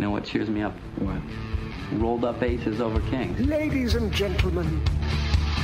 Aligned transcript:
You 0.00 0.06
know 0.06 0.12
what 0.12 0.24
cheers 0.24 0.48
me 0.48 0.62
up? 0.62 0.72
What? 0.96 1.20
Rolled 1.92 2.24
up 2.24 2.42
aces 2.42 2.80
over 2.80 3.00
kings. 3.10 3.38
Ladies 3.38 3.96
and 3.96 4.10
gentlemen, 4.10 4.80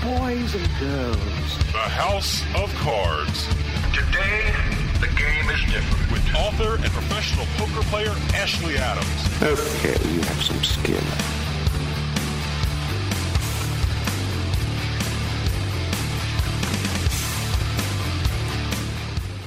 boys 0.02 0.54
and 0.54 0.68
girls. 0.78 1.58
The 1.72 1.78
House 1.78 2.42
of 2.54 2.70
Cards. 2.74 3.46
Today, 3.94 4.52
the 5.00 5.06
game 5.16 5.48
is 5.48 5.72
different. 5.72 6.12
With 6.12 6.34
author 6.34 6.74
and 6.74 6.92
professional 6.92 7.46
poker 7.56 7.80
player 7.88 8.14
Ashley 8.34 8.76
Adams. 8.76 9.42
Okay, 9.42 9.96
you 10.12 10.20
have 10.20 10.42
some 10.42 10.62
skill. 10.62 11.45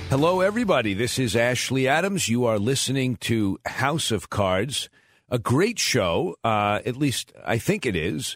Hello, 0.09 0.41
everybody. 0.41 0.95
This 0.95 1.19
is 1.19 1.35
Ashley 1.35 1.87
Adams. 1.87 2.27
You 2.27 2.45
are 2.45 2.57
listening 2.57 3.17
to 3.17 3.59
House 3.67 4.09
of 4.09 4.31
Cards, 4.31 4.89
a 5.29 5.37
great 5.37 5.77
show. 5.77 6.35
Uh, 6.43 6.79
at 6.83 6.97
least 6.97 7.31
I 7.45 7.59
think 7.59 7.85
it 7.85 7.95
is. 7.95 8.35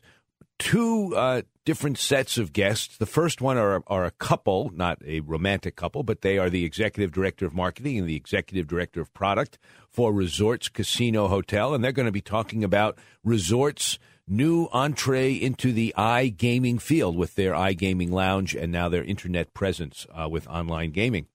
Two 0.60 1.16
uh, 1.16 1.42
different 1.66 1.98
sets 1.98 2.38
of 2.38 2.54
guests. 2.54 2.96
The 2.98 3.08
first 3.08 3.42
one 3.42 3.58
are, 3.58 3.82
are 3.88 4.06
a 4.06 4.12
couple, 4.12 4.70
not 4.76 5.02
a 5.04 5.22
romantic 5.22 5.76
couple, 5.76 6.04
but 6.04 6.22
they 6.22 6.38
are 6.38 6.48
the 6.48 6.64
executive 6.64 7.12
director 7.12 7.48
of 7.48 7.56
marketing 7.56 7.98
and 7.98 8.08
the 8.08 8.16
executive 8.16 8.68
director 8.68 9.02
of 9.02 9.12
product 9.16 9.58
for 9.90 10.14
Resorts 10.14 10.70
Casino 10.70 11.28
Hotel, 11.28 11.74
and 11.74 11.84
they're 11.84 11.92
going 11.92 12.06
to 12.06 12.12
be 12.12 12.22
talking 12.22 12.64
about 12.64 13.00
Resorts 13.24 13.98
new 14.28 14.70
entree 14.72 15.34
into 15.34 15.74
the 15.74 15.92
iGaming 15.98 16.80
field 16.80 17.18
with 17.18 17.34
their 17.34 17.54
iGaming 17.54 18.12
lounge 18.12 18.54
and 18.54 18.72
now 18.72 18.90
their 18.90 19.04
internet 19.04 19.56
presence 19.56 20.06
uh, 20.14 20.30
with 20.30 20.48
online 20.48 20.92
gaming. 20.92 21.26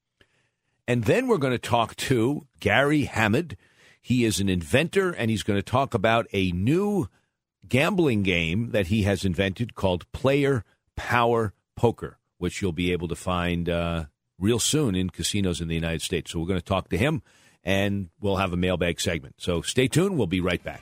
And 0.89 1.03
then 1.03 1.27
we're 1.27 1.37
going 1.37 1.53
to 1.53 1.59
talk 1.59 1.95
to 1.97 2.47
Garry 2.59 3.05
Hamud. 3.05 3.55
He 4.01 4.25
is 4.25 4.39
an 4.39 4.49
inventor, 4.49 5.11
and 5.11 5.29
he's 5.29 5.43
going 5.43 5.59
to 5.59 5.63
talk 5.63 5.93
about 5.93 6.25
a 6.33 6.49
new 6.49 7.07
gambling 7.67 8.23
game 8.23 8.71
that 8.71 8.87
he 8.87 9.03
has 9.03 9.23
invented 9.23 9.75
called 9.75 10.11
Player 10.13 10.65
Power 10.95 11.53
Poker, 11.75 12.17
which 12.39 12.59
you'll 12.63 12.71
be 12.71 12.91
able 12.91 13.07
to 13.07 13.15
find 13.15 13.69
uh, 13.69 14.05
real 14.39 14.57
soon 14.57 14.95
in 14.95 15.11
casinos 15.11 15.61
in 15.61 15.67
the 15.67 15.75
United 15.75 16.01
States. 16.01 16.31
So 16.31 16.39
we're 16.39 16.47
going 16.47 16.59
to 16.59 16.65
talk 16.65 16.89
to 16.89 16.97
him, 16.97 17.21
and 17.63 18.09
we'll 18.19 18.37
have 18.37 18.51
a 18.51 18.57
mailbag 18.57 18.99
segment. 18.99 19.35
So 19.37 19.61
stay 19.61 19.87
tuned. 19.87 20.17
We'll 20.17 20.25
be 20.25 20.41
right 20.41 20.63
back. 20.63 20.81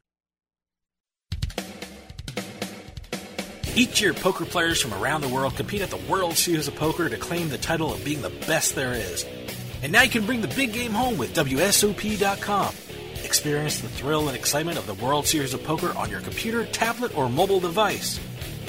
Each 3.73 4.01
year, 4.01 4.13
poker 4.13 4.43
players 4.43 4.81
from 4.81 4.93
around 4.93 5.21
the 5.21 5.29
world 5.29 5.55
compete 5.55 5.81
at 5.81 5.89
the 5.89 6.11
World 6.11 6.35
Series 6.35 6.67
of 6.67 6.75
Poker 6.75 7.07
to 7.07 7.15
claim 7.15 7.47
the 7.47 7.57
title 7.57 7.93
of 7.93 8.03
being 8.03 8.21
the 8.21 8.29
best 8.29 8.75
there 8.75 8.91
is. 8.93 9.25
And 9.81 9.93
now 9.93 10.01
you 10.01 10.09
can 10.09 10.25
bring 10.25 10.41
the 10.41 10.49
big 10.49 10.73
game 10.73 10.91
home 10.91 11.17
with 11.17 11.33
WSOP.com. 11.33 12.75
Experience 13.23 13.79
the 13.79 13.87
thrill 13.87 14.27
and 14.27 14.35
excitement 14.35 14.77
of 14.77 14.87
the 14.87 14.93
World 14.95 15.25
Series 15.25 15.53
of 15.53 15.63
Poker 15.63 15.93
on 15.97 16.09
your 16.09 16.19
computer, 16.19 16.65
tablet, 16.65 17.17
or 17.17 17.29
mobile 17.29 17.61
device. 17.61 18.19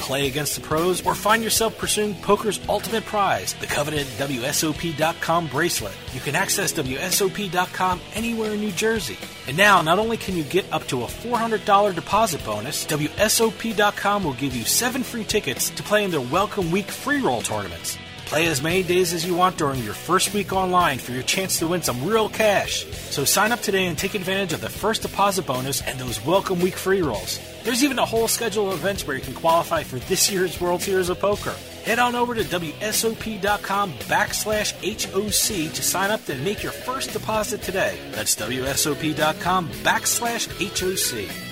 Play 0.02 0.26
against 0.26 0.56
the 0.56 0.60
pros 0.62 1.06
or 1.06 1.14
find 1.14 1.44
yourself 1.44 1.78
pursuing 1.78 2.16
poker's 2.16 2.60
ultimate 2.68 3.04
prize, 3.04 3.54
the 3.54 3.68
coveted 3.68 4.04
WSOP.com 4.18 5.46
bracelet. 5.46 5.94
You 6.12 6.18
can 6.18 6.34
access 6.34 6.72
WSOP.com 6.72 8.00
anywhere 8.14 8.52
in 8.54 8.60
New 8.60 8.72
Jersey. 8.72 9.16
And 9.46 9.56
now, 9.56 9.80
not 9.80 10.00
only 10.00 10.16
can 10.16 10.36
you 10.36 10.42
get 10.42 10.70
up 10.72 10.88
to 10.88 11.04
a 11.04 11.06
$400 11.06 11.94
deposit 11.94 12.44
bonus, 12.44 12.84
WSOP.com 12.86 14.24
will 14.24 14.32
give 14.34 14.56
you 14.56 14.64
seven 14.64 15.04
free 15.04 15.24
tickets 15.24 15.70
to 15.70 15.84
play 15.84 16.02
in 16.02 16.10
their 16.10 16.20
Welcome 16.20 16.72
Week 16.72 16.90
free 16.90 17.20
roll 17.20 17.40
tournaments. 17.40 17.96
Play 18.32 18.46
as 18.46 18.62
many 18.62 18.82
days 18.82 19.12
as 19.12 19.26
you 19.26 19.34
want 19.34 19.58
during 19.58 19.84
your 19.84 19.92
first 19.92 20.32
week 20.32 20.54
online 20.54 20.98
for 20.98 21.12
your 21.12 21.22
chance 21.22 21.58
to 21.58 21.66
win 21.66 21.82
some 21.82 22.02
real 22.02 22.30
cash. 22.30 22.86
So 23.10 23.26
sign 23.26 23.52
up 23.52 23.60
today 23.60 23.84
and 23.84 23.98
take 23.98 24.14
advantage 24.14 24.54
of 24.54 24.62
the 24.62 24.70
first 24.70 25.02
deposit 25.02 25.46
bonus 25.46 25.82
and 25.82 26.00
those 26.00 26.24
welcome 26.24 26.58
week 26.58 26.76
free 26.76 27.02
rolls. 27.02 27.38
There's 27.62 27.84
even 27.84 27.98
a 27.98 28.06
whole 28.06 28.28
schedule 28.28 28.72
of 28.72 28.80
events 28.80 29.06
where 29.06 29.18
you 29.18 29.22
can 29.22 29.34
qualify 29.34 29.82
for 29.82 29.98
this 29.98 30.32
year's 30.32 30.58
World 30.62 30.80
Series 30.80 31.10
of 31.10 31.20
Poker. 31.20 31.54
Head 31.84 31.98
on 31.98 32.14
over 32.14 32.34
to 32.34 32.42
WSOP.com 32.42 33.92
backslash 34.08 34.72
HOC 34.80 35.74
to 35.74 35.82
sign 35.82 36.10
up 36.10 36.26
and 36.30 36.42
make 36.42 36.62
your 36.62 36.72
first 36.72 37.12
deposit 37.12 37.60
today. 37.60 37.98
That's 38.12 38.34
WSOP.com 38.36 39.68
backslash 39.84 40.48
HOC. 40.58 41.51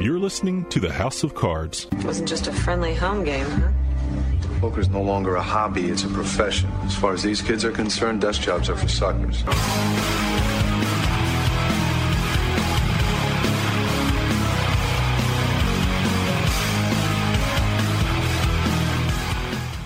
You're 0.00 0.18
listening 0.18 0.64
to 0.70 0.80
the 0.80 0.90
House 0.90 1.22
of 1.24 1.34
Cards. 1.34 1.86
It 1.92 2.04
wasn't 2.04 2.26
just 2.26 2.46
a 2.46 2.52
friendly 2.54 2.94
home 2.94 3.22
game, 3.22 3.44
huh? 3.44 3.68
Poker's 4.58 4.88
no 4.88 5.02
longer 5.02 5.34
a 5.34 5.42
hobby, 5.42 5.90
it's 5.90 6.04
a 6.04 6.08
profession. 6.08 6.70
As 6.84 6.94
far 6.94 7.12
as 7.12 7.22
these 7.22 7.42
kids 7.42 7.66
are 7.66 7.70
concerned, 7.70 8.22
desk 8.22 8.40
jobs 8.40 8.70
are 8.70 8.76
for 8.76 8.88
suckers. 8.88 9.44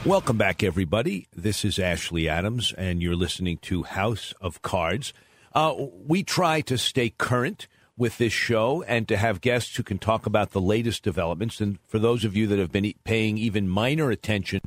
Welcome 0.07 0.39
back, 0.39 0.63
everybody. 0.63 1.27
This 1.35 1.65
is 1.65 1.81
Ashley 1.81 2.29
Adams, 2.29 2.73
and 2.79 3.03
you're 3.03 3.17
listening 3.17 3.59
to 3.63 3.83
House 3.83 4.33
of 4.41 4.63
Cards. 4.63 5.13
Uh, 5.53 5.75
we 6.07 6.23
try 6.23 6.61
to 6.61 6.79
stay 6.79 7.11
current 7.11 7.67
with 7.97 8.19
this 8.19 8.33
show 8.33 8.83
and 8.83 9.07
to 9.09 9.17
have 9.17 9.41
guests 9.41 9.77
who 9.77 9.83
can 9.83 9.99
talk 9.99 10.27
about 10.27 10.51
the 10.51 10.61
latest 10.61 11.03
developments. 11.03 11.61
And 11.61 11.79
for 11.87 11.99
those 11.99 12.25
of 12.25 12.37
you 12.37 12.47
that 12.49 12.59
have 12.59 12.73
been 12.73 12.93
paying 13.05 13.39
even 13.39 13.69
minor 13.69 14.11
attention 14.11 14.61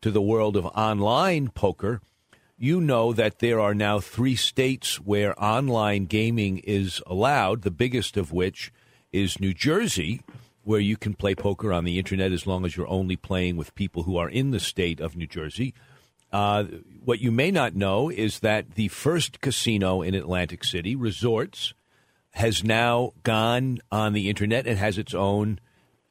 to 0.00 0.10
the 0.10 0.22
world 0.22 0.56
of 0.56 0.66
online 0.66 1.48
poker, 1.48 2.00
you 2.56 2.80
know 2.80 3.12
that 3.12 3.38
there 3.38 3.60
are 3.60 3.74
now 3.74 4.00
three 4.00 4.36
states 4.36 5.00
where 5.00 5.42
online 5.42 6.06
gaming 6.06 6.58
is 6.58 7.02
allowed, 7.06 7.62
the 7.62 7.70
biggest 7.70 8.16
of 8.16 8.32
which 8.32 8.72
is 9.12 9.40
New 9.40 9.54
Jersey, 9.54 10.22
where 10.62 10.80
you 10.80 10.96
can 10.96 11.14
play 11.14 11.34
poker 11.34 11.72
on 11.72 11.84
the 11.84 11.98
internet 11.98 12.32
as 12.32 12.46
long 12.46 12.64
as 12.64 12.76
you're 12.76 12.88
only 12.88 13.16
playing 13.16 13.56
with 13.56 13.74
people 13.74 14.04
who 14.04 14.16
are 14.16 14.28
in 14.28 14.50
the 14.50 14.60
state 14.60 15.00
of 15.00 15.16
New 15.16 15.26
Jersey. 15.26 15.74
Uh, 16.32 16.64
what 17.04 17.20
you 17.20 17.32
may 17.32 17.50
not 17.50 17.74
know 17.74 18.08
is 18.08 18.40
that 18.40 18.74
the 18.74 18.88
first 18.88 19.40
casino 19.40 20.00
in 20.00 20.14
Atlantic 20.14 20.62
City, 20.62 20.94
Resorts, 20.94 21.74
has 22.32 22.62
now 22.62 23.12
gone 23.22 23.78
on 23.90 24.12
the 24.12 24.28
internet 24.28 24.66
and 24.66 24.78
has 24.78 24.98
its 24.98 25.14
own 25.14 25.60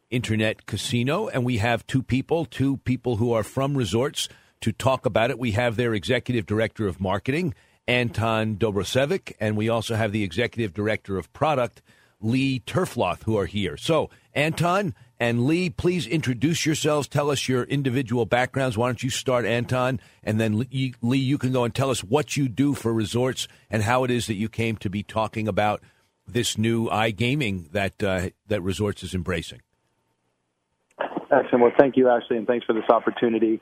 internet 0.10 0.66
casino. 0.66 1.28
And 1.28 1.46
we 1.46 1.58
have 1.58 1.86
two 1.88 2.04
people, 2.04 2.46
two 2.46 2.78
people 2.78 3.18
who 3.18 3.32
are 3.32 3.44
from 3.44 3.78
Resorts 3.78 4.28
to 4.62 4.72
talk 4.72 5.06
about 5.06 5.30
it. 5.30 5.40
We 5.40 5.52
have 5.52 5.76
their 5.76 5.94
executive 5.94 6.46
director 6.46 6.88
of 6.88 7.00
marketing, 7.00 7.54
Anton 7.88 8.58
Dobrosevic, 8.58 9.34
and 9.40 9.56
we 9.56 9.70
also 9.70 9.96
have 9.96 10.12
the 10.12 10.24
executive 10.24 10.74
director 10.74 11.18
of 11.18 11.32
product, 11.32 11.82
Lee 12.22 12.60
Terfloth, 12.60 13.24
who 13.24 13.38
are 13.38 13.46
here. 13.46 13.78
So, 13.78 14.10
Anton 14.34 14.94
and 15.20 15.46
Lee, 15.46 15.70
please 15.70 16.06
introduce 16.06 16.66
yourselves. 16.66 17.08
Tell 17.08 17.32
us 17.32 17.48
your 17.48 17.64
individual 17.64 18.26
backgrounds. 18.26 18.78
Why 18.78 18.88
don't 18.88 19.04
you 19.04 19.10
start, 19.10 19.46
Anton? 19.46 20.00
And 20.24 20.40
then, 20.40 20.66
Lee, 21.02 21.18
you 21.18 21.38
can 21.38 21.52
go 21.52 21.64
and 21.64 21.74
tell 21.74 21.90
us 21.90 22.04
what 22.04 22.36
you 22.36 22.48
do 22.50 22.74
for 22.74 22.94
resorts 22.94 23.48
and 23.70 23.84
how 23.84 24.04
it 24.04 24.12
is 24.12 24.28
that 24.28 24.36
you 24.36 24.50
came 24.50 24.76
to 24.78 24.90
be 24.90 25.04
talking 25.04 25.48
about 25.48 25.82
this 26.34 26.58
new 26.58 26.88
iGaming 26.90 27.72
that, 27.72 28.02
uh, 28.04 28.30
that 28.48 28.62
Resorts 28.62 29.04
is 29.04 29.14
embracing. 29.14 29.62
Excellent. 31.32 31.62
Well, 31.62 31.72
thank 31.78 31.96
you, 31.96 32.10
Ashley, 32.10 32.38
and 32.38 32.48
thanks 32.48 32.66
for 32.66 32.74
this 32.74 32.90
opportunity. 32.90 33.62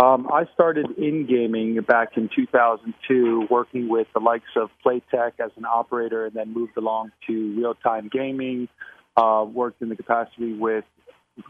Um, 0.00 0.28
I 0.32 0.44
started 0.54 0.86
in 0.96 1.26
gaming 1.26 1.78
back 1.82 2.16
in 2.16 2.30
2002, 2.34 3.48
working 3.50 3.88
with 3.88 4.06
the 4.14 4.20
likes 4.20 4.48
of 4.56 4.70
Playtech 4.84 5.32
as 5.40 5.50
an 5.56 5.64
operator, 5.64 6.26
and 6.26 6.34
then 6.34 6.54
moved 6.54 6.76
along 6.76 7.10
to 7.26 7.56
real 7.56 7.74
time 7.74 8.08
gaming. 8.12 8.68
Uh, 9.16 9.44
worked 9.44 9.82
in 9.82 9.88
the 9.88 9.96
capacity 9.96 10.54
with 10.54 10.84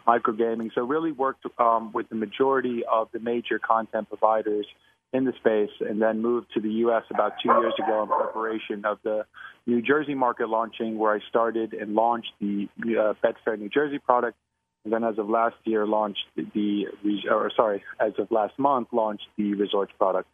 microgaming, 0.06 0.71
so 0.75 0.83
really 0.83 1.13
worked 1.13 1.45
um, 1.59 1.93
with 1.93 2.09
the 2.09 2.15
majority 2.15 2.83
of 2.91 3.09
the 3.13 3.21
major 3.21 3.59
content 3.59 4.09
providers 4.09 4.67
in 5.12 5.25
the 5.25 5.33
space, 5.41 5.71
and 5.81 6.01
then 6.01 6.23
moved 6.23 6.47
to 6.55 6.61
the 6.61 6.71
U.S. 6.85 7.03
about 7.11 7.33
two 7.43 7.51
years 7.51 7.75
ago 7.79 8.03
in 8.03 8.09
preparation 8.09 8.85
of 8.85 8.99
the 9.03 9.27
New 9.67 9.83
Jersey 9.83 10.15
market 10.15 10.49
launching, 10.49 10.99
where 10.99 11.12
I 11.12 11.19
started 11.29 11.75
and 11.75 11.95
launched 11.95 12.31
the 12.41 12.69
uh, 12.81 13.15
Betfair 13.25 13.59
New 13.59 13.69
Jersey 13.69 13.99
product 13.99 14.37
and 14.85 14.93
then 14.93 15.05
as 15.05 15.19
of 15.19 15.29
last 15.29 15.57
year, 15.65 15.87
launched 15.87 16.25
the, 16.37 16.87
or 17.31 17.51
sorry, 17.55 17.83
as 18.01 18.12
of 18.19 18.31
last 18.31 18.59
month, 18.59 18.89
launched 18.93 19.27
the 19.37 19.55
resorts 19.55 19.93
product. 19.99 20.29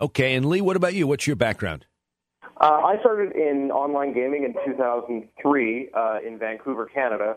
Okay, 0.00 0.34
and 0.34 0.46
Lee, 0.46 0.60
what 0.60 0.76
about 0.76 0.94
you? 0.94 1.06
What's 1.06 1.26
your 1.26 1.36
background? 1.36 1.86
Uh, 2.60 2.80
I 2.84 2.96
started 3.00 3.32
in 3.32 3.70
online 3.70 4.12
gaming 4.12 4.44
in 4.44 4.54
2003 4.64 5.90
uh, 5.94 6.18
in 6.26 6.38
Vancouver, 6.38 6.86
Canada, 6.86 7.36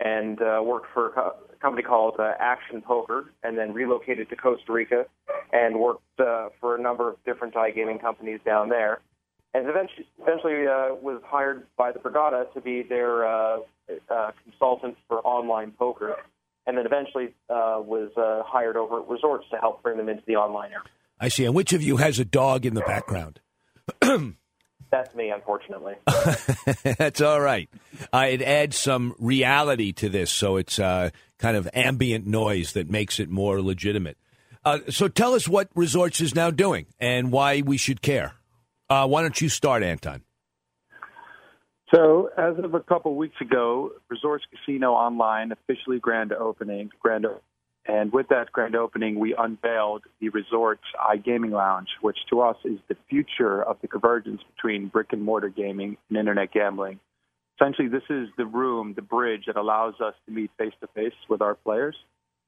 and 0.00 0.40
uh, 0.40 0.60
worked 0.62 0.86
for 0.92 1.08
a 1.08 1.12
co- 1.12 1.36
company 1.60 1.82
called 1.82 2.16
uh, 2.18 2.32
Action 2.38 2.82
Poker, 2.82 3.32
and 3.42 3.56
then 3.56 3.72
relocated 3.72 4.28
to 4.30 4.36
Costa 4.36 4.72
Rica 4.72 5.06
and 5.52 5.78
worked 5.78 6.02
uh, 6.20 6.48
for 6.60 6.76
a 6.76 6.80
number 6.80 7.08
of 7.08 7.16
different 7.24 7.54
iGaming 7.54 8.00
companies 8.00 8.40
down 8.44 8.68
there 8.68 9.00
and 9.54 9.68
eventually, 9.68 10.06
eventually 10.20 10.66
uh, 10.66 10.94
was 11.00 11.22
hired 11.24 11.64
by 11.76 11.92
the 11.92 12.00
Borgata 12.00 12.52
to 12.54 12.60
be 12.60 12.82
their 12.82 13.24
uh, 13.24 13.58
uh, 14.10 14.32
consultant 14.42 14.96
for 15.06 15.20
online 15.20 15.70
poker, 15.70 16.16
and 16.66 16.76
then 16.76 16.84
eventually 16.84 17.26
uh, 17.48 17.78
was 17.78 18.10
uh, 18.16 18.42
hired 18.44 18.76
over 18.76 19.00
at 19.00 19.08
Resorts 19.08 19.46
to 19.52 19.56
help 19.56 19.82
bring 19.82 19.96
them 19.96 20.08
into 20.08 20.24
the 20.26 20.34
online 20.34 20.70
area. 20.70 20.82
I 21.20 21.28
see. 21.28 21.44
And 21.44 21.54
which 21.54 21.72
of 21.72 21.82
you 21.82 21.98
has 21.98 22.18
a 22.18 22.24
dog 22.24 22.66
in 22.66 22.74
the 22.74 22.80
background? 22.80 23.40
That's 24.94 25.12
me, 25.16 25.30
unfortunately. 25.30 25.94
That's 26.98 27.20
all 27.20 27.40
right. 27.40 27.68
Uh, 28.12 28.26
it 28.30 28.40
adds 28.40 28.78
some 28.78 29.16
reality 29.18 29.90
to 29.94 30.08
this, 30.08 30.30
so 30.30 30.56
it's 30.56 30.78
uh, 30.78 31.10
kind 31.36 31.56
of 31.56 31.68
ambient 31.74 32.28
noise 32.28 32.74
that 32.74 32.88
makes 32.88 33.18
it 33.18 33.28
more 33.28 33.60
legitimate. 33.60 34.16
Uh, 34.64 34.78
so 34.90 35.08
tell 35.08 35.34
us 35.34 35.48
what 35.48 35.68
Resorts 35.74 36.20
is 36.20 36.36
now 36.36 36.52
doing 36.52 36.86
and 37.00 37.32
why 37.32 37.60
we 37.60 37.76
should 37.76 38.02
care. 38.02 38.34
Uh, 38.88 39.04
why 39.08 39.22
don't 39.22 39.40
you 39.40 39.48
start, 39.48 39.82
Anton? 39.82 40.22
So, 41.92 42.30
as 42.38 42.56
of 42.62 42.74
a 42.74 42.80
couple 42.80 43.16
weeks 43.16 43.40
ago, 43.40 43.90
Resorts 44.08 44.44
Casino 44.48 44.92
Online 44.92 45.50
officially 45.50 45.98
grand 45.98 46.32
opening, 46.32 46.90
grand, 47.00 47.26
and 47.86 48.12
with 48.12 48.28
that 48.28 48.50
grand 48.52 48.74
opening, 48.76 49.18
we 49.18 49.34
unveiled 49.36 50.02
the 50.20 50.30
Resorts 50.30 50.84
iGaming 50.98 51.52
Lounge, 51.52 51.88
which 52.00 52.18
to 52.30 52.40
us 52.40 52.56
is 52.64 52.78
the 52.88 52.96
future 53.08 53.62
of 53.62 53.76
the 53.82 53.88
convergence 53.88 54.40
between 54.54 54.88
brick 54.88 55.12
and 55.12 55.22
mortar 55.22 55.50
gaming 55.50 55.96
and 56.08 56.18
internet 56.18 56.52
gambling. 56.52 56.98
Essentially, 57.60 57.88
this 57.88 58.02
is 58.10 58.28
the 58.36 58.46
room, 58.46 58.94
the 58.94 59.02
bridge 59.02 59.44
that 59.46 59.56
allows 59.56 59.94
us 60.00 60.14
to 60.26 60.32
meet 60.32 60.50
face 60.58 60.72
to 60.80 60.86
face 60.88 61.14
with 61.28 61.42
our 61.42 61.54
players 61.54 61.94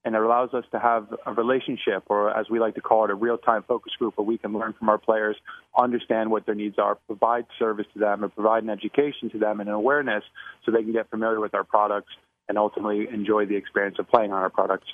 and 0.07 0.15
it 0.15 0.23
allows 0.23 0.55
us 0.55 0.65
to 0.71 0.79
have 0.79 1.13
a 1.27 1.33
relationship, 1.33 2.05
or 2.07 2.31
as 2.31 2.49
we 2.49 2.61
like 2.61 2.77
to 2.77 2.81
call 2.81 3.05
it, 3.05 3.11
a 3.11 3.15
real-time 3.15 3.65
focus 3.67 3.93
group 3.99 4.17
where 4.17 4.25
we 4.25 4.39
can 4.39 4.53
learn 4.53 4.73
from 4.79 4.89
our 4.89 4.99
players, 4.99 5.35
understand 5.77 6.31
what 6.31 6.47
their 6.47 6.55
needs 6.55 6.79
are, 6.79 6.95
provide 7.09 7.45
service 7.59 7.87
to 7.93 7.99
them, 7.99 8.23
and 8.23 8.33
provide 8.33 8.63
an 8.63 8.71
education 8.71 9.29
to 9.31 9.39
them 9.39 9.59
and 9.59 9.69
an 9.69 9.75
awareness 9.75 10.23
so 10.65 10.71
they 10.71 10.85
can 10.85 10.93
get 10.93 11.11
familiar 11.11 11.41
with 11.41 11.57
our 11.57 11.65
products 11.65 12.13
and 12.49 12.57
ultimately 12.57 13.09
enjoy 13.13 13.47
the 13.47 13.57
experience 13.57 13.97
of 13.99 14.09
playing 14.09 14.33
on 14.33 14.41
our 14.41 14.49
products. 14.49 14.87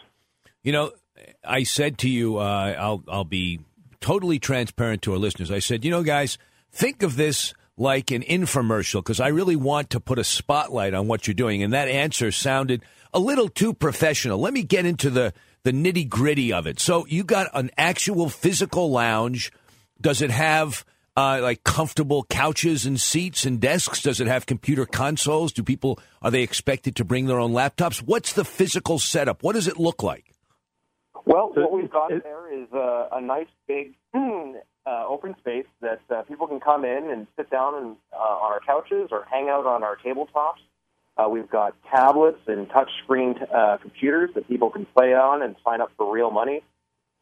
You 0.62 0.72
know, 0.72 0.92
I 1.44 1.64
said 1.64 1.98
to 1.98 2.08
you, 2.08 2.38
uh, 2.38 2.74
I'll 2.78 3.02
I'll 3.08 3.24
be 3.24 3.60
totally 4.00 4.38
transparent 4.38 5.02
to 5.02 5.12
our 5.12 5.18
listeners. 5.18 5.50
I 5.50 5.58
said, 5.58 5.84
you 5.84 5.90
know, 5.90 6.02
guys, 6.02 6.38
think 6.70 7.02
of 7.02 7.16
this 7.16 7.54
like 7.76 8.10
an 8.10 8.22
infomercial 8.22 9.00
because 9.00 9.20
I 9.20 9.28
really 9.28 9.56
want 9.56 9.90
to 9.90 10.00
put 10.00 10.18
a 10.18 10.24
spotlight 10.24 10.94
on 10.94 11.08
what 11.08 11.26
you're 11.26 11.34
doing, 11.34 11.62
and 11.62 11.72
that 11.72 11.88
answer 11.88 12.30
sounded 12.30 12.82
a 13.14 13.18
little 13.18 13.48
too 13.48 13.74
professional. 13.74 14.38
Let 14.38 14.52
me 14.52 14.62
get 14.62 14.86
into 14.86 15.10
the, 15.10 15.34
the 15.64 15.72
nitty 15.72 16.08
gritty 16.08 16.52
of 16.52 16.66
it. 16.66 16.80
So 16.80 17.06
you 17.06 17.24
got 17.24 17.48
an 17.54 17.70
actual 17.76 18.28
physical 18.28 18.90
lounge. 18.90 19.52
Does 20.00 20.22
it 20.22 20.30
have 20.30 20.84
uh, 21.16 21.40
like 21.42 21.62
comfortable 21.64 22.24
couches 22.24 22.86
and 22.86 23.00
seats 23.00 23.44
and 23.44 23.60
desks? 23.60 24.02
Does 24.02 24.20
it 24.20 24.26
have 24.26 24.46
computer 24.46 24.86
consoles? 24.86 25.52
Do 25.52 25.62
people 25.62 25.98
are 26.20 26.30
they 26.30 26.42
expected 26.42 26.96
to 26.96 27.04
bring 27.04 27.26
their 27.26 27.38
own 27.38 27.52
laptops? 27.52 27.98
What's 27.98 28.32
the 28.32 28.44
physical 28.44 28.98
setup? 28.98 29.42
What 29.42 29.54
does 29.54 29.68
it 29.68 29.78
look 29.78 30.02
like? 30.02 30.31
Well, 31.24 31.52
what 31.54 31.72
we've 31.72 31.90
got 31.90 32.10
there 32.10 32.52
is 32.52 32.66
uh, 32.72 33.08
a 33.12 33.20
nice 33.20 33.46
big 33.68 33.94
uh, 34.14 35.06
open 35.08 35.36
space 35.38 35.66
that 35.80 36.00
uh, 36.10 36.22
people 36.22 36.46
can 36.46 36.60
come 36.60 36.84
in 36.84 37.10
and 37.10 37.26
sit 37.36 37.50
down 37.50 37.74
and, 37.74 37.96
uh, 38.12 38.16
on 38.16 38.52
our 38.52 38.60
couches 38.60 39.08
or 39.12 39.24
hang 39.30 39.48
out 39.48 39.66
on 39.66 39.82
our 39.82 39.96
tabletops. 39.96 40.60
Uh, 41.16 41.28
we've 41.28 41.50
got 41.50 41.76
tablets 41.90 42.40
and 42.46 42.68
touchscreen 42.68 43.34
uh, 43.54 43.76
computers 43.78 44.30
that 44.34 44.48
people 44.48 44.70
can 44.70 44.86
play 44.96 45.14
on 45.14 45.42
and 45.42 45.54
sign 45.64 45.80
up 45.80 45.90
for 45.96 46.12
real 46.12 46.30
money. 46.30 46.62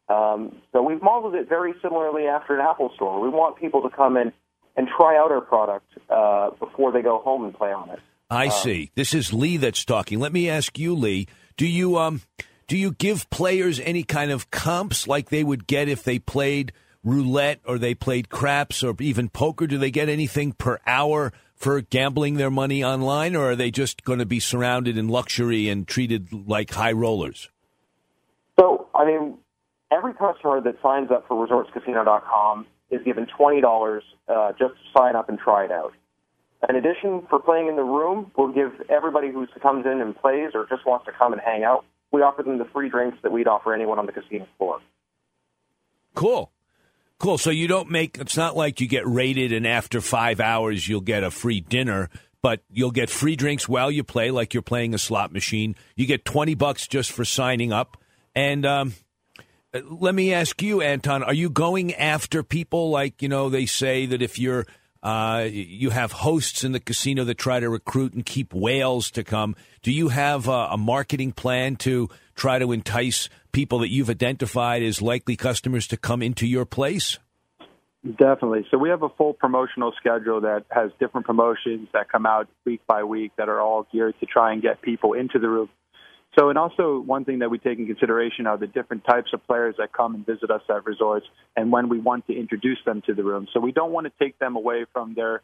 Um, 0.07 0.61
so 0.71 0.81
we've 0.81 1.01
modeled 1.01 1.35
it 1.35 1.47
very 1.47 1.73
similarly 1.81 2.25
after 2.25 2.55
an 2.55 2.61
Apple 2.61 2.91
store. 2.95 3.21
We 3.21 3.29
want 3.29 3.57
people 3.57 3.81
to 3.83 3.89
come 3.89 4.17
in 4.17 4.33
and 4.75 4.87
try 4.97 5.17
out 5.17 5.31
our 5.31 5.41
product 5.41 5.85
uh, 6.09 6.51
before 6.51 6.91
they 6.91 7.01
go 7.01 7.19
home 7.19 7.43
and 7.43 7.53
play 7.53 7.71
on 7.71 7.89
it. 7.89 7.99
I 8.29 8.45
um, 8.45 8.51
see. 8.51 8.91
This 8.95 9.13
is 9.13 9.33
Lee 9.33 9.57
that's 9.57 9.83
talking. 9.83 10.19
Let 10.19 10.31
me 10.31 10.49
ask 10.49 10.79
you, 10.79 10.95
Lee. 10.95 11.27
Do 11.57 11.67
you 11.67 11.97
um 11.97 12.21
do 12.71 12.77
you 12.77 12.93
give 12.93 13.29
players 13.29 13.81
any 13.81 14.01
kind 14.01 14.31
of 14.31 14.49
comps 14.49 15.05
like 15.05 15.27
they 15.27 15.43
would 15.43 15.67
get 15.67 15.89
if 15.89 16.05
they 16.05 16.17
played 16.17 16.71
roulette 17.03 17.59
or 17.65 17.77
they 17.77 17.93
played 17.93 18.29
craps 18.29 18.81
or 18.81 18.95
even 19.01 19.27
poker? 19.27 19.67
Do 19.67 19.77
they 19.77 19.91
get 19.91 20.07
anything 20.07 20.53
per 20.53 20.79
hour 20.87 21.33
for 21.53 21.81
gambling 21.81 22.35
their 22.35 22.49
money 22.49 22.81
online, 22.81 23.35
or 23.35 23.49
are 23.51 23.55
they 23.57 23.71
just 23.71 24.05
going 24.05 24.19
to 24.19 24.25
be 24.25 24.39
surrounded 24.39 24.97
in 24.97 25.09
luxury 25.09 25.67
and 25.67 25.85
treated 25.85 26.31
like 26.31 26.71
high 26.71 26.93
rollers? 26.93 27.49
So, 28.57 28.87
I 28.95 29.03
mean, 29.03 29.37
every 29.91 30.13
customer 30.13 30.61
that 30.61 30.81
signs 30.81 31.11
up 31.11 31.27
for 31.27 31.45
resortscasino.com 31.45 32.67
is 32.89 33.01
given 33.03 33.27
$20 33.37 34.01
uh, 34.29 34.51
just 34.51 34.75
to 34.75 34.97
sign 34.97 35.17
up 35.17 35.27
and 35.27 35.37
try 35.37 35.65
it 35.65 35.73
out. 35.73 35.91
In 36.69 36.77
addition, 36.77 37.23
for 37.29 37.37
playing 37.37 37.67
in 37.67 37.75
the 37.75 37.83
room, 37.83 38.31
we'll 38.37 38.53
give 38.53 38.71
everybody 38.87 39.29
who 39.29 39.45
comes 39.61 39.85
in 39.85 39.99
and 39.99 40.15
plays 40.15 40.51
or 40.53 40.67
just 40.69 40.85
wants 40.85 41.03
to 41.07 41.11
come 41.11 41.33
and 41.33 41.41
hang 41.41 41.65
out, 41.65 41.83
we 42.11 42.21
offer 42.21 42.43
them 42.43 42.57
the 42.57 42.65
free 42.65 42.89
drinks 42.89 43.17
that 43.23 43.31
we'd 43.31 43.47
offer 43.47 43.73
anyone 43.73 43.99
on 43.99 44.05
the 44.05 44.11
casino 44.11 44.47
floor. 44.57 44.79
Cool. 46.13 46.51
Cool. 47.19 47.37
So 47.37 47.51
you 47.51 47.67
don't 47.67 47.89
make 47.89 48.17
it's 48.17 48.35
not 48.35 48.57
like 48.57 48.81
you 48.81 48.87
get 48.87 49.07
rated 49.07 49.53
and 49.53 49.67
after 49.67 50.01
five 50.01 50.39
hours 50.39 50.87
you'll 50.87 51.01
get 51.01 51.23
a 51.23 51.31
free 51.31 51.61
dinner, 51.61 52.09
but 52.41 52.61
you'll 52.71 52.91
get 52.91 53.09
free 53.09 53.35
drinks 53.35 53.69
while 53.69 53.91
you 53.91 54.03
play, 54.03 54.31
like 54.31 54.53
you're 54.53 54.63
playing 54.63 54.93
a 54.93 54.97
slot 54.97 55.31
machine. 55.31 55.75
You 55.95 56.07
get 56.07 56.25
twenty 56.25 56.55
bucks 56.55 56.87
just 56.87 57.11
for 57.11 57.23
signing 57.23 57.71
up. 57.71 57.95
And 58.33 58.65
um, 58.65 58.93
let 59.73 60.15
me 60.15 60.33
ask 60.33 60.61
you, 60.61 60.81
Anton, 60.81 61.21
are 61.23 61.33
you 61.33 61.49
going 61.49 61.93
after 61.93 62.43
people 62.43 62.89
like 62.89 63.21
you 63.21 63.29
know 63.29 63.49
they 63.49 63.67
say 63.67 64.05
that 64.07 64.21
if 64.21 64.39
you're 64.39 64.65
Uh, 65.03 65.47
you 65.49 65.89
have 65.89 66.11
hosts 66.11 66.63
in 66.63 66.73
the 66.73 66.79
casino 66.79 67.23
that 67.23 67.37
try 67.37 67.59
to 67.59 67.69
recruit 67.69 68.13
and 68.13 68.25
keep 68.25 68.53
whales 68.53 69.09
to 69.11 69.23
come. 69.23 69.55
Do 69.81 69.91
you 69.91 70.09
have 70.09 70.47
a, 70.47 70.69
a 70.71 70.77
marketing 70.77 71.31
plan 71.31 71.75
to 71.77 72.09
try 72.35 72.59
to 72.59 72.71
entice 72.71 73.27
people 73.51 73.79
that 73.79 73.89
you've 73.89 74.09
identified 74.09 74.83
as 74.83 75.01
likely 75.01 75.35
customers 75.35 75.87
to 75.87 75.97
come 75.97 76.21
into 76.21 76.45
your 76.45 76.65
place? 76.65 77.17
Definitely. 78.03 78.65
So 78.71 78.77
we 78.77 78.89
have 78.89 79.03
a 79.03 79.09
full 79.09 79.33
promotional 79.33 79.93
schedule 79.99 80.41
that 80.41 80.65
has 80.71 80.91
different 80.99 81.27
promotions 81.27 81.87
that 81.93 82.09
come 82.11 82.25
out 82.25 82.47
week 82.65 82.81
by 82.87 83.03
week 83.03 83.31
that 83.37 83.47
are 83.47 83.61
all 83.61 83.87
geared 83.91 84.19
to 84.19 84.25
try 84.25 84.53
and 84.53 84.61
get 84.61 84.81
people 84.81 85.13
into 85.13 85.37
the 85.37 85.47
room. 85.47 85.69
So, 86.37 86.49
and 86.49 86.57
also 86.57 86.99
one 86.99 87.25
thing 87.25 87.39
that 87.39 87.49
we 87.49 87.57
take 87.57 87.77
in 87.77 87.87
consideration 87.87 88.47
are 88.47 88.57
the 88.57 88.67
different 88.67 89.03
types 89.03 89.31
of 89.33 89.45
players 89.45 89.75
that 89.79 89.91
come 89.91 90.15
and 90.15 90.25
visit 90.25 90.49
us 90.49 90.61
at 90.69 90.85
resorts 90.85 91.25
and 91.57 91.71
when 91.71 91.89
we 91.89 91.99
want 91.99 92.25
to 92.27 92.33
introduce 92.37 92.79
them 92.85 93.01
to 93.05 93.13
the 93.13 93.23
room. 93.23 93.47
So 93.53 93.59
we 93.59 93.73
don't 93.73 93.91
want 93.91 94.07
to 94.07 94.13
take 94.17 94.39
them 94.39 94.55
away 94.55 94.85
from 94.93 95.13
their 95.13 95.41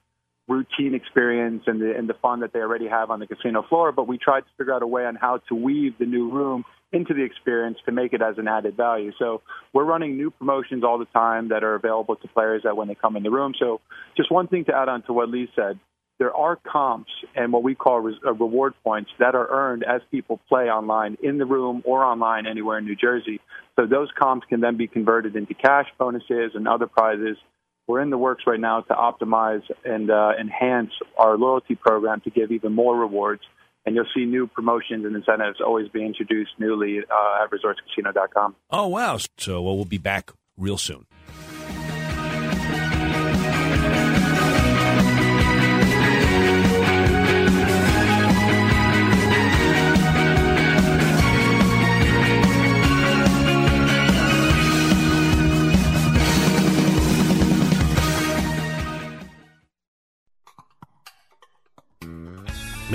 routine 0.48 0.96
experience 0.96 1.64
and 1.68 1.82
the, 1.82 1.94
and 1.98 2.08
the 2.08 2.14
fun 2.14 2.40
that 2.40 2.54
they 2.54 2.60
already 2.60 2.88
have 2.88 3.12
on 3.12 3.20
the 3.20 3.28
casino 3.28 3.64
floor, 3.68 3.92
but 3.92 4.08
we 4.08 4.18
tried 4.18 4.42
to 4.42 4.48
figure 4.58 4.74
out 4.74 4.82
a 4.82 4.88
way 4.88 5.06
on 5.06 5.16
how 5.16 5.40
to 5.50 5.56
weave 5.56 5.98
the 6.00 6.06
new 6.06 6.32
room 6.32 6.64
into 6.94 7.14
the 7.14 7.24
experience 7.24 7.78
to 7.86 7.92
make 7.92 8.14
it 8.14 8.22
as 8.22 8.38
an 8.38 8.48
added 8.48 8.78
value. 8.78 9.12
So 9.20 9.42
we're 9.74 9.84
running 9.84 10.16
new 10.16 10.32
promotions 10.32 10.86
all 10.86 10.98
the 10.98 11.06
time 11.06 11.50
that 11.50 11.66
are 11.66 11.76
available 11.76 12.16
to 12.16 12.28
players 12.30 12.62
that 12.64 12.78
when 12.78 12.88
they 12.88 12.96
come 12.96 13.18
in 13.18 13.24
the 13.24 13.30
room. 13.30 13.54
So 13.60 13.82
just 14.16 14.32
one 14.32 14.48
thing 14.48 14.64
to 14.66 14.76
add 14.76 14.88
on 14.88 15.02
to 15.04 15.14
what 15.14 15.30
Lee 15.30 15.50
said, 15.54 15.80
there 16.20 16.36
are 16.36 16.56
comps 16.56 17.12
and 17.36 17.54
what 17.54 17.64
we 17.64 17.76
call 17.76 17.98
uh, 17.98 18.34
reward 18.34 18.74
points 18.84 19.12
that 19.20 19.36
are 19.36 19.48
earned 19.50 19.84
as 19.84 20.02
people 20.10 20.40
play 20.50 20.64
online 20.64 21.18
in 21.22 21.38
the 21.38 21.46
room 21.46 21.84
or 21.86 22.04
online 22.04 22.48
anywhere 22.48 22.78
in 22.80 22.86
New 22.86 22.96
Jersey. 22.96 23.40
So 23.76 23.86
those 23.86 24.10
comps 24.18 24.46
can 24.50 24.60
then 24.60 24.78
be 24.78 24.88
converted 24.88 25.36
into 25.36 25.54
cash 25.54 25.86
bonuses 26.00 26.52
and 26.56 26.68
other 26.68 26.88
prizes. 26.88 27.38
We're 27.86 28.02
in 28.02 28.10
the 28.10 28.18
works 28.18 28.44
right 28.48 28.60
now 28.60 28.82
to 28.82 28.94
optimize 28.94 29.62
and 29.86 30.10
uh, 30.10 30.32
enhance 30.40 30.92
our 31.18 31.38
loyalty 31.38 31.76
program 31.76 32.22
to 32.22 32.30
give 32.30 32.52
even 32.52 32.74
more 32.74 32.98
rewards. 32.98 33.44
And 33.86 33.96
you'll 33.96 34.08
see 34.14 34.26
new 34.26 34.48
promotions 34.48 35.06
and 35.06 35.16
incentives 35.16 35.62
always 35.62 35.88
be 35.88 36.06
introduced 36.06 36.52
newly 36.60 37.00
uh, 37.00 37.44
at 37.44 37.52
resortscasino.com. 37.52 38.56
Oh, 38.70 38.88
wow. 38.88 39.18
So 39.38 39.62
well, 39.62 39.78
we'll 39.78 39.86
be 39.86 39.98
back 39.98 40.32
real 40.58 40.78
soon. 40.78 41.06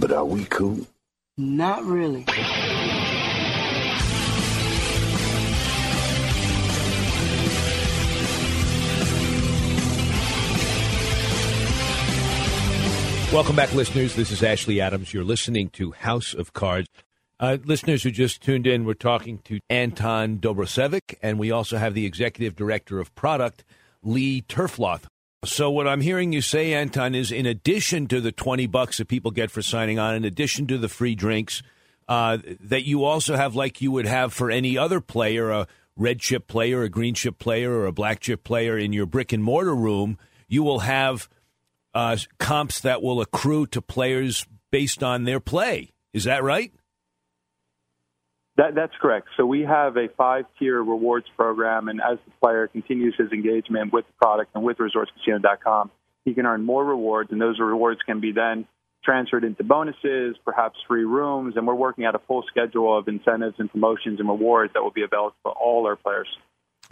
But 0.00 0.12
are 0.12 0.24
we 0.24 0.46
cool? 0.46 0.86
Not 1.36 1.84
really. 1.84 2.24
Welcome 13.30 13.54
back, 13.54 13.74
listeners. 13.74 14.16
This 14.16 14.30
is 14.30 14.42
Ashley 14.42 14.80
Adams. 14.80 15.12
You're 15.12 15.22
listening 15.22 15.68
to 15.70 15.92
House 15.92 16.32
of 16.32 16.54
Cards. 16.54 16.88
Uh, 17.38 17.58
listeners 17.62 18.02
who 18.02 18.10
just 18.10 18.42
tuned 18.42 18.66
in, 18.66 18.86
we're 18.86 18.94
talking 18.94 19.40
to 19.44 19.60
Anton 19.68 20.38
Dobrosevic, 20.38 21.16
and 21.22 21.38
we 21.38 21.50
also 21.50 21.76
have 21.76 21.92
the 21.92 22.06
executive 22.06 22.56
director 22.56 23.00
of 23.00 23.14
product, 23.14 23.64
Lee 24.02 24.40
Terfloth. 24.40 25.04
So, 25.42 25.70
what 25.70 25.88
I'm 25.88 26.02
hearing 26.02 26.34
you 26.34 26.42
say, 26.42 26.74
Anton, 26.74 27.14
is 27.14 27.32
in 27.32 27.46
addition 27.46 28.06
to 28.08 28.20
the 28.20 28.30
20 28.30 28.66
bucks 28.66 28.98
that 28.98 29.08
people 29.08 29.30
get 29.30 29.50
for 29.50 29.62
signing 29.62 29.98
on, 29.98 30.14
in 30.14 30.24
addition 30.26 30.66
to 30.66 30.76
the 30.76 30.88
free 30.88 31.14
drinks, 31.14 31.62
uh, 32.08 32.38
that 32.60 32.84
you 32.84 33.04
also 33.04 33.36
have, 33.36 33.54
like 33.54 33.80
you 33.80 33.90
would 33.90 34.04
have 34.04 34.34
for 34.34 34.50
any 34.50 34.76
other 34.76 35.00
player, 35.00 35.50
a 35.50 35.66
red 35.96 36.20
chip 36.20 36.46
player, 36.46 36.82
a 36.82 36.90
green 36.90 37.14
chip 37.14 37.38
player, 37.38 37.72
or 37.72 37.86
a 37.86 37.92
black 37.92 38.20
chip 38.20 38.44
player 38.44 38.76
in 38.76 38.92
your 38.92 39.06
brick 39.06 39.32
and 39.32 39.42
mortar 39.42 39.74
room, 39.74 40.18
you 40.46 40.62
will 40.62 40.80
have 40.80 41.26
uh, 41.94 42.18
comps 42.38 42.80
that 42.80 43.02
will 43.02 43.22
accrue 43.22 43.66
to 43.68 43.80
players 43.80 44.46
based 44.70 45.02
on 45.02 45.24
their 45.24 45.40
play. 45.40 45.92
Is 46.12 46.24
that 46.24 46.42
right? 46.42 46.72
That, 48.60 48.74
that's 48.74 48.92
correct. 49.00 49.28
So 49.38 49.46
we 49.46 49.62
have 49.62 49.96
a 49.96 50.08
five-tier 50.18 50.82
rewards 50.82 51.24
program, 51.34 51.88
and 51.88 51.98
as 51.98 52.18
the 52.26 52.32
player 52.42 52.68
continues 52.68 53.14
his 53.16 53.32
engagement 53.32 53.90
with 53.90 54.04
the 54.06 54.12
product 54.20 54.50
and 54.54 54.62
with 54.62 54.76
ResortsCasino.com, 54.76 55.90
he 56.26 56.34
can 56.34 56.44
earn 56.44 56.62
more 56.62 56.84
rewards, 56.84 57.32
and 57.32 57.40
those 57.40 57.58
rewards 57.58 58.02
can 58.04 58.20
be 58.20 58.32
then 58.32 58.66
transferred 59.02 59.44
into 59.44 59.64
bonuses, 59.64 60.36
perhaps 60.44 60.78
free 60.86 61.06
rooms, 61.06 61.56
and 61.56 61.66
we're 61.66 61.74
working 61.74 62.04
out 62.04 62.14
a 62.14 62.18
full 62.18 62.44
schedule 62.48 62.98
of 62.98 63.08
incentives 63.08 63.54
and 63.58 63.70
promotions 63.70 64.20
and 64.20 64.28
rewards 64.28 64.74
that 64.74 64.82
will 64.82 64.90
be 64.90 65.04
available 65.04 65.34
for 65.42 65.52
all 65.52 65.86
our 65.86 65.96
players. 65.96 66.28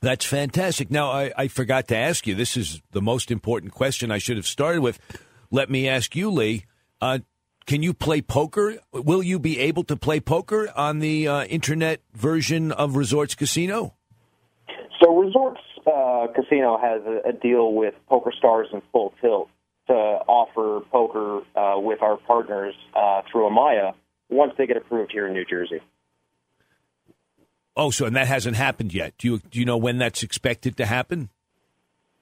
That's 0.00 0.24
fantastic. 0.24 0.90
Now, 0.90 1.10
I, 1.10 1.32
I 1.36 1.48
forgot 1.48 1.88
to 1.88 1.96
ask 1.98 2.26
you. 2.26 2.34
This 2.34 2.56
is 2.56 2.80
the 2.92 3.02
most 3.02 3.30
important 3.30 3.74
question 3.74 4.10
I 4.10 4.16
should 4.16 4.38
have 4.38 4.46
started 4.46 4.80
with. 4.80 4.98
Let 5.50 5.68
me 5.68 5.86
ask 5.86 6.16
you, 6.16 6.30
Lee. 6.30 6.64
Uh, 6.98 7.18
can 7.68 7.82
you 7.82 7.92
play 7.92 8.22
poker? 8.22 8.78
Will 8.92 9.22
you 9.22 9.38
be 9.38 9.60
able 9.60 9.84
to 9.84 9.96
play 9.96 10.20
poker 10.20 10.72
on 10.74 11.00
the 11.00 11.28
uh, 11.28 11.44
internet 11.44 12.00
version 12.14 12.72
of 12.72 12.96
Resorts 12.96 13.34
Casino? 13.34 13.94
So 15.00 15.14
Resorts 15.14 15.60
uh, 15.86 16.28
Casino 16.34 16.78
has 16.78 17.02
a, 17.02 17.28
a 17.28 17.32
deal 17.32 17.74
with 17.74 17.94
Poker 18.08 18.32
Stars 18.36 18.68
and 18.72 18.80
Full 18.90 19.12
Tilt 19.20 19.50
to 19.86 19.92
offer 19.92 20.82
poker 20.90 21.42
uh, 21.54 21.78
with 21.78 22.00
our 22.00 22.16
partners 22.16 22.74
uh, 22.96 23.20
through 23.30 23.50
Amaya 23.50 23.92
once 24.30 24.54
they 24.56 24.66
get 24.66 24.78
approved 24.78 25.12
here 25.12 25.26
in 25.26 25.34
New 25.34 25.44
Jersey. 25.44 25.80
Oh, 27.76 27.90
so 27.90 28.06
and 28.06 28.16
that 28.16 28.28
hasn't 28.28 28.56
happened 28.56 28.94
yet. 28.94 29.12
Do 29.18 29.28
you 29.28 29.38
do 29.50 29.58
you 29.58 29.66
know 29.66 29.76
when 29.76 29.98
that's 29.98 30.22
expected 30.22 30.78
to 30.78 30.86
happen? 30.86 31.28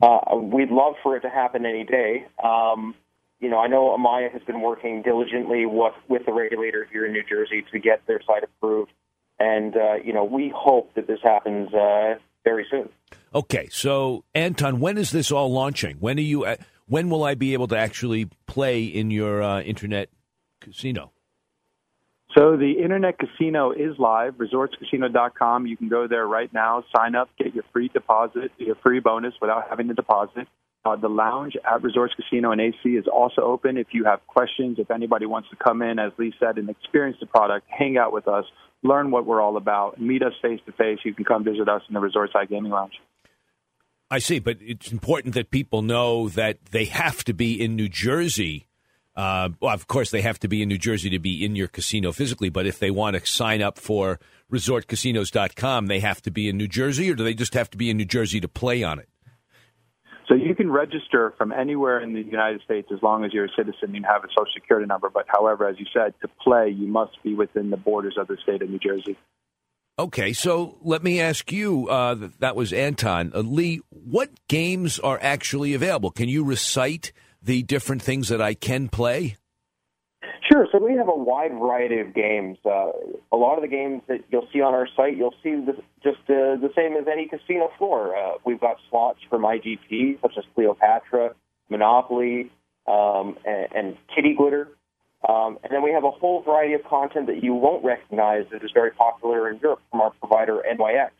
Uh, 0.02 0.36
we'd 0.36 0.70
love 0.70 0.94
for 1.04 1.16
it 1.16 1.20
to 1.20 1.30
happen 1.30 1.64
any 1.64 1.84
day. 1.84 2.26
Um, 2.42 2.94
you 3.40 3.48
know, 3.50 3.58
I 3.58 3.66
know 3.66 3.96
Amaya 3.96 4.32
has 4.32 4.42
been 4.42 4.60
working 4.60 5.02
diligently 5.02 5.66
with, 5.66 5.94
with 6.08 6.24
the 6.26 6.32
regulator 6.32 6.86
here 6.90 7.04
in 7.06 7.12
New 7.12 7.22
Jersey 7.28 7.64
to 7.72 7.78
get 7.78 8.06
their 8.06 8.20
site 8.26 8.44
approved, 8.44 8.92
and 9.38 9.76
uh, 9.76 9.94
you 10.04 10.12
know, 10.12 10.24
we 10.24 10.52
hope 10.54 10.94
that 10.94 11.06
this 11.06 11.20
happens 11.22 11.72
uh, 11.74 12.14
very 12.44 12.66
soon. 12.70 12.88
Okay, 13.34 13.68
so 13.70 14.24
Anton, 14.34 14.80
when 14.80 14.96
is 14.98 15.10
this 15.10 15.30
all 15.30 15.52
launching? 15.52 15.96
When 15.98 16.18
are 16.18 16.22
you? 16.22 16.44
uh, 16.44 16.56
When 16.88 17.10
will 17.10 17.24
I 17.24 17.34
be 17.34 17.52
able 17.52 17.68
to 17.68 17.76
actually 17.76 18.30
play 18.46 18.84
in 18.84 19.10
your 19.10 19.42
uh, 19.42 19.60
internet 19.60 20.08
casino? 20.60 21.12
So 22.36 22.56
the 22.56 22.72
internet 22.82 23.18
casino 23.18 23.72
is 23.72 23.98
live, 23.98 24.34
resortscasino.com. 24.34 25.66
You 25.66 25.76
can 25.76 25.88
go 25.88 26.06
there 26.06 26.26
right 26.26 26.52
now, 26.52 26.84
sign 26.94 27.14
up, 27.14 27.30
get 27.38 27.54
your 27.54 27.64
free 27.72 27.88
deposit, 27.88 28.52
your 28.58 28.74
free 28.76 29.00
bonus 29.00 29.32
without 29.40 29.68
having 29.70 29.88
to 29.88 29.94
deposit. 29.94 30.46
Uh, 30.86 30.94
the 30.94 31.08
lounge 31.08 31.54
at 31.64 31.82
Resorts 31.82 32.14
Casino 32.14 32.52
and 32.52 32.60
AC 32.60 32.90
is 32.90 33.06
also 33.12 33.42
open. 33.42 33.76
If 33.76 33.88
you 33.90 34.04
have 34.04 34.24
questions, 34.28 34.78
if 34.78 34.88
anybody 34.88 35.26
wants 35.26 35.48
to 35.50 35.56
come 35.56 35.82
in, 35.82 35.98
as 35.98 36.12
Lee 36.16 36.32
said, 36.38 36.58
and 36.58 36.70
experience 36.70 37.16
the 37.18 37.26
product, 37.26 37.66
hang 37.68 37.98
out 37.98 38.12
with 38.12 38.28
us, 38.28 38.44
learn 38.84 39.10
what 39.10 39.26
we're 39.26 39.40
all 39.40 39.56
about, 39.56 40.00
meet 40.00 40.22
us 40.22 40.32
face 40.40 40.60
to 40.66 40.72
face, 40.72 40.98
you 41.04 41.12
can 41.12 41.24
come 41.24 41.42
visit 41.42 41.68
us 41.68 41.82
in 41.88 41.94
the 41.94 41.98
Resorts 41.98 42.34
iGaming 42.34 42.70
Lounge. 42.70 42.92
I 44.12 44.20
see, 44.20 44.38
but 44.38 44.58
it's 44.60 44.92
important 44.92 45.34
that 45.34 45.50
people 45.50 45.82
know 45.82 46.28
that 46.28 46.64
they 46.66 46.84
have 46.84 47.24
to 47.24 47.34
be 47.34 47.60
in 47.60 47.74
New 47.74 47.88
Jersey. 47.88 48.68
Uh, 49.16 49.48
well, 49.58 49.74
of 49.74 49.88
course, 49.88 50.12
they 50.12 50.22
have 50.22 50.38
to 50.38 50.46
be 50.46 50.62
in 50.62 50.68
New 50.68 50.78
Jersey 50.78 51.10
to 51.10 51.18
be 51.18 51.44
in 51.44 51.56
your 51.56 51.66
casino 51.66 52.12
physically, 52.12 52.48
but 52.48 52.64
if 52.64 52.78
they 52.78 52.92
want 52.92 53.16
to 53.16 53.26
sign 53.26 53.60
up 53.60 53.76
for 53.80 54.20
resortcasinos.com, 54.52 55.88
they 55.88 55.98
have 55.98 56.22
to 56.22 56.30
be 56.30 56.48
in 56.48 56.56
New 56.56 56.68
Jersey, 56.68 57.10
or 57.10 57.16
do 57.16 57.24
they 57.24 57.34
just 57.34 57.54
have 57.54 57.70
to 57.70 57.76
be 57.76 57.90
in 57.90 57.96
New 57.96 58.04
Jersey 58.04 58.38
to 58.38 58.46
play 58.46 58.84
on 58.84 59.00
it? 59.00 59.08
So 60.28 60.35
you 60.35 60.54
can 60.56 60.71
register 60.71 61.35
from 61.38 61.52
anywhere 61.52 62.00
in 62.00 62.12
the 62.12 62.23
United 62.23 62.61
States 62.62 62.88
as 62.92 63.00
long 63.00 63.25
as 63.25 63.33
you're 63.33 63.45
a 63.45 63.54
citizen 63.56 63.95
and 63.95 64.04
have 64.04 64.25
a 64.25 64.28
social 64.28 64.52
security 64.54 64.87
number. 64.87 65.09
But 65.09 65.26
however, 65.28 65.68
as 65.68 65.78
you 65.78 65.87
said, 65.92 66.14
to 66.21 66.28
play, 66.42 66.68
you 66.71 66.88
must 66.88 67.23
be 67.23 67.35
within 67.35 67.71
the 67.71 67.76
borders 67.76 68.16
of 68.18 68.26
the 68.26 68.37
state 68.42 68.61
of 68.61 68.68
New 68.68 68.78
Jersey. 68.78 69.16
Okay, 69.99 70.33
so 70.33 70.76
let 70.83 71.02
me 71.02 71.21
ask 71.21 71.50
you. 71.52 71.88
Uh, 71.88 72.28
that 72.40 72.56
was 72.56 72.73
Anton 72.73 73.33
uh, 73.35 73.40
Lee. 73.40 73.80
What 73.88 74.30
games 74.49 74.99
are 74.99 75.18
actually 75.23 75.73
available? 75.75 76.11
Can 76.11 76.28
you 76.28 76.45
recite 76.45 77.12
the 77.40 77.62
different 77.62 78.02
things 78.02 78.28
that 78.28 78.42
I 78.42 78.54
can 78.54 78.88
play? 78.88 79.37
Sure. 80.50 80.66
So 80.71 80.78
we 80.78 80.95
have 80.97 81.09
a 81.09 81.16
wide 81.16 81.52
variety 81.52 82.00
of 82.00 82.14
games. 82.14 82.59
Uh, 82.64 82.92
a 83.33 83.37
lot 83.37 83.56
of 83.56 83.62
the 83.62 83.68
games 83.68 84.02
that 84.09 84.21
you'll 84.30 84.49
see 84.52 84.61
on 84.61 84.75
our 84.75 84.88
site, 84.97 85.16
you'll 85.16 85.35
see 85.42 85.54
the, 85.54 85.75
just 86.02 86.21
uh, 86.28 86.56
the 86.56 86.71
same 86.76 86.97
as 86.97 87.06
any 87.11 87.26
casino 87.28 87.71
floor. 87.78 88.16
Uh, 88.16 88.38
we've 88.45 88.61
got 88.61 88.76
slots 88.90 89.18
from 89.28 89.42
IGT, 89.42 90.21
such 90.21 90.35
as 90.37 90.45
Cleopatra, 90.54 91.35
Monopoly, 91.68 92.50
um, 92.87 93.37
and, 93.45 93.68
and 93.75 93.97
Kitty 94.14 94.35
Glitter. 94.35 94.68
Um, 95.28 95.59
and 95.64 95.73
then 95.73 95.83
we 95.83 95.90
have 95.92 96.04
a 96.04 96.11
whole 96.11 96.42
variety 96.42 96.75
of 96.75 96.85
content 96.85 97.26
that 97.26 97.42
you 97.42 97.54
won't 97.54 97.85
recognize 97.85 98.45
that 98.52 98.62
is 98.62 98.71
very 98.73 98.92
popular 98.92 99.50
in 99.50 99.59
Europe 99.59 99.80
from 99.90 100.00
our 100.00 100.12
provider 100.21 100.62
NYX, 100.71 101.11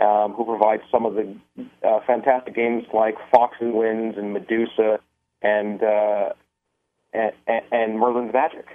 um, 0.00 0.32
who 0.32 0.44
provides 0.44 0.82
some 0.90 1.04
of 1.04 1.14
the 1.14 1.36
uh, 1.86 2.00
fantastic 2.06 2.54
games 2.54 2.84
like 2.94 3.16
Fox 3.30 3.56
and 3.60 3.74
Winds 3.74 4.16
and 4.16 4.32
Medusa 4.32 5.00
and 5.42 5.82
uh, 5.82 6.30
and, 7.12 7.32
and 7.70 7.98
Merlin's 7.98 8.32
Magic. 8.32 8.66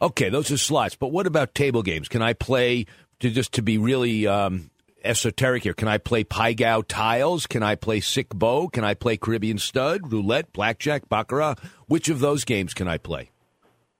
Okay, 0.00 0.28
those 0.28 0.50
are 0.50 0.56
slots. 0.56 0.94
But 0.94 1.08
what 1.08 1.26
about 1.26 1.54
table 1.54 1.82
games? 1.82 2.08
Can 2.08 2.22
I 2.22 2.32
play 2.32 2.86
to 3.20 3.30
just 3.30 3.52
to 3.54 3.62
be 3.62 3.78
really 3.78 4.26
um, 4.26 4.70
esoteric 5.04 5.62
here? 5.62 5.74
Can 5.74 5.88
I 5.88 5.98
play 5.98 6.24
Pai 6.24 6.54
Gow 6.54 6.82
tiles? 6.82 7.46
Can 7.46 7.62
I 7.62 7.74
play 7.74 8.00
Sic 8.00 8.30
Bo? 8.30 8.68
Can 8.68 8.84
I 8.84 8.94
play 8.94 9.16
Caribbean 9.16 9.58
Stud, 9.58 10.12
Roulette, 10.12 10.52
Blackjack, 10.52 11.08
Baccarat? 11.08 11.56
Which 11.86 12.08
of 12.08 12.20
those 12.20 12.44
games 12.44 12.74
can 12.74 12.88
I 12.88 12.98
play? 12.98 13.30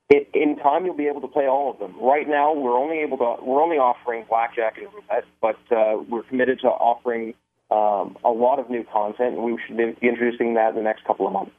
It, 0.08 0.28
in 0.34 0.56
time, 0.56 0.84
you'll 0.84 0.96
be 0.96 1.06
able 1.06 1.22
to 1.22 1.28
play 1.28 1.46
all 1.46 1.70
of 1.70 1.78
them. 1.78 1.94
Right 2.00 2.28
now, 2.28 2.52
we're 2.54 2.76
only 2.76 2.98
able 2.98 3.16
to 3.18 3.36
we're 3.42 3.62
only 3.62 3.78
offering 3.78 4.24
blackjack 4.28 4.76
and 4.76 4.88
roulette, 4.92 5.24
but 5.40 5.56
uh, 5.74 6.02
we're 6.08 6.24
committed 6.24 6.60
to 6.60 6.68
offering 6.68 7.34
um, 7.70 8.18
a 8.24 8.30
lot 8.30 8.58
of 8.58 8.68
new 8.68 8.84
content, 8.84 9.36
and 9.36 9.42
we 9.42 9.58
should 9.66 9.76
be 9.76 9.94
introducing 10.06 10.54
that 10.54 10.70
in 10.70 10.76
the 10.76 10.82
next 10.82 11.04
couple 11.04 11.26
of 11.26 11.32
months. 11.32 11.52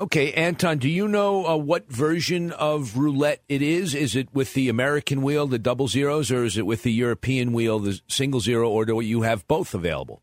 Okay, 0.00 0.32
Anton, 0.32 0.78
do 0.78 0.88
you 0.88 1.06
know 1.06 1.46
uh, 1.46 1.56
what 1.56 1.88
version 1.88 2.50
of 2.50 2.96
roulette 2.96 3.42
it 3.48 3.62
is? 3.62 3.94
Is 3.94 4.16
it 4.16 4.28
with 4.34 4.52
the 4.54 4.68
American 4.68 5.22
wheel, 5.22 5.46
the 5.46 5.58
double 5.58 5.86
zeros, 5.86 6.32
or 6.32 6.44
is 6.44 6.58
it 6.58 6.66
with 6.66 6.82
the 6.82 6.92
European 6.92 7.52
wheel, 7.52 7.78
the 7.78 8.00
single 8.08 8.40
zero, 8.40 8.68
or 8.68 8.84
do 8.84 8.98
you 9.00 9.22
have 9.22 9.46
both 9.46 9.72
available? 9.72 10.20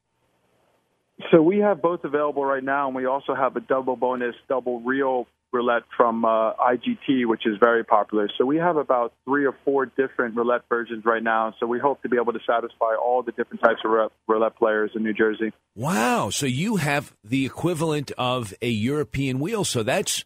So 1.32 1.42
we 1.42 1.60
have 1.60 1.82
both 1.82 2.04
available 2.04 2.44
right 2.44 2.64
now, 2.64 2.88
and 2.88 2.96
we 2.96 3.06
also 3.06 3.34
have 3.34 3.56
a 3.56 3.62
double 3.62 3.96
bonus, 3.96 4.36
double 4.50 4.82
real 4.82 5.26
roulette 5.52 5.84
from 5.96 6.26
uh, 6.26 6.54
IGT, 6.54 7.26
which 7.26 7.46
is 7.46 7.58
very 7.60 7.84
popular. 7.84 8.30
So 8.38 8.46
we 8.46 8.58
have 8.58 8.78
about 8.78 9.14
three 9.26 9.46
or 9.46 9.56
four 9.66 9.86
different 9.86 10.36
roulette 10.36 10.62
versions 10.70 11.06
right 11.06 11.22
now. 11.22 11.54
So 11.60 11.68
we 11.68 11.80
hope 11.80 12.02
to 12.04 12.10
be 12.10 12.18
able 12.18 12.34
to 12.34 12.40
satisfy 12.48 12.96
all 12.96 13.24
the 13.24 13.32
different 13.32 13.62
types 13.62 13.82
of 13.86 14.12
roulette 14.28 14.56
players 14.58 14.92
in 14.96 15.04
New 15.04 15.14
Jersey. 15.14 15.52
Wow! 15.76 16.30
So 16.30 16.46
you 16.46 16.78
have 16.78 17.14
the 17.24 17.46
equivalent 17.46 18.12
of 18.18 18.54
a 18.62 18.70
European 18.70 19.40
wheel. 19.40 19.64
So 19.64 19.84
that's 19.84 20.26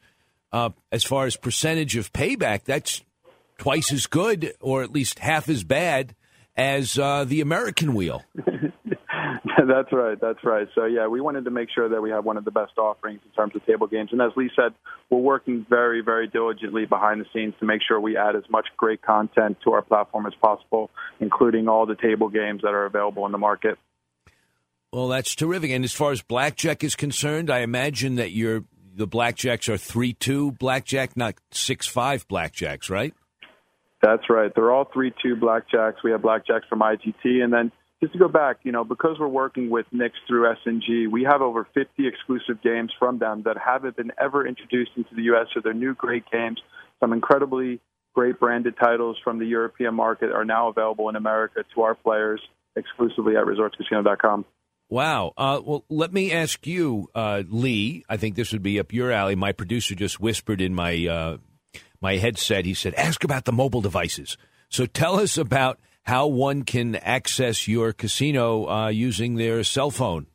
uh, 0.51 0.69
as 0.91 1.03
far 1.03 1.25
as 1.25 1.35
percentage 1.35 1.97
of 1.97 2.13
payback, 2.13 2.63
that's 2.63 3.03
twice 3.57 3.91
as 3.91 4.07
good, 4.07 4.53
or 4.59 4.83
at 4.83 4.91
least 4.91 5.19
half 5.19 5.49
as 5.49 5.63
bad 5.63 6.15
as 6.55 6.97
uh, 6.97 7.25
the 7.25 7.41
American 7.41 7.93
wheel. 7.93 8.23
that's 9.67 9.91
right. 9.91 10.19
That's 10.19 10.43
right. 10.43 10.67
So 10.75 10.85
yeah, 10.85 11.07
we 11.07 11.21
wanted 11.21 11.45
to 11.45 11.51
make 11.51 11.69
sure 11.73 11.87
that 11.87 12.01
we 12.01 12.09
have 12.09 12.25
one 12.25 12.37
of 12.37 12.45
the 12.45 12.51
best 12.51 12.77
offerings 12.77 13.21
in 13.25 13.31
terms 13.31 13.55
of 13.55 13.65
table 13.65 13.87
games. 13.87 14.09
And 14.11 14.21
as 14.21 14.31
Lee 14.35 14.49
said, 14.55 14.73
we're 15.09 15.19
working 15.19 15.65
very, 15.69 16.01
very 16.01 16.27
diligently 16.27 16.85
behind 16.85 17.21
the 17.21 17.25
scenes 17.33 17.53
to 17.59 17.65
make 17.65 17.81
sure 17.87 17.99
we 17.99 18.17
add 18.17 18.35
as 18.35 18.43
much 18.49 18.67
great 18.75 19.01
content 19.01 19.57
to 19.63 19.71
our 19.71 19.81
platform 19.81 20.25
as 20.25 20.33
possible, 20.41 20.89
including 21.19 21.67
all 21.67 21.85
the 21.85 21.95
table 21.95 22.29
games 22.29 22.61
that 22.63 22.73
are 22.73 22.85
available 22.85 23.25
in 23.25 23.31
the 23.31 23.37
market. 23.37 23.77
Well, 24.91 25.07
that's 25.07 25.35
terrific. 25.35 25.71
And 25.71 25.83
as 25.83 25.93
far 25.93 26.11
as 26.11 26.21
blackjack 26.21 26.83
is 26.83 26.95
concerned, 26.95 27.49
I 27.49 27.59
imagine 27.59 28.15
that 28.15 28.31
your 28.31 28.63
the 28.95 29.07
blackjacks 29.07 29.67
are 29.67 29.77
three 29.77 30.13
two 30.13 30.53
blackjack, 30.53 31.15
not 31.15 31.35
six 31.51 31.85
five 31.85 32.27
blackjacks, 32.27 32.89
right? 32.89 33.13
That's 34.01 34.29
right. 34.29 34.51
They're 34.55 34.71
all 34.71 34.89
three 34.93 35.13
two 35.21 35.35
blackjacks. 35.35 35.95
We 36.03 36.11
have 36.11 36.21
blackjacks 36.21 36.67
from 36.69 36.79
IGT, 36.79 37.43
and 37.43 37.51
then 37.51 37.71
just 38.01 38.13
to 38.13 38.19
go 38.19 38.27
back, 38.27 38.57
you 38.63 38.71
know, 38.71 38.83
because 38.83 39.17
we're 39.19 39.27
working 39.27 39.69
with 39.69 39.85
NYX 39.93 40.11
through 40.27 40.53
SNG, 40.65 41.09
we 41.09 41.23
have 41.23 41.41
over 41.41 41.67
50 41.73 42.07
exclusive 42.07 42.61
games 42.61 42.91
from 42.99 43.19
them 43.19 43.43
that 43.45 43.55
haven't 43.57 43.95
been 43.95 44.11
ever 44.21 44.45
introduced 44.45 44.91
into 44.97 45.15
the 45.15 45.23
U.S. 45.23 45.47
So 45.53 45.61
they're 45.63 45.73
new, 45.73 45.93
great 45.93 46.23
games. 46.31 46.61
Some 46.99 47.13
incredibly 47.13 47.79
great 48.13 48.39
branded 48.39 48.75
titles 48.77 49.17
from 49.23 49.39
the 49.39 49.45
European 49.45 49.93
market 49.95 50.31
are 50.31 50.45
now 50.45 50.69
available 50.69 51.09
in 51.09 51.15
America 51.15 51.63
to 51.75 51.81
our 51.81 51.95
players 51.95 52.41
exclusively 52.75 53.35
at 53.37 53.45
resortscasino.com. 53.45 54.45
Wow. 54.89 55.33
Uh, 55.35 55.61
well, 55.63 55.83
let 55.89 56.13
me 56.13 56.31
ask 56.31 56.67
you, 56.67 57.09
uh, 57.15 57.43
Lee. 57.47 58.03
I 58.07 58.17
think 58.17 58.35
this 58.35 58.51
would 58.51 58.61
be 58.61 58.79
up 58.79 58.93
your 58.93 59.11
alley. 59.11 59.35
My 59.35 59.51
producer 59.51 59.95
just 59.95 60.19
whispered 60.19 60.61
in 60.61 60.75
my 60.75 61.07
uh, 61.07 61.37
my 62.01 62.17
headset. 62.17 62.65
He 62.65 62.75
said, 62.75 62.93
"Ask 62.93 63.23
about 63.23 63.45
the 63.45 63.51
mobile 63.51 63.81
devices." 63.81 64.37
So 64.69 64.85
tell 64.85 65.19
us 65.19 65.37
about 65.37 65.79
how 66.05 66.27
one 66.27 66.63
can 66.63 66.95
access 66.95 67.67
your 67.67 67.91
casino 67.91 68.69
uh, 68.69 68.87
using 68.89 69.35
their 69.35 69.63
cell 69.63 69.89
phone. 69.91 70.27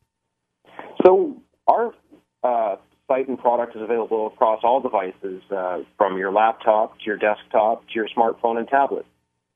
So 1.04 1.40
our 1.66 1.94
uh, 2.42 2.76
site 3.09 3.28
and 3.28 3.38
product 3.38 3.76
is 3.76 3.83
available 3.83 4.26
across 4.26 4.61
all 4.62 4.80
devices, 4.80 5.42
uh, 5.50 5.78
from 5.96 6.18
your 6.18 6.33
laptop 6.33 6.98
to 6.98 7.04
your 7.04 7.16
desktop 7.16 7.87
to 7.88 7.94
your 7.94 8.09
smartphone 8.16 8.59
and 8.59 8.68
tablet. 8.68 9.06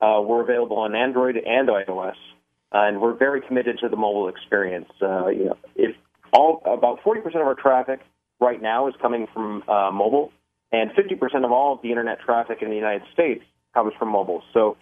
Uh, 0.01 0.21
we're 0.21 0.41
available 0.41 0.77
on 0.77 0.95
Android 0.95 1.35
and 1.37 1.69
iOS, 1.69 2.15
and 2.71 3.01
we're 3.01 3.15
very 3.15 3.41
committed 3.41 3.79
to 3.79 3.89
the 3.89 3.95
mobile 3.95 4.29
experience. 4.29 4.89
Uh, 5.01 5.27
you 5.27 5.45
know, 5.45 5.57
if 5.75 5.95
all 6.33 6.61
about 6.65 6.99
40% 7.03 7.25
of 7.27 7.47
our 7.47 7.55
traffic 7.55 8.01
right 8.39 8.61
now 8.61 8.87
is 8.87 8.93
coming 9.01 9.27
from 9.33 9.63
uh, 9.67 9.91
mobile, 9.91 10.31
and 10.71 10.91
50% 10.91 11.45
of 11.45 11.51
all 11.51 11.73
of 11.73 11.81
the 11.81 11.89
internet 11.89 12.19
traffic 12.19 12.57
in 12.61 12.69
the 12.69 12.75
United 12.75 13.03
States 13.13 13.43
comes 13.73 13.93
from 13.97 14.09
mobile. 14.09 14.43
So 14.53 14.75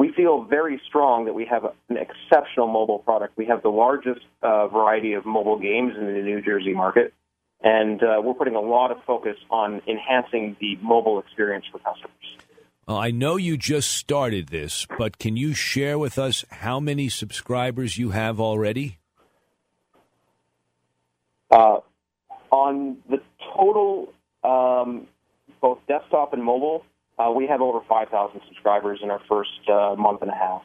we 0.00 0.10
feel 0.16 0.44
very 0.44 0.80
strong 0.88 1.26
that 1.26 1.34
we 1.34 1.44
have 1.44 1.62
an 1.90 1.98
exceptional 1.98 2.66
mobile 2.66 3.00
product. 3.00 3.36
We 3.36 3.44
have 3.48 3.62
the 3.62 3.68
largest 3.68 4.22
uh, 4.42 4.66
variety 4.68 5.12
of 5.12 5.26
mobile 5.26 5.58
games 5.58 5.92
in 5.94 6.06
the 6.06 6.22
New 6.22 6.40
Jersey 6.40 6.72
market, 6.72 7.12
and 7.62 8.02
uh, 8.02 8.18
we're 8.24 8.32
putting 8.32 8.54
a 8.54 8.62
lot 8.62 8.92
of 8.92 8.96
focus 9.06 9.36
on 9.50 9.82
enhancing 9.86 10.56
the 10.58 10.78
mobile 10.80 11.18
experience 11.18 11.66
for 11.70 11.80
customers. 11.80 12.14
Well, 12.88 12.96
I 12.96 13.10
know 13.10 13.36
you 13.36 13.58
just 13.58 13.90
started 13.90 14.48
this, 14.48 14.86
but 14.96 15.18
can 15.18 15.36
you 15.36 15.52
share 15.52 15.98
with 15.98 16.18
us 16.18 16.46
how 16.50 16.80
many 16.80 17.10
subscribers 17.10 17.98
you 17.98 18.12
have 18.12 18.40
already? 18.40 18.96
Uh, 21.50 21.80
on 22.50 22.96
the 23.10 23.20
total, 23.54 24.14
um, 24.44 25.08
both 25.60 25.78
desktop 25.86 26.32
and 26.32 26.42
mobile, 26.42 26.86
uh, 27.20 27.30
we 27.30 27.46
have 27.46 27.60
over 27.60 27.80
5,000 27.88 28.40
subscribers 28.48 29.00
in 29.02 29.10
our 29.10 29.20
first 29.28 29.50
uh, 29.68 29.94
month 29.96 30.22
and 30.22 30.30
a 30.30 30.34
half. 30.34 30.62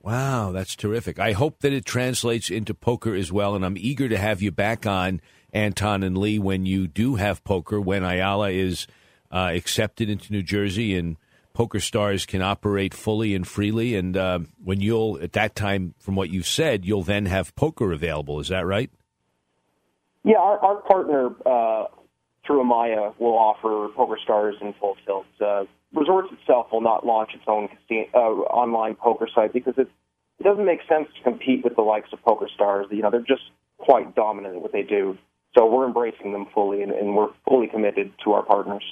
Wow, 0.00 0.52
that's 0.52 0.76
terrific. 0.76 1.18
I 1.18 1.32
hope 1.32 1.60
that 1.60 1.72
it 1.72 1.84
translates 1.84 2.50
into 2.50 2.74
poker 2.74 3.14
as 3.14 3.32
well, 3.32 3.54
and 3.54 3.64
I'm 3.64 3.76
eager 3.78 4.08
to 4.08 4.18
have 4.18 4.42
you 4.42 4.50
back 4.50 4.86
on, 4.86 5.20
Anton 5.52 6.02
and 6.02 6.18
Lee, 6.18 6.38
when 6.38 6.66
you 6.66 6.86
do 6.86 7.14
have 7.14 7.44
poker, 7.44 7.80
when 7.80 8.02
Amaya 8.02 8.52
is 8.54 8.86
uh, 9.30 9.50
accepted 9.54 10.10
into 10.10 10.32
New 10.32 10.42
Jersey 10.42 10.96
and 10.96 11.16
Poker 11.54 11.80
Stars 11.80 12.26
can 12.26 12.42
operate 12.42 12.92
fully 12.92 13.34
and 13.34 13.46
freely. 13.46 13.94
And 13.94 14.16
uh, 14.16 14.40
when 14.62 14.80
you'll, 14.80 15.18
at 15.22 15.32
that 15.34 15.54
time, 15.54 15.94
from 15.98 16.16
what 16.16 16.28
you've 16.28 16.48
said, 16.48 16.84
you'll 16.84 17.04
then 17.04 17.26
have 17.26 17.54
poker 17.54 17.92
available. 17.92 18.40
Is 18.40 18.48
that 18.48 18.66
right? 18.66 18.90
Yeah, 20.24 20.38
our, 20.38 20.58
our 20.58 20.82
partner 20.82 21.30
uh, 21.46 21.84
through 22.46 22.62
Amaya 22.62 23.14
will 23.18 23.38
offer 23.38 23.88
Poker 23.94 24.18
Stars 24.22 24.56
in 24.60 24.74
full 24.74 24.96
tilt. 25.06 25.26
Uh, 25.40 25.64
Resorts 25.94 26.32
itself 26.32 26.66
will 26.72 26.80
not 26.80 27.06
launch 27.06 27.30
its 27.34 27.44
own 27.46 27.68
casino, 27.68 28.08
uh, 28.14 28.18
online 28.18 28.96
poker 28.96 29.28
site 29.32 29.52
because 29.52 29.74
it, 29.78 29.88
it 30.40 30.42
doesn't 30.42 30.64
make 30.64 30.80
sense 30.88 31.06
to 31.16 31.22
compete 31.22 31.62
with 31.62 31.76
the 31.76 31.82
likes 31.82 32.08
of 32.12 32.20
Poker 32.22 32.48
Stars. 32.52 32.86
You 32.90 33.02
know, 33.02 33.10
they're 33.10 33.20
just 33.20 33.44
quite 33.78 34.14
dominant 34.16 34.56
at 34.56 34.62
what 34.62 34.72
they 34.72 34.82
do. 34.82 35.16
So 35.56 35.66
we're 35.66 35.86
embracing 35.86 36.32
them 36.32 36.46
fully, 36.52 36.82
and, 36.82 36.90
and 36.90 37.14
we're 37.14 37.28
fully 37.48 37.68
committed 37.68 38.12
to 38.24 38.32
our 38.32 38.42
partners. 38.42 38.82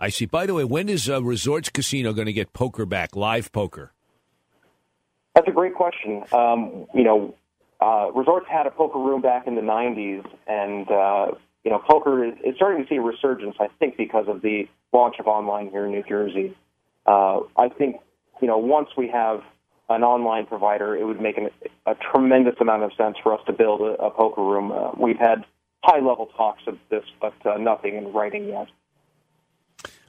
I 0.00 0.08
see. 0.08 0.24
By 0.24 0.46
the 0.46 0.54
way, 0.54 0.64
when 0.64 0.88
is 0.88 1.08
uh, 1.10 1.22
Resorts 1.22 1.68
Casino 1.68 2.14
going 2.14 2.26
to 2.26 2.32
get 2.32 2.54
poker 2.54 2.86
back, 2.86 3.14
live 3.14 3.52
poker? 3.52 3.92
That's 5.34 5.48
a 5.48 5.52
great 5.52 5.74
question. 5.74 6.24
Um, 6.32 6.86
you 6.94 7.04
know, 7.04 7.34
uh, 7.80 8.10
Resorts 8.14 8.46
had 8.48 8.66
a 8.66 8.70
poker 8.70 8.98
room 8.98 9.20
back 9.20 9.46
in 9.46 9.54
the 9.54 9.60
90s, 9.60 10.24
and, 10.46 10.90
uh, 10.90 11.38
you 11.68 11.74
know, 11.74 11.82
poker 11.86 12.24
is, 12.24 12.32
is 12.42 12.56
starting 12.56 12.82
to 12.82 12.88
see 12.88 12.96
a 12.96 13.02
resurgence, 13.02 13.56
I 13.60 13.68
think, 13.78 13.98
because 13.98 14.24
of 14.26 14.40
the 14.40 14.66
launch 14.90 15.16
of 15.20 15.26
online 15.26 15.68
here 15.68 15.84
in 15.84 15.92
New 15.92 16.02
Jersey. 16.02 16.56
Uh, 17.04 17.40
I 17.58 17.68
think, 17.68 17.96
you 18.40 18.48
know, 18.48 18.56
once 18.56 18.88
we 18.96 19.08
have 19.08 19.42
an 19.90 20.02
online 20.02 20.46
provider, 20.46 20.96
it 20.96 21.04
would 21.04 21.20
make 21.20 21.36
an, 21.36 21.50
a 21.84 21.94
tremendous 21.94 22.54
amount 22.58 22.84
of 22.84 22.92
sense 22.96 23.18
for 23.22 23.34
us 23.34 23.40
to 23.48 23.52
build 23.52 23.82
a, 23.82 24.02
a 24.02 24.10
poker 24.10 24.42
room. 24.42 24.72
Uh, 24.72 24.92
we've 24.98 25.18
had 25.18 25.44
high 25.84 25.98
level 25.98 26.30
talks 26.38 26.62
of 26.66 26.78
this, 26.88 27.04
but 27.20 27.34
uh, 27.44 27.58
nothing 27.58 27.96
in 27.96 28.14
writing 28.14 28.48
yet. 28.48 28.68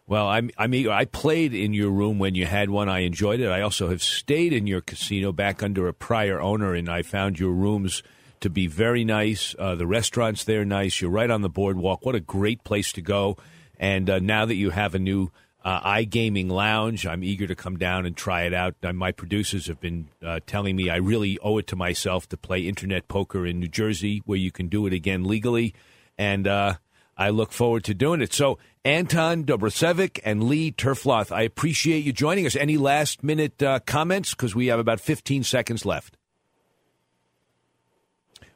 Well, 0.08 0.28
I'm, 0.28 0.52
I'm 0.58 0.74
eager. 0.74 0.92
I 0.92 1.04
played 1.04 1.54
in 1.54 1.74
your 1.74 1.92
room 1.92 2.20
when 2.20 2.36
you 2.36 2.46
had 2.46 2.70
one. 2.70 2.88
I 2.88 3.00
enjoyed 3.00 3.42
it. 3.42 3.50
I 3.50 3.60
also 3.60 3.90
have 3.90 4.02
stayed 4.02 4.54
in 4.54 4.66
your 4.66 4.80
casino 4.80 5.34
back 5.34 5.62
under 5.62 5.90
a 5.90 5.94
prior 5.94 6.40
owner, 6.40 6.74
and 6.74 6.88
I 6.88 7.02
found 7.02 7.38
your 7.38 7.52
rooms 7.52 8.02
to 8.42 8.50
be 8.50 8.68
very 8.68 9.04
nice. 9.04 9.56
Uh, 9.58 9.76
the 9.76 9.88
restaurant's 9.88 10.44
there 10.44 10.66
nice. 10.66 11.02
You're 11.02 11.12
right 11.12 11.30
on 11.30 11.42
the 11.42 11.50
boardwalk. 11.50 12.06
What 12.06 12.16
a 12.16 12.20
great 12.20 12.64
place 12.64 12.92
to 12.94 13.02
go. 13.02 13.38
And 13.80 14.10
uh, 14.10 14.20
now 14.20 14.46
that 14.46 14.56
you 14.56 14.72
have 14.72 14.94
a 14.94 15.00
new 15.00 15.32
uh, 15.64 15.82
iGaming 15.82 16.50
lounge, 16.50 17.06
I'm 17.06 17.24
eager 17.24 17.48
to 17.48 17.56
come 17.56 17.78
down 17.78 18.06
and 18.06 18.16
try 18.16 18.44
it 18.44 18.54
out. 18.54 18.76
Uh, 18.84 18.94
my 18.94 19.12
producers 19.12 19.68
have 19.68 19.80
been 19.80 20.10
uh, 20.26 20.40
telling 20.46 20.76
me 20.76 20.90
I 20.90 20.98
really 20.98 21.38
owe 21.40 21.58
it 21.58 21.68
to 21.68 21.76
myself 21.76 22.28
to 22.30 22.38
play 22.38 22.62
internet 22.62 23.08
poker 23.08 23.46
in 23.46 23.60
New 23.60 23.68
Jersey, 23.68 24.22
where 24.26 24.38
you 24.38 24.52
can 24.52 24.68
do 24.68 24.86
it 24.86 24.94
again 24.94 25.24
legally. 25.24 25.74
And 26.18 26.48
uh, 26.48 26.76
I 27.18 27.30
look 27.30 27.52
forward 27.52 27.84
to 27.86 27.94
doing 27.94 28.22
it. 28.22 28.34
So, 28.34 28.58
Anton 28.86 29.44
Dobrosevic 29.44 30.20
and 30.24 30.46
Lee 30.46 30.72
Terfloth, 30.72 31.34
I 31.34 31.42
appreciate 31.42 32.06
you 32.06 32.14
joining 32.14 32.46
us. 32.46 32.56
Any 32.56 32.78
last 32.78 33.24
minute 33.24 33.62
comments? 33.86 34.32
Because 34.32 34.56
we 34.56 34.68
have 34.68 34.80
about 34.80 35.02
15 35.02 35.44
seconds 35.44 35.86
left. 35.86 36.16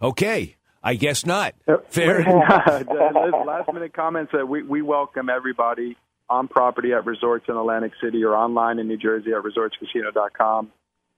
Okay. 0.04 0.56
I 0.84 0.96
guess 0.96 1.26
not. 1.26 1.56
Fair 1.90 2.24
last 2.24 3.74
minute 3.74 3.94
comments. 3.94 4.34
Uh, 4.38 4.46
we, 4.46 4.64
we 4.64 4.82
welcome 4.82 5.30
everybody 5.30 5.98
on 6.30 6.48
property 6.48 6.94
at 6.94 7.06
resorts 7.06 7.46
in 7.48 7.56
Atlantic 7.56 7.94
City 8.04 8.24
or 8.24 8.36
online 8.36 8.80
in 8.80 8.88
New 8.88 8.98
Jersey 8.98 9.32
at 9.32 9.44
resortscasino.com. 9.44 10.72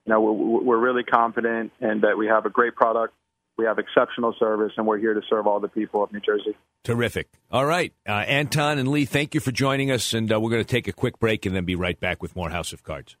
You 0.04 0.12
know, 0.12 0.20
we're, 0.20 0.62
we're 0.62 0.78
really 0.78 1.02
confident 1.02 1.72
and 1.80 2.02
that 2.02 2.16
we 2.16 2.28
have 2.28 2.46
a 2.46 2.50
great 2.50 2.76
product 2.76 3.12
we 3.56 3.64
have 3.64 3.78
exceptional 3.78 4.34
service, 4.38 4.72
and 4.76 4.86
we're 4.86 4.98
here 4.98 5.14
to 5.14 5.22
serve 5.28 5.46
all 5.46 5.60
the 5.60 5.68
people 5.68 6.02
of 6.02 6.12
New 6.12 6.20
Jersey. 6.20 6.56
Terrific. 6.84 7.28
All 7.50 7.64
right. 7.64 7.92
Uh, 8.06 8.12
Anton 8.12 8.78
and 8.78 8.88
Lee, 8.88 9.04
thank 9.04 9.34
you 9.34 9.40
for 9.40 9.50
joining 9.50 9.90
us, 9.90 10.12
and 10.12 10.30
uh, 10.30 10.38
we're 10.38 10.50
going 10.50 10.64
to 10.64 10.68
take 10.68 10.88
a 10.88 10.92
quick 10.92 11.18
break 11.18 11.46
and 11.46 11.56
then 11.56 11.64
be 11.64 11.74
right 11.74 11.98
back 11.98 12.22
with 12.22 12.36
more 12.36 12.50
House 12.50 12.72
of 12.72 12.82
Cards. 12.82 13.16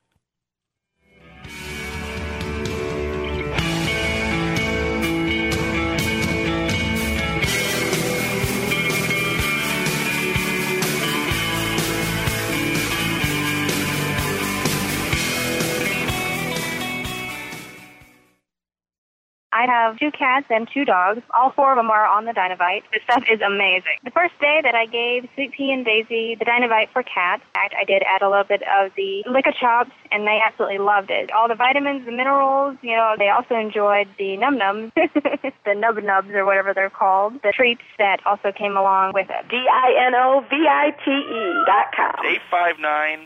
I 19.56 19.64
have 19.64 19.96
two 19.98 20.10
cats 20.10 20.46
and 20.50 20.68
two 20.68 20.84
dogs. 20.84 21.22
All 21.34 21.50
four 21.50 21.72
of 21.72 21.78
them 21.78 21.90
are 21.90 22.04
on 22.04 22.26
the 22.26 22.32
Dinovite. 22.32 22.82
The 22.92 23.00
stuff 23.04 23.24
is 23.32 23.40
amazing. 23.40 23.96
The 24.04 24.10
first 24.10 24.38
day 24.38 24.60
that 24.62 24.74
I 24.74 24.84
gave 24.84 25.26
Sweet 25.34 25.52
Pea 25.52 25.72
and 25.72 25.82
Daisy 25.82 26.34
the 26.34 26.44
Dinovite 26.44 26.90
for 26.92 27.02
cats, 27.02 27.42
I 27.56 27.84
did 27.84 28.02
add 28.02 28.20
a 28.20 28.28
little 28.28 28.44
bit 28.44 28.60
of 28.62 28.92
the 28.96 29.24
Lick 29.26 29.46
Chops, 29.58 29.92
and 30.12 30.26
they 30.26 30.42
absolutely 30.44 30.76
loved 30.78 31.10
it. 31.10 31.32
All 31.32 31.48
the 31.48 31.54
vitamins, 31.54 32.04
the 32.04 32.12
minerals, 32.12 32.76
you 32.82 32.94
know, 32.96 33.14
they 33.16 33.30
also 33.30 33.54
enjoyed 33.54 34.08
the 34.18 34.36
Num 34.36 34.58
Nums, 34.58 34.92
the 35.64 35.74
Nub 35.74 35.96
Nubs 36.02 36.28
or 36.34 36.44
whatever 36.44 36.74
they're 36.74 36.90
called, 36.90 37.40
the 37.42 37.52
treats 37.54 37.80
that 37.98 38.20
also 38.26 38.52
came 38.52 38.76
along 38.76 39.14
with 39.14 39.30
it. 39.30 39.48
D-I-N-O-V-I-T-E 39.48 41.64
dot 41.64 41.94
com. 41.96 42.12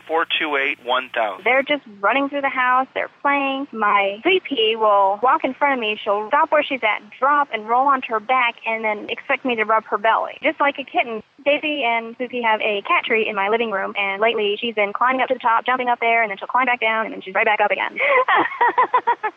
859-428-1000. 0.07 1.43
They're 1.43 1.63
just 1.63 1.83
running 1.99 2.29
through 2.29 2.41
the 2.41 2.49
house. 2.49 2.87
They're 2.93 3.09
playing. 3.21 3.67
My 3.71 4.19
Sweet 4.21 4.43
Pea 4.43 4.75
will 4.77 5.19
walk 5.21 5.43
in 5.43 5.53
front 5.53 5.73
of 5.73 5.79
me. 5.79 5.99
She'll 6.03 6.20
stop 6.27 6.51
where 6.51 6.63
she's 6.63 6.81
at, 6.83 7.01
drop, 7.19 7.49
and 7.53 7.67
roll 7.67 7.87
onto 7.87 8.13
her 8.13 8.19
back, 8.19 8.55
and 8.65 8.83
then 8.83 9.09
expect 9.09 9.45
me 9.45 9.55
to 9.55 9.63
rub 9.63 9.83
her 9.85 9.97
belly, 9.97 10.37
just 10.41 10.59
like 10.59 10.77
a 10.79 10.83
kitten. 10.83 11.21
Daisy 11.43 11.83
and 11.83 12.15
Susie 12.17 12.41
have 12.41 12.61
a 12.61 12.81
cat 12.83 13.03
tree 13.03 13.27
in 13.27 13.35
my 13.35 13.49
living 13.49 13.71
room, 13.71 13.93
and 13.97 14.21
lately 14.21 14.57
she's 14.59 14.75
been 14.75 14.93
climbing 14.93 15.21
up 15.21 15.27
to 15.29 15.33
the 15.33 15.39
top, 15.39 15.65
jumping 15.65 15.89
up 15.89 15.99
there, 15.99 16.21
and 16.21 16.29
then 16.29 16.37
she'll 16.37 16.47
climb 16.47 16.65
back 16.65 16.79
down, 16.79 17.05
and 17.05 17.13
then 17.13 17.21
she's 17.21 17.33
right 17.33 17.45
back 17.45 17.59
up 17.59 17.71
again. 17.71 17.93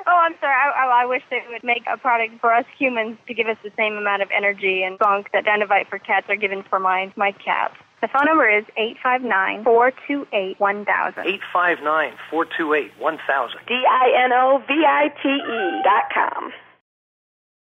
oh, 0.07 0.19
I'm 0.21 0.35
sorry. 0.41 0.53
I, 0.53 0.85
I, 0.85 1.03
I 1.03 1.07
wish 1.07 1.23
they 1.31 1.41
would 1.51 1.65
make 1.65 1.83
a 1.91 1.97
product 1.97 2.41
for 2.41 2.53
us 2.53 2.67
humans 2.79 3.17
to 3.27 3.35
give 3.35 3.47
us 3.47 3.57
the 3.63 3.73
same 3.77 3.95
amount 3.95 4.23
of 4.23 4.29
energy 4.37 4.83
and 4.83 4.99
funk 4.99 5.29
that 5.33 5.45
Dinovite 5.45 5.89
for 5.89 5.99
cats 5.99 6.27
are 6.29 6.37
given 6.37 6.63
for 6.69 6.79
my 6.79 7.13
my 7.17 7.33
cats. 7.33 7.75
The 8.05 8.09
phone 8.09 8.27
number 8.27 8.47
is 8.47 8.65
859-428-1000. 9.65 11.41
859-428-1000. 11.57 13.67
D-I-N-O-V-I-T-E 13.67 15.83
dot 15.83 16.11
com. 16.13 16.53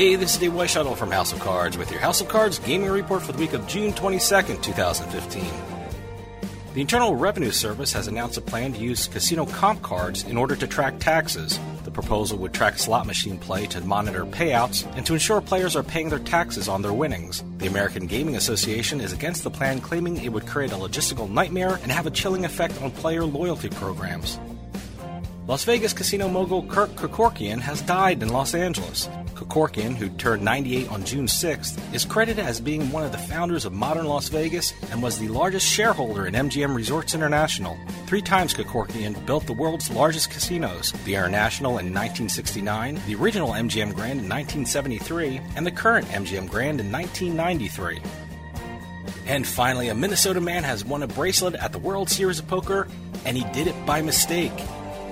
Hey, 0.00 0.14
this 0.16 0.32
is 0.32 0.40
Dave 0.40 0.52
Weishuttle 0.52 0.96
from 0.96 1.10
House 1.10 1.34
of 1.34 1.40
Cards 1.40 1.76
with 1.76 1.90
your 1.90 2.00
House 2.00 2.22
of 2.22 2.28
Cards 2.28 2.58
gaming 2.58 2.88
report 2.88 3.20
for 3.20 3.32
the 3.32 3.38
week 3.38 3.52
of 3.52 3.66
June 3.66 3.92
22nd, 3.92 4.62
2015. 4.62 5.44
The 6.72 6.80
Internal 6.80 7.16
Revenue 7.16 7.50
Service 7.50 7.92
has 7.92 8.08
announced 8.08 8.38
a 8.38 8.40
plan 8.40 8.72
to 8.72 8.78
use 8.78 9.08
casino 9.08 9.44
comp 9.44 9.82
cards 9.82 10.24
in 10.24 10.38
order 10.38 10.56
to 10.56 10.66
track 10.66 11.00
taxes. 11.00 11.60
The 11.84 11.90
proposal 11.90 12.38
would 12.38 12.54
track 12.54 12.78
slot 12.78 13.06
machine 13.06 13.36
play 13.36 13.66
to 13.66 13.82
monitor 13.82 14.24
payouts 14.24 14.90
and 14.96 15.04
to 15.04 15.12
ensure 15.12 15.42
players 15.42 15.76
are 15.76 15.82
paying 15.82 16.08
their 16.08 16.18
taxes 16.18 16.66
on 16.66 16.80
their 16.80 16.94
winnings. 16.94 17.44
The 17.58 17.66
American 17.66 18.06
Gaming 18.06 18.36
Association 18.36 19.02
is 19.02 19.12
against 19.12 19.44
the 19.44 19.50
plan, 19.50 19.82
claiming 19.82 20.16
it 20.16 20.32
would 20.32 20.46
create 20.46 20.72
a 20.72 20.76
logistical 20.76 21.30
nightmare 21.30 21.78
and 21.82 21.92
have 21.92 22.06
a 22.06 22.10
chilling 22.10 22.46
effect 22.46 22.80
on 22.80 22.90
player 22.90 23.26
loyalty 23.26 23.68
programs. 23.68 24.40
Las 25.50 25.64
Vegas 25.64 25.92
casino 25.92 26.28
mogul 26.28 26.62
Kirk 26.68 26.90
Kerkorian 26.90 27.58
has 27.58 27.82
died 27.82 28.22
in 28.22 28.28
Los 28.28 28.54
Angeles. 28.54 29.08
Kerkorian, 29.34 29.96
who 29.96 30.08
turned 30.10 30.44
98 30.44 30.88
on 30.92 31.04
June 31.04 31.26
6th, 31.26 31.76
is 31.92 32.04
credited 32.04 32.46
as 32.46 32.60
being 32.60 32.92
one 32.92 33.02
of 33.02 33.10
the 33.10 33.18
founders 33.18 33.64
of 33.64 33.72
modern 33.72 34.06
Las 34.06 34.28
Vegas 34.28 34.72
and 34.92 35.02
was 35.02 35.18
the 35.18 35.26
largest 35.26 35.66
shareholder 35.66 36.28
in 36.28 36.34
MGM 36.34 36.72
Resorts 36.72 37.16
International. 37.16 37.76
Three 38.06 38.22
times 38.22 38.54
Kerkorian 38.54 39.26
built 39.26 39.44
the 39.46 39.52
world's 39.52 39.90
largest 39.90 40.30
casinos 40.30 40.92
the 41.04 41.16
International 41.16 41.78
in 41.78 41.92
1969, 41.92 43.00
the 43.08 43.16
original 43.16 43.48
MGM 43.48 43.92
Grand 43.92 44.20
in 44.20 44.28
1973, 44.28 45.40
and 45.56 45.66
the 45.66 45.72
current 45.72 46.06
MGM 46.10 46.48
Grand 46.48 46.78
in 46.78 46.92
1993. 46.92 48.00
And 49.26 49.44
finally, 49.44 49.88
a 49.88 49.96
Minnesota 49.96 50.40
man 50.40 50.62
has 50.62 50.84
won 50.84 51.02
a 51.02 51.08
bracelet 51.08 51.56
at 51.56 51.72
the 51.72 51.78
World 51.80 52.08
Series 52.08 52.38
of 52.38 52.46
Poker, 52.46 52.86
and 53.24 53.36
he 53.36 53.42
did 53.52 53.66
it 53.66 53.74
by 53.84 54.00
mistake. 54.00 54.52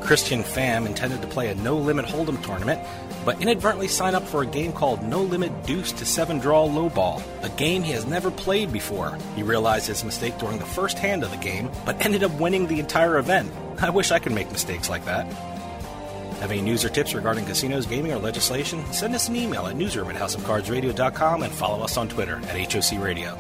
Christian 0.09 0.42
Pham 0.42 0.87
intended 0.87 1.21
to 1.21 1.29
play 1.29 1.51
a 1.51 1.55
no 1.57 1.77
limit 1.77 2.07
hold'em 2.07 2.42
tournament, 2.42 2.81
but 3.27 3.42
inadvertently 3.42 3.88
signed 3.88 4.16
up 4.16 4.27
for 4.27 4.42
a 4.42 4.47
game 4.47 4.73
called 4.73 5.03
No 5.03 5.21
Limit 5.21 5.66
Deuce 5.66 5.92
to 5.92 6.07
7 6.07 6.38
Draw 6.38 6.66
Lowball, 6.66 7.23
a 7.42 7.51
game 7.51 7.83
he 7.83 7.92
has 7.92 8.07
never 8.07 8.31
played 8.31 8.73
before. 8.73 9.18
He 9.37 9.42
realized 9.42 9.87
his 9.87 10.05
mistake 10.05 10.38
during 10.38 10.59
the 10.59 10.64
first 10.64 10.99
hand 10.99 11.25
of 11.25 11.31
the 11.31 11.37
game, 11.37 11.71
but 11.85 12.03
ended 12.03 12.25
up 12.25 12.33
winning 12.40 12.66
the 12.66 12.81
entire 12.81 13.18
event. 13.18 13.53
I 13.83 13.90
wish 13.90 14.11
I 14.11 14.18
could 14.18 14.33
make 14.33 14.51
mistakes 14.51 14.88
like 14.88 15.05
that. 15.05 15.31
Have 16.40 16.53
any 16.53 16.62
news 16.62 16.87
or 16.87 16.88
tips 16.88 17.12
regarding 17.12 17.44
casinos, 17.44 17.85
gaming, 17.85 18.14
or 18.14 18.18
legislation? 18.18 18.83
Send 18.94 19.14
us 19.14 19.29
an 19.29 19.37
email 19.37 19.66
at 19.66 19.77
newsroom 19.77 20.09
at 20.09 20.16
houseofcardsradio.com 20.16 21.42
and 21.42 21.53
follow 21.53 21.85
us 21.85 21.99
on 21.99 22.09
Twitter 22.09 22.40
at 22.44 22.73
HOC 22.73 22.99
Radio. 22.99 23.37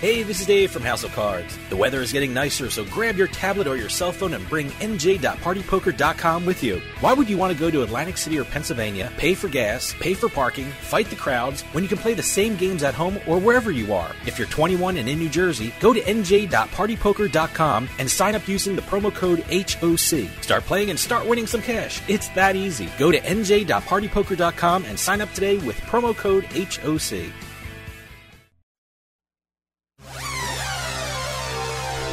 Hey, 0.00 0.22
this 0.22 0.40
is 0.40 0.46
Dave 0.46 0.70
from 0.70 0.80
House 0.80 1.04
of 1.04 1.12
Cards. 1.12 1.58
The 1.68 1.76
weather 1.76 2.00
is 2.00 2.10
getting 2.10 2.32
nicer, 2.32 2.70
so 2.70 2.86
grab 2.86 3.18
your 3.18 3.26
tablet 3.26 3.66
or 3.66 3.76
your 3.76 3.90
cell 3.90 4.12
phone 4.12 4.32
and 4.32 4.48
bring 4.48 4.70
nj.partypoker.com 4.70 6.46
with 6.46 6.64
you. 6.64 6.80
Why 7.00 7.12
would 7.12 7.28
you 7.28 7.36
want 7.36 7.52
to 7.52 7.58
go 7.58 7.70
to 7.70 7.82
Atlantic 7.82 8.16
City 8.16 8.38
or 8.38 8.46
Pennsylvania, 8.46 9.12
pay 9.18 9.34
for 9.34 9.48
gas, 9.48 9.94
pay 10.00 10.14
for 10.14 10.30
parking, 10.30 10.64
fight 10.64 11.10
the 11.10 11.16
crowds, 11.16 11.64
when 11.72 11.84
you 11.84 11.88
can 11.88 11.98
play 11.98 12.14
the 12.14 12.22
same 12.22 12.56
games 12.56 12.82
at 12.82 12.94
home 12.94 13.18
or 13.26 13.38
wherever 13.38 13.70
you 13.70 13.92
are? 13.92 14.16
If 14.24 14.38
you're 14.38 14.48
21 14.48 14.96
and 14.96 15.06
in 15.06 15.18
New 15.18 15.28
Jersey, 15.28 15.74
go 15.80 15.92
to 15.92 16.00
nj.partypoker.com 16.00 17.88
and 17.98 18.10
sign 18.10 18.34
up 18.34 18.48
using 18.48 18.76
the 18.76 18.82
promo 18.82 19.14
code 19.14 19.40
HOC. 19.50 20.30
Start 20.42 20.62
playing 20.64 20.88
and 20.88 20.98
start 20.98 21.26
winning 21.26 21.46
some 21.46 21.60
cash. 21.60 22.00
It's 22.08 22.28
that 22.28 22.56
easy. 22.56 22.88
Go 22.98 23.12
to 23.12 23.20
nj.partypoker.com 23.20 24.84
and 24.86 24.98
sign 24.98 25.20
up 25.20 25.30
today 25.34 25.58
with 25.58 25.78
promo 25.82 26.16
code 26.16 26.44
HOC. 26.46 27.49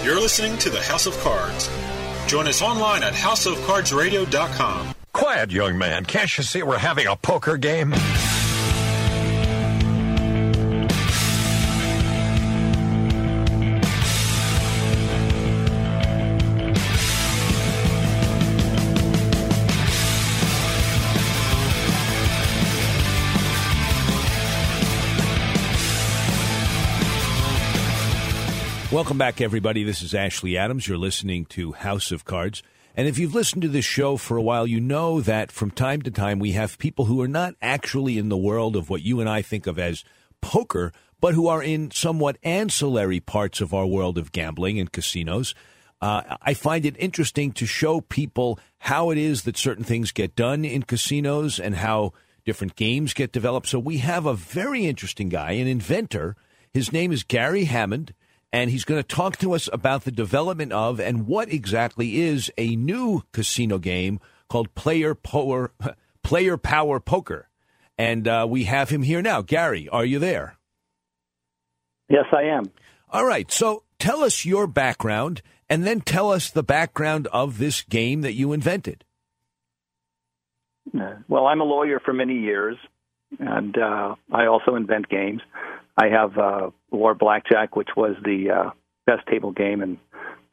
You're 0.08 0.22
listening 0.22 0.58
to 0.60 0.70
the 0.70 0.82
House 0.82 1.06
of 1.06 1.18
Cards. 1.20 1.70
Join 2.28 2.48
us 2.48 2.62
online 2.62 3.04
at 3.04 3.12
houseofcardsradio.com. 3.12 4.96
Quiet, 5.12 5.52
young 5.52 5.78
man. 5.78 6.06
Can't 6.06 6.38
you 6.38 6.46
see 6.46 6.64
we're 6.64 6.78
having 6.78 7.08
a 7.08 7.18
poker 7.18 7.58
game? 7.58 7.94
Welcome 28.98 29.20
back, 29.20 29.42
everybody. 29.42 29.84
This 29.84 30.02
is 30.02 30.16
Ashley 30.16 30.58
Adams. 30.58 30.88
You're 30.88 30.98
listening 30.98 31.46
to 31.50 31.74
House 31.74 32.12
of 32.12 32.26
Cards. 32.26 32.64
And 32.96 33.08
if 33.08 33.20
you've 33.20 33.36
listened 33.36 33.62
to 33.62 33.68
this 33.68 33.86
show 33.86 34.18
for 34.18 34.38
a 34.38 34.42
while, 34.42 34.66
you 34.66 34.80
know 34.80 35.22
that 35.22 35.52
from 35.52 35.70
time 35.70 36.02
to 36.02 36.10
time 36.10 36.40
we 36.40 36.54
have 36.54 36.80
people 36.80 37.06
who 37.06 37.22
are 37.22 37.28
not 37.28 37.54
actually 37.62 38.18
in 38.18 38.30
the 38.30 38.36
world 38.36 38.76
of 38.76 38.90
what 38.90 39.04
you 39.04 39.20
and 39.20 39.30
I 39.30 39.44
think 39.44 39.68
of 39.68 39.78
as 39.78 40.04
poker, 40.42 40.92
but 41.22 41.36
who 41.36 41.48
are 41.48 41.62
in 41.62 41.92
somewhat 41.92 42.40
ancillary 42.42 43.20
parts 43.20 43.62
of 43.62 43.72
our 43.72 43.86
world 43.86 44.18
of 44.18 44.32
gambling 44.32 44.80
and 44.80 44.92
casinos. 44.92 45.54
Uh, 46.02 46.36
I 46.42 46.56
find 46.56 46.84
it 46.84 46.96
interesting 46.98 47.52
to 47.52 47.68
show 47.68 48.02
people 48.02 48.60
how 48.80 49.12
it 49.12 49.20
is 49.20 49.44
that 49.44 49.58
certain 49.58 49.84
things 49.84 50.12
get 50.12 50.36
done 50.36 50.66
in 50.66 50.82
casinos 50.82 51.60
and 51.60 51.76
how 51.76 52.14
different 52.46 52.76
games 52.76 53.14
get 53.14 53.32
developed. 53.32 53.68
So 53.68 53.78
we 53.78 54.00
have 54.00 54.26
a 54.26 54.34
very 54.34 54.88
interesting 54.88 55.30
guy, 55.30 55.52
an 55.52 55.68
inventor. 55.68 56.36
His 56.74 56.92
name 56.92 57.12
is 57.12 57.22
Garry 57.22 57.68
Hamud 57.68 58.14
and 58.52 58.70
he's 58.70 58.86
going 58.86 59.02
to 59.02 59.08
talk 59.08 59.38
to 59.38 59.54
us 59.54 59.70
about 59.72 60.04
the 60.04 60.12
development 60.12 60.72
of 60.72 61.00
and 61.00 61.28
what 61.28 61.52
exactly 61.52 62.22
is 62.22 62.52
a 62.58 62.76
new 62.76 63.24
casino 63.32 63.78
game 63.78 64.20
called 64.50 64.74
Player 64.76 65.16
Power 65.16 65.72
Player 66.24 66.58
Power 66.58 67.00
Poker. 67.00 67.50
And 67.98 68.28
uh, 68.28 68.46
we 68.50 68.66
have 68.66 68.90
him 68.90 69.02
here 69.02 69.22
now. 69.22 69.42
Gary, 69.42 69.90
are 69.90 70.06
you 70.06 70.20
there? 70.20 70.56
Yes, 72.10 72.26
I 72.32 72.44
am. 72.44 72.72
All 73.10 73.26
right. 73.26 73.52
So 73.52 73.84
tell 73.98 74.24
us 74.24 74.46
your 74.46 74.68
background 74.68 75.42
and 75.70 75.86
then 75.86 76.02
tell 76.02 76.32
us 76.32 76.50
the 76.50 76.64
background 76.64 77.28
of 77.28 77.58
this 77.58 77.82
game 77.82 78.22
that 78.22 78.34
you 78.34 78.54
invented. 78.54 79.04
Well, 81.28 81.48
I'm 81.48 81.60
a 81.60 81.66
lawyer 81.66 82.00
for 82.00 82.14
many 82.14 82.36
years, 82.36 82.78
and 83.40 83.78
uh, 83.78 84.16
I 84.32 84.46
also 84.46 84.76
invent 84.76 85.10
games. 85.10 85.42
I 85.98 86.10
have 86.10 86.38
uh, 86.38 86.70
War 86.92 87.16
Blackjack, 87.16 87.76
which 87.76 87.90
was 87.98 88.16
the 88.24 88.52
uh, 88.52 88.70
best 89.06 89.28
table 89.28 89.52
game 89.52 89.82
in 89.82 89.98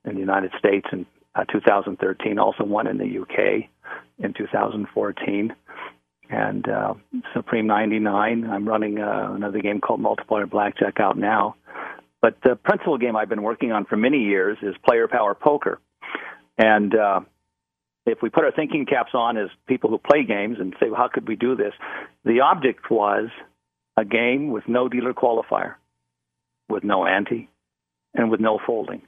in 0.04 0.14
the 0.14 0.20
United 0.20 0.52
States 0.58 0.86
in 0.92 1.06
uh, 1.34 1.44
2013. 1.44 2.38
Also 2.38 2.64
won 2.64 2.86
in 2.86 2.98
the 2.98 3.18
UK 3.20 3.68
in 4.18 4.32
2014. 4.34 5.54
And 6.30 6.68
uh, 6.68 6.94
Supreme 7.34 7.66
99. 7.66 8.48
I'm 8.50 8.68
running 8.68 8.98
uh, 8.98 9.32
another 9.34 9.60
game 9.60 9.80
called 9.80 10.00
Multiplier 10.00 10.46
Blackjack 10.46 11.00
out 11.00 11.16
now. 11.16 11.54
But 12.20 12.38
the 12.42 12.56
principal 12.56 12.96
game 12.96 13.16
I've 13.16 13.28
been 13.28 13.42
working 13.42 13.72
on 13.72 13.84
for 13.84 13.96
many 13.96 14.18
years 14.18 14.56
is 14.62 14.74
Player 14.86 15.06
Power 15.08 15.34
Poker. 15.34 15.78
And 16.56 16.94
uh, 16.94 17.20
if 18.06 18.18
we 18.22 18.30
put 18.30 18.44
our 18.44 18.52
thinking 18.52 18.86
caps 18.86 19.10
on 19.12 19.36
as 19.36 19.48
people 19.66 19.90
who 19.90 19.98
play 19.98 20.24
games 20.24 20.56
and 20.58 20.74
say, 20.80 20.88
well, 20.88 20.96
how 20.96 21.08
could 21.08 21.28
we 21.28 21.36
do 21.36 21.54
this? 21.54 21.74
The 22.24 22.40
object 22.40 22.90
was 22.90 23.28
a 23.96 24.04
game 24.04 24.50
with 24.50 24.64
no 24.68 24.88
dealer 24.88 25.14
qualifier, 25.14 25.74
with 26.68 26.84
no 26.84 27.06
ante, 27.06 27.48
and 28.14 28.30
with 28.30 28.40
no 28.40 28.58
folding. 28.64 29.02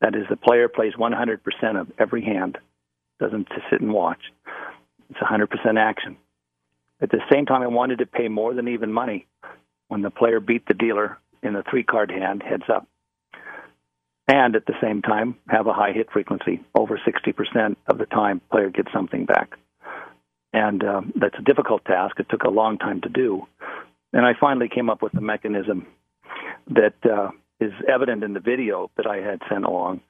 That 0.00 0.16
is, 0.16 0.24
the 0.28 0.36
player 0.36 0.68
plays 0.68 0.94
100% 0.98 1.80
of 1.80 1.92
every 1.98 2.24
hand, 2.24 2.58
doesn't 3.20 3.48
just 3.48 3.62
sit 3.70 3.80
and 3.80 3.92
watch. 3.92 4.20
It's 5.10 5.20
100% 5.20 5.78
action. 5.78 6.16
At 7.00 7.10
the 7.10 7.20
same 7.30 7.46
time, 7.46 7.62
I 7.62 7.68
wanted 7.68 7.98
to 7.98 8.06
pay 8.06 8.28
more 8.28 8.54
than 8.54 8.68
even 8.68 8.92
money 8.92 9.26
when 9.88 10.02
the 10.02 10.10
player 10.10 10.40
beat 10.40 10.66
the 10.66 10.74
dealer 10.74 11.18
in 11.42 11.52
the 11.52 11.64
three 11.68 11.82
card 11.82 12.10
hand 12.10 12.42
heads 12.42 12.64
up. 12.72 12.86
And 14.28 14.54
at 14.56 14.66
the 14.66 14.74
same 14.80 15.02
time, 15.02 15.36
have 15.48 15.66
a 15.66 15.72
high 15.72 15.92
hit 15.92 16.10
frequency. 16.12 16.60
Over 16.74 16.98
60% 16.98 17.76
of 17.88 17.98
the 17.98 18.06
time, 18.06 18.40
player 18.50 18.70
gets 18.70 18.92
something 18.92 19.26
back. 19.26 19.54
And 20.52 20.84
um, 20.84 21.12
that's 21.16 21.34
a 21.38 21.42
difficult 21.42 21.84
task. 21.84 22.18
It 22.20 22.28
took 22.28 22.44
a 22.44 22.50
long 22.50 22.78
time 22.78 23.00
to 23.02 23.08
do. 23.08 23.46
And 24.12 24.26
I 24.26 24.32
finally 24.38 24.68
came 24.68 24.90
up 24.90 25.02
with 25.02 25.14
a 25.16 25.20
mechanism 25.20 25.86
that 26.68 26.94
uh, 27.04 27.30
is 27.60 27.72
evident 27.92 28.22
in 28.22 28.34
the 28.34 28.40
video 28.40 28.90
that 28.96 29.06
I 29.06 29.16
had 29.16 29.40
sent 29.50 29.64
along 29.64 30.00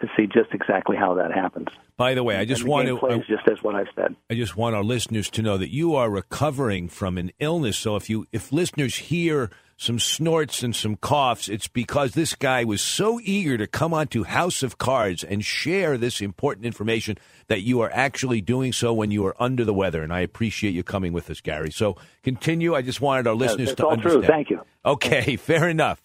to 0.00 0.06
see 0.16 0.26
just 0.26 0.50
exactly 0.52 0.96
how 0.96 1.14
that 1.14 1.32
happens. 1.32 1.68
By 1.96 2.14
the 2.14 2.22
way, 2.22 2.36
I 2.36 2.44
just 2.44 2.62
the 2.62 2.70
want 2.70 2.86
to 2.88 3.04
I, 3.04 3.18
just 3.18 3.48
as 3.50 3.62
what 3.62 3.74
I 3.74 3.84
said. 3.96 4.14
I 4.30 4.34
just 4.34 4.56
want 4.56 4.76
our 4.76 4.84
listeners 4.84 5.28
to 5.30 5.42
know 5.42 5.58
that 5.58 5.72
you 5.72 5.96
are 5.96 6.08
recovering 6.08 6.88
from 6.88 7.18
an 7.18 7.32
illness. 7.40 7.76
So 7.76 7.96
if 7.96 8.08
you 8.08 8.26
if 8.30 8.52
listeners 8.52 8.96
hear 8.96 9.50
some 9.78 10.00
snorts 10.00 10.64
and 10.64 10.74
some 10.74 10.96
coughs, 10.96 11.48
it's 11.48 11.68
because 11.68 12.12
this 12.12 12.34
guy 12.34 12.64
was 12.64 12.82
so 12.82 13.20
eager 13.22 13.56
to 13.56 13.66
come 13.68 13.94
onto 13.94 14.24
House 14.24 14.64
of 14.64 14.76
Cards 14.76 15.22
and 15.22 15.44
share 15.44 15.96
this 15.96 16.20
important 16.20 16.66
information 16.66 17.16
that 17.46 17.62
you 17.62 17.80
are 17.80 17.90
actually 17.94 18.40
doing 18.40 18.72
so 18.72 18.92
when 18.92 19.12
you 19.12 19.24
are 19.24 19.40
under 19.40 19.64
the 19.64 19.72
weather. 19.72 20.02
And 20.02 20.12
I 20.12 20.20
appreciate 20.20 20.74
you 20.74 20.82
coming 20.82 21.12
with 21.12 21.30
us, 21.30 21.40
Gary. 21.40 21.70
So 21.70 21.96
continue. 22.24 22.74
I 22.74 22.82
just 22.82 23.00
wanted 23.00 23.28
our 23.28 23.36
listeners 23.36 23.72
to 23.76 23.86
all 23.86 23.92
understand. 23.92 24.24
true. 24.24 24.28
Thank 24.28 24.50
you. 24.50 24.62
Okay, 24.84 25.36
fair 25.36 25.68
enough. 25.68 26.02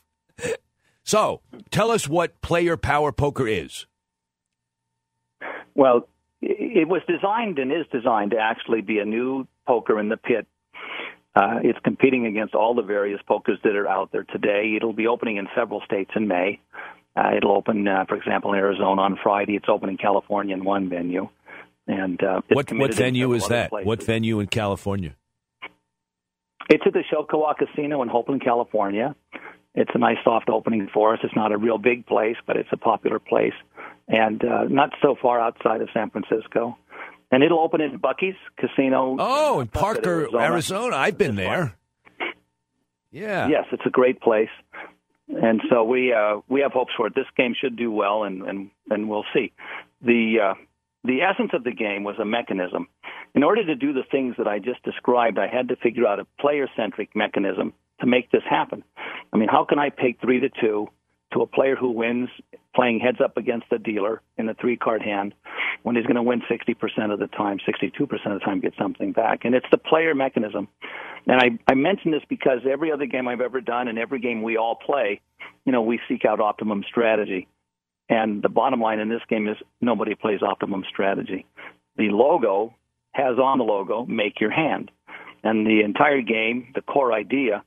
So, 1.03 1.41
tell 1.71 1.89
us 1.91 2.07
what 2.07 2.41
player 2.41 2.77
power 2.77 3.11
poker 3.11 3.47
is. 3.47 3.87
Well, 5.73 6.07
it 6.41 6.87
was 6.87 7.01
designed 7.07 7.57
and 7.57 7.71
is 7.71 7.87
designed 7.91 8.31
to 8.31 8.37
actually 8.37 8.81
be 8.81 8.99
a 8.99 9.05
new 9.05 9.47
poker 9.65 9.99
in 9.99 10.09
the 10.09 10.17
pit. 10.17 10.47
Uh, 11.35 11.59
it's 11.63 11.79
competing 11.83 12.27
against 12.27 12.53
all 12.53 12.75
the 12.75 12.83
various 12.83 13.19
pokers 13.27 13.57
that 13.63 13.75
are 13.75 13.87
out 13.87 14.11
there 14.11 14.23
today. 14.23 14.73
It'll 14.75 14.93
be 14.93 15.07
opening 15.07 15.37
in 15.37 15.47
several 15.55 15.81
states 15.81 16.11
in 16.15 16.27
May. 16.27 16.59
Uh, 17.15 17.31
it'll 17.35 17.55
open, 17.55 17.87
uh, 17.87 18.05
for 18.07 18.15
example, 18.15 18.53
in 18.53 18.59
Arizona 18.59 19.01
on 19.01 19.17
Friday. 19.21 19.55
It's 19.55 19.69
open 19.69 19.89
in 19.89 19.97
California 19.97 20.55
in 20.55 20.63
one 20.63 20.89
venue. 20.89 21.29
And 21.87 22.23
uh, 22.23 22.41
what 22.49 22.71
what 22.73 22.93
venue 22.93 23.33
is 23.33 23.47
that? 23.47 23.69
Places. 23.71 23.87
What 23.87 24.03
venue 24.03 24.39
in 24.39 24.47
California? 24.47 25.15
It's 26.69 26.83
at 26.85 26.93
the 26.93 27.03
Sho-Ka-Wah 27.11 27.55
Casino 27.55 28.01
in 28.03 28.09
Hopland, 28.09 28.43
California. 28.43 29.15
It's 29.75 29.91
a 29.93 29.97
nice 29.97 30.17
soft 30.23 30.49
opening 30.49 30.87
for 30.93 31.13
us. 31.13 31.19
It's 31.23 31.35
not 31.35 31.51
a 31.51 31.57
real 31.57 31.77
big 31.77 32.05
place, 32.05 32.37
but 32.45 32.57
it's 32.57 32.69
a 32.71 32.77
popular 32.77 33.19
place, 33.19 33.53
and 34.07 34.43
uh, 34.45 34.63
not 34.69 34.91
so 35.01 35.15
far 35.19 35.41
outside 35.41 35.81
of 35.81 35.89
San 35.93 36.09
Francisco. 36.09 36.77
And 37.33 37.41
it'll 37.43 37.61
open 37.61 37.81
in 37.81 37.97
Buc-ee's 37.97 38.35
Casino. 38.59 39.17
Oh, 39.17 39.59
in 39.59 39.67
Parker, 39.67 40.21
Arizona. 40.21 40.43
Arizona. 40.43 40.95
I've 40.97 41.17
been 41.17 41.33
there. 41.35 41.75
Yeah. 43.09 43.47
Yes, 43.47 43.65
it's 43.71 43.81
a 43.87 43.89
great 43.89 44.21
place, 44.21 44.49
and 45.27 45.59
so 45.67 45.83
we 45.83 46.13
uh, 46.13 46.41
we 46.47 46.61
have 46.61 46.73
hopes 46.73 46.91
for 46.95 47.07
it. 47.07 47.15
This 47.15 47.25
game 47.35 47.55
should 47.59 47.75
do 47.75 47.91
well, 47.91 48.23
and 48.23 48.43
and 48.43 48.69
and 48.91 49.09
we'll 49.09 49.25
see. 49.33 49.51
The 50.03 50.35
uh, 50.43 50.53
the 51.03 51.21
essence 51.21 51.49
of 51.53 51.63
the 51.63 51.71
game 51.71 52.03
was 52.03 52.19
a 52.19 52.25
mechanism. 52.25 52.87
In 53.33 53.41
order 53.41 53.65
to 53.65 53.75
do 53.75 53.93
the 53.93 54.03
things 54.11 54.35
that 54.37 54.47
I 54.47 54.59
just 54.59 54.83
described, 54.83 55.39
I 55.39 55.47
had 55.47 55.69
to 55.69 55.75
figure 55.75 56.05
out 56.05 56.19
a 56.19 56.27
player 56.39 56.67
centric 56.75 57.15
mechanism 57.15 57.73
to 58.01 58.05
make 58.05 58.29
this 58.29 58.43
happen. 58.47 58.83
I 59.33 59.37
mean, 59.37 59.49
how 59.49 59.65
can 59.65 59.79
I 59.79 59.89
pay 59.89 60.15
three 60.21 60.39
to 60.39 60.49
two 60.61 60.87
to 61.33 61.41
a 61.41 61.47
player 61.47 61.75
who 61.75 61.91
wins 61.91 62.29
playing 62.75 62.99
heads 62.99 63.19
up 63.23 63.37
against 63.37 63.69
the 63.69 63.77
dealer 63.77 64.21
in 64.37 64.49
a 64.49 64.53
three 64.55 64.77
card 64.77 65.01
hand 65.01 65.33
when 65.83 65.95
he's 65.95 66.05
going 66.05 66.15
to 66.15 66.23
win 66.23 66.41
60% 66.49 67.13
of 67.13 67.19
the 67.19 67.27
time, 67.27 67.59
62% 67.67 68.01
of 68.01 68.39
the 68.39 68.39
time, 68.39 68.59
get 68.59 68.73
something 68.79 69.11
back? 69.11 69.41
And 69.43 69.53
it's 69.53 69.65
the 69.71 69.77
player 69.77 70.15
mechanism. 70.15 70.67
And 71.27 71.39
I, 71.39 71.71
I 71.71 71.75
mention 71.75 72.11
this 72.11 72.23
because 72.27 72.59
every 72.69 72.91
other 72.91 73.05
game 73.05 73.27
I've 73.27 73.41
ever 73.41 73.61
done 73.61 73.87
and 73.87 73.97
every 73.97 74.19
game 74.19 74.41
we 74.41 74.57
all 74.57 74.75
play, 74.75 75.21
you 75.65 75.71
know, 75.71 75.81
we 75.81 75.99
seek 76.07 76.25
out 76.25 76.39
optimum 76.39 76.83
strategy. 76.87 77.47
And 78.09 78.41
the 78.43 78.49
bottom 78.49 78.81
line 78.81 78.99
in 78.99 79.09
this 79.09 79.21
game 79.29 79.47
is 79.47 79.57
nobody 79.81 80.15
plays 80.15 80.41
optimum 80.41 80.83
strategy. 80.89 81.45
The 81.97 82.09
logo 82.09 82.73
has 83.13 83.37
on 83.37 83.59
the 83.59 83.63
logo, 83.63 84.05
make 84.05 84.41
your 84.41 84.51
hand. 84.51 84.91
And 85.43 85.65
the 85.65 85.81
entire 85.83 86.21
game, 86.21 86.71
the 86.75 86.81
core 86.81 87.13
idea, 87.13 87.63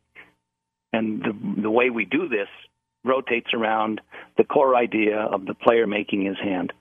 and 0.93 1.23
the, 1.23 1.63
the 1.63 1.71
way 1.71 1.91
we 1.91 2.05
do 2.05 2.29
this 2.29 2.49
rotates 3.07 3.55
around 3.55 4.01
the 4.37 4.45
core 4.45 4.75
idea 4.75 5.19
of 5.19 5.47
the 5.47 5.55
player 5.55 5.87
making 5.87 6.25
his 6.25 6.37
hand. 6.43 6.73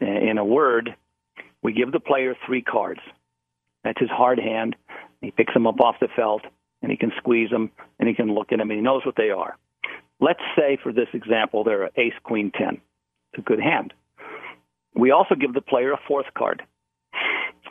In 0.00 0.38
a 0.38 0.44
word, 0.44 0.94
we 1.62 1.72
give 1.72 1.92
the 1.92 2.00
player 2.00 2.34
three 2.46 2.62
cards. 2.62 3.00
That's 3.84 4.00
his 4.00 4.10
hard 4.10 4.38
hand. 4.38 4.76
He 5.20 5.30
picks 5.30 5.54
them 5.54 5.66
up 5.66 5.80
off 5.80 5.96
the 6.00 6.08
felt, 6.14 6.42
and 6.82 6.90
he 6.90 6.96
can 6.96 7.12
squeeze 7.18 7.50
them, 7.50 7.70
and 7.98 8.08
he 8.08 8.14
can 8.14 8.34
look 8.34 8.52
at 8.52 8.58
them, 8.58 8.70
and 8.70 8.78
he 8.78 8.84
knows 8.84 9.04
what 9.04 9.16
they 9.16 9.30
are. 9.30 9.56
Let's 10.20 10.42
say, 10.56 10.78
for 10.82 10.92
this 10.92 11.08
example, 11.12 11.64
they're 11.64 11.90
ace, 11.96 12.18
queen, 12.22 12.50
ten. 12.56 12.80
It's 13.32 13.40
a 13.40 13.42
good 13.42 13.60
hand. 13.60 13.92
We 14.94 15.10
also 15.10 15.34
give 15.34 15.54
the 15.54 15.60
player 15.60 15.92
a 15.92 16.00
fourth 16.08 16.26
card. 16.36 16.62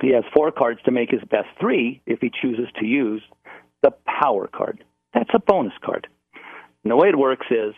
He 0.02 0.14
has 0.14 0.24
four 0.34 0.52
cards 0.52 0.80
to 0.86 0.92
make 0.92 1.10
his 1.10 1.24
best 1.30 1.48
three 1.60 2.02
if 2.06 2.20
he 2.22 2.30
chooses 2.42 2.68
to 2.80 2.86
use 2.86 3.22
the 3.82 3.92
power 4.06 4.48
card. 4.48 4.84
That's 5.14 5.30
a 5.34 5.40
bonus 5.40 5.74
card. 5.84 6.07
And 6.88 6.92
the 6.94 6.96
way 6.96 7.10
it 7.10 7.18
works 7.18 7.48
is 7.52 7.74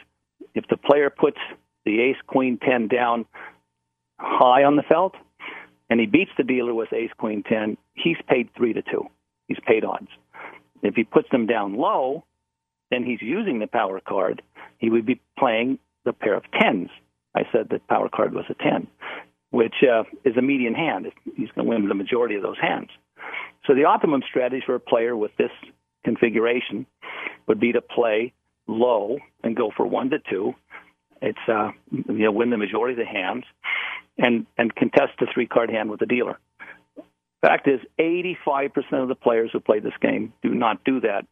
if 0.54 0.66
the 0.70 0.78
player 0.78 1.10
puts 1.10 1.40
the 1.84 2.00
ace, 2.00 2.18
queen, 2.28 2.60
10 2.60 2.90
down 2.90 3.26
high 4.20 4.64
on 4.64 4.76
the 4.76 4.84
felt, 4.84 5.16
and 5.90 6.00
he 6.00 6.06
beats 6.06 6.30
the 6.38 6.44
dealer 6.44 6.76
with 6.76 6.94
ace, 6.94 7.10
queen, 7.18 7.42
10, 7.42 7.76
he's 7.96 8.18
paid 8.30 8.50
3 8.56 8.74
to 8.74 8.84
2. 8.84 9.10
He's 9.48 9.58
paid 9.66 9.84
odds. 9.84 10.10
If 10.84 10.94
he 10.94 11.06
puts 11.06 11.28
them 11.32 11.48
down 11.48 11.76
low, 11.76 12.24
then 12.92 13.04
he's 13.04 13.20
using 13.20 13.58
the 13.58 13.66
power 13.66 14.00
card. 14.00 14.44
He 14.78 14.92
would 14.92 15.08
be 15.08 15.20
playing 15.40 15.80
the 16.06 16.14
pair 16.14 16.36
of 16.36 16.44
tens. 16.62 16.92
I 17.34 17.46
said 17.52 17.68
the 17.68 17.80
power 17.90 18.10
card 18.10 18.36
was 18.36 18.46
a 18.48 18.54
10 18.54 18.86
which 19.52 19.78
uh, 19.82 20.04
is 20.24 20.38
a 20.38 20.44
median 20.44 20.76
hand. 20.76 21.08
He's 21.36 21.50
going 21.56 21.66
to 21.66 21.72
win 21.72 21.88
the 21.88 21.96
majority 21.96 22.36
of 22.36 22.44
those 22.44 22.60
hands. 22.62 22.90
So 23.66 23.74
the 23.74 23.86
optimum 23.86 24.22
strategy 24.30 24.62
for 24.64 24.76
a 24.76 24.80
player 24.80 25.18
with 25.18 25.32
this 25.40 25.50
configuration 26.06 26.86
would 27.48 27.60
be 27.60 27.72
to 27.72 27.82
play 27.82 28.32
low 28.70 29.18
and 29.44 29.56
go 29.56 29.72
for 29.76 29.86
one 29.86 30.10
to 30.12 30.20
two. 30.30 30.54
It's 31.22 31.38
uh, 31.48 31.72
you 31.92 32.26
know 32.26 32.32
win 32.32 32.50
the 32.50 32.58
majority 32.58 32.94
of 32.94 33.06
the 33.06 33.12
hands 33.12 33.44
and 34.18 34.46
and 34.58 34.74
contest 34.74 35.14
the 35.20 35.28
three 35.34 35.48
card 35.48 35.70
hand 35.70 35.90
with 35.90 36.00
the 36.00 36.06
dealer. 36.06 36.40
Fact 37.42 37.70
is, 37.70 37.80
85% 37.98 38.70
of 39.02 39.08
the 39.08 39.16
players 39.16 39.50
who 39.54 39.62
play 39.62 39.80
this 39.80 39.94
game 40.02 40.34
do 40.44 40.54
not 40.54 40.84
do 40.84 41.00
that. 41.02 41.26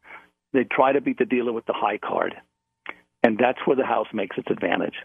They 0.53 0.63
try 0.63 0.93
to 0.93 1.01
beat 1.01 1.17
the 1.17 1.25
dealer 1.25 1.51
with 1.51 1.65
the 1.65 1.73
high 1.73 1.97
card, 1.97 2.33
and 3.23 3.37
that's 3.37 3.59
where 3.65 3.75
the 3.75 3.85
house 3.85 4.07
makes 4.13 4.37
its 4.37 4.49
advantage. 4.49 4.95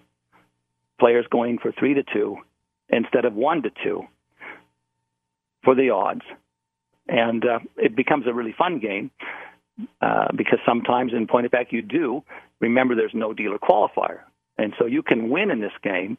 Players 1.01 1.27
going 1.31 1.59
for 1.59 1.73
three 1.73 1.95
to 1.95 2.05
two 2.05 2.38
instead 2.88 3.25
of 3.25 3.35
one 3.35 3.62
to 3.62 3.71
two 3.83 4.07
for 5.64 5.75
the 5.75 5.90
odds. 5.90 6.23
And 7.09 7.45
uh, 7.45 7.59
it 7.77 7.97
becomes 7.97 8.27
a 8.29 8.33
really 8.33 8.55
fun 8.57 8.79
game 8.79 9.11
uh, 10.01 10.29
because 10.37 10.59
sometimes 10.67 11.13
in 11.13 11.27
point 11.27 11.47
of 11.47 11.53
fact 11.53 11.73
you 11.73 11.83
do 11.83 12.23
remember 12.61 12.95
there's 12.95 13.15
no 13.15 13.33
dealer 13.33 13.59
qualifier. 13.59 14.21
And 14.59 14.75
so 14.79 14.87
you 14.87 15.03
can 15.03 15.31
win 15.31 15.51
in 15.51 15.61
this 15.61 15.73
game 15.83 16.19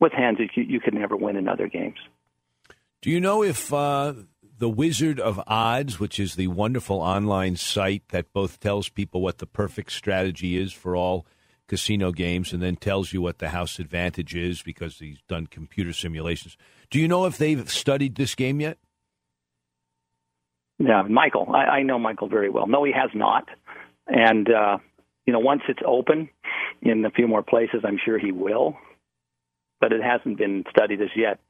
with 0.00 0.12
hands 0.12 0.38
that 0.38 0.48
you, 0.56 0.64
you 0.64 0.80
can 0.80 0.98
never 0.98 1.16
win 1.16 1.36
in 1.36 1.48
other 1.48 1.68
games. 1.68 1.98
Do 3.02 3.10
you 3.10 3.20
know 3.20 3.42
if 3.42 3.72
uh, 3.72 4.14
the 4.58 4.68
Wizard 4.68 5.20
of 5.20 5.40
Odds, 5.46 6.00
which 6.00 6.18
is 6.18 6.34
the 6.36 6.46
wonderful 6.48 7.00
online 7.00 7.56
site 7.56 8.08
that 8.08 8.32
both 8.32 8.60
tells 8.60 8.88
people 8.88 9.20
what 9.20 9.38
the 9.38 9.46
perfect 9.46 9.92
strategy 9.92 10.56
is 10.56 10.72
for 10.72 10.96
all 10.96 11.26
casino 11.66 12.12
games 12.12 12.52
and 12.52 12.62
then 12.62 12.76
tells 12.76 13.12
you 13.12 13.20
what 13.20 13.38
the 13.38 13.50
house 13.50 13.78
advantage 13.78 14.34
is 14.34 14.62
because 14.62 14.98
he's 14.98 15.20
done 15.28 15.46
computer 15.46 15.92
simulations. 15.92 16.56
Do 16.90 16.98
you 16.98 17.08
know 17.08 17.24
if 17.26 17.38
they've 17.38 17.68
studied 17.70 18.14
this 18.14 18.34
game 18.34 18.60
yet? 18.60 18.78
Yeah, 20.84 21.02
Michael. 21.02 21.48
I, 21.54 21.78
I 21.78 21.82
know 21.82 21.98
Michael 21.98 22.28
very 22.28 22.50
well. 22.50 22.66
No, 22.66 22.84
he 22.84 22.92
has 22.92 23.10
not. 23.14 23.48
And, 24.06 24.50
uh, 24.50 24.78
you 25.26 25.32
know, 25.32 25.38
once 25.38 25.62
it's 25.68 25.80
open 25.86 26.28
in 26.82 27.04
a 27.04 27.10
few 27.10 27.26
more 27.26 27.42
places, 27.42 27.80
I'm 27.84 27.98
sure 28.04 28.18
he 28.18 28.32
will. 28.32 28.76
But 29.80 29.92
it 29.92 30.02
hasn't 30.02 30.38
been 30.38 30.64
studied 30.70 31.00
as 31.00 31.08
yet. 31.16 31.40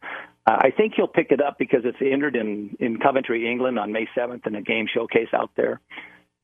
Uh, 0.47 0.59
I 0.59 0.71
think 0.71 0.95
he'll 0.95 1.09
pick 1.09 1.33
it 1.33 1.41
up 1.41 1.59
because 1.59 1.81
it's 1.85 1.99
entered 2.01 2.37
in, 2.37 2.77
in 2.79 2.99
Coventry, 2.99 3.51
England 3.51 3.79
on 3.79 3.93
May 3.93 4.07
7th 4.17 4.47
in 4.47 4.55
a 4.55 4.63
game 4.63 4.87
showcase 4.93 5.29
out 5.33 5.51
there, 5.57 5.81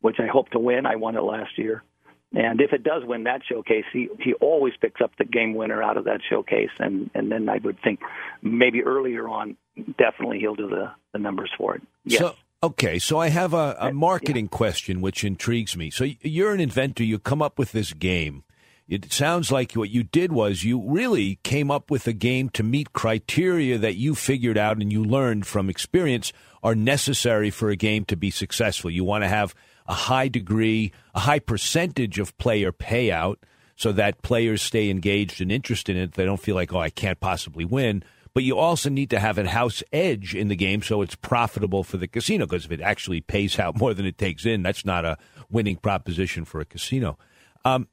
which 0.00 0.16
I 0.18 0.26
hope 0.26 0.50
to 0.50 0.58
win. 0.58 0.86
I 0.86 0.96
won 0.96 1.16
it 1.16 1.22
last 1.22 1.58
year. 1.58 1.84
And 2.32 2.60
if 2.60 2.72
it 2.72 2.84
does 2.84 3.02
win 3.04 3.24
that 3.24 3.40
showcase, 3.48 3.84
he 3.92 4.08
he 4.20 4.34
always 4.34 4.72
picks 4.80 5.00
up 5.00 5.10
the 5.18 5.24
game 5.24 5.52
winner 5.52 5.82
out 5.82 5.96
of 5.96 6.04
that 6.04 6.20
showcase, 6.30 6.70
and 6.78 7.10
and 7.12 7.28
then 7.28 7.48
I 7.48 7.58
would 7.58 7.82
think 7.82 7.98
maybe 8.40 8.84
earlier 8.84 9.28
on, 9.28 9.56
definitely 9.98 10.38
he'll 10.38 10.54
do 10.54 10.68
the 10.68 10.92
the 11.12 11.18
numbers 11.18 11.50
for 11.58 11.74
it. 11.74 11.82
Yes. 12.04 12.20
So, 12.20 12.36
okay, 12.62 12.98
so 12.98 13.18
I 13.18 13.28
have 13.28 13.54
a, 13.54 13.76
a 13.78 13.92
marketing 13.92 14.46
yeah. 14.46 14.56
question 14.56 15.00
which 15.00 15.24
intrigues 15.24 15.76
me. 15.76 15.90
So 15.90 16.06
you're 16.22 16.52
an 16.52 16.60
inventor. 16.60 17.04
You 17.04 17.18
come 17.18 17.42
up 17.42 17.58
with 17.58 17.72
this 17.72 17.92
game. 17.92 18.44
It 18.88 19.12
sounds 19.12 19.52
like 19.52 19.72
what 19.74 19.90
you 19.90 20.02
did 20.02 20.32
was 20.32 20.64
you 20.64 20.82
really 20.84 21.38
came 21.44 21.70
up 21.70 21.92
with 21.92 22.08
a 22.08 22.12
game 22.12 22.48
to 22.50 22.64
meet 22.64 22.92
criteria 22.92 23.78
that 23.78 23.94
you 23.94 24.16
figured 24.16 24.58
out 24.58 24.78
and 24.78 24.92
you 24.92 25.04
learned 25.04 25.46
from 25.46 25.70
experience 25.70 26.32
are 26.62 26.74
necessary 26.74 27.50
for 27.50 27.70
a 27.70 27.76
game 27.76 28.04
to 28.06 28.16
be 28.16 28.32
successful. 28.32 28.90
You 28.90 29.04
want 29.04 29.22
to 29.22 29.28
have 29.28 29.54
a 29.86 29.94
high 29.94 30.26
degree, 30.26 30.92
a 31.14 31.20
high 31.20 31.38
percentage 31.38 32.18
of 32.18 32.36
player 32.36 32.72
payout 32.72 33.36
so 33.76 33.92
that 33.92 34.22
players 34.22 34.60
stay 34.60 34.90
engaged 34.90 35.40
and 35.40 35.52
interested 35.52 35.96
in 35.96 36.02
it. 36.02 36.12
They 36.12 36.24
don't 36.24 36.40
feel 36.40 36.56
like, 36.56 36.72
oh, 36.72 36.80
I 36.80 36.90
can't 36.90 37.20
possibly 37.20 37.64
win. 37.64 38.02
But 38.32 38.44
you 38.44 38.56
also 38.56 38.88
need 38.88 39.10
to 39.10 39.18
have 39.18 39.38
a 39.38 39.48
house 39.48 39.82
edge 39.92 40.34
in 40.34 40.48
the 40.48 40.56
game 40.56 40.82
so 40.82 41.02
it's 41.02 41.16
profitable 41.16 41.82
for 41.82 41.96
the 41.96 42.06
casino 42.06 42.46
because 42.46 42.64
if 42.64 42.72
it 42.72 42.80
actually 42.80 43.20
pays 43.20 43.58
out 43.58 43.78
more 43.78 43.92
than 43.92 44.06
it 44.06 44.18
takes 44.18 44.46
in, 44.46 44.62
that's 44.62 44.84
not 44.84 45.04
a 45.04 45.18
winning 45.50 45.76
proposition 45.76 46.44
for 46.44 46.60
a 46.60 46.64
casino. 46.64 47.18
Um, 47.64 47.88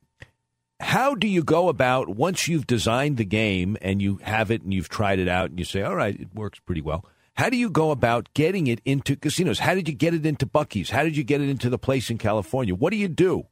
how 0.80 1.16
do 1.16 1.28
you 1.28 1.44
go 1.44 1.70
about 1.70 2.10
once 2.10 2.48
you've 2.48 2.68
designed 2.68 3.18
the 3.18 3.26
game 3.26 3.78
and 3.82 4.02
you 4.02 4.18
have 4.22 4.52
it 4.52 4.62
and 4.62 4.74
you've 4.74 4.90
tried 4.90 5.18
it 5.20 5.28
out 5.28 5.50
and 5.50 5.58
you 5.58 5.66
say, 5.66 5.82
all 5.82 5.96
right, 5.96 6.20
it 6.20 6.36
works 6.36 6.60
pretty 6.60 6.82
well? 6.82 7.04
How 7.34 7.50
do 7.50 7.58
you 7.58 7.70
go 7.70 7.92
about 7.92 8.34
getting 8.34 8.68
it 8.68 8.82
into 8.86 9.16
casinos? 9.16 9.60
How 9.60 9.76
did 9.76 9.88
you 9.88 9.94
get 9.94 10.14
it 10.14 10.26
into 10.26 10.46
Buc-ee's? 10.46 10.90
How 10.90 11.04
did 11.04 11.18
you 11.18 11.24
get 11.24 11.42
it 11.42 11.50
into 11.50 11.70
the 11.70 11.78
place 11.78 12.10
in 12.10 12.18
California? 12.18 12.74
What 12.76 12.92
do 12.92 12.98
you 12.98 13.08
do? 13.08 13.46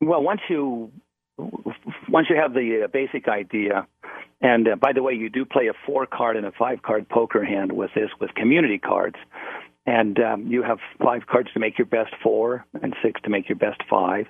Well, 0.00 0.22
once 0.22 0.40
you 0.48 0.90
once 2.08 2.28
you 2.30 2.36
have 2.36 2.54
the 2.54 2.82
uh, 2.84 2.88
basic 2.88 3.28
idea, 3.28 3.86
and 4.40 4.68
uh, 4.68 4.76
by 4.76 4.92
the 4.92 5.02
way, 5.02 5.12
you 5.12 5.28
do 5.28 5.44
play 5.44 5.68
a 5.68 5.72
four 5.86 6.06
card 6.06 6.36
and 6.36 6.46
a 6.46 6.52
five 6.52 6.82
card 6.82 7.08
poker 7.08 7.44
hand 7.44 7.72
with 7.72 7.90
this 7.94 8.10
with 8.20 8.34
community 8.34 8.78
cards, 8.78 9.16
and 9.86 10.18
um, 10.18 10.46
you 10.46 10.62
have 10.62 10.78
five 11.02 11.26
cards 11.26 11.50
to 11.54 11.60
make 11.60 11.78
your 11.78 11.86
best 11.86 12.14
four 12.22 12.64
and 12.82 12.94
six 13.02 13.20
to 13.22 13.30
make 13.30 13.48
your 13.48 13.58
best 13.58 13.80
five. 13.88 14.26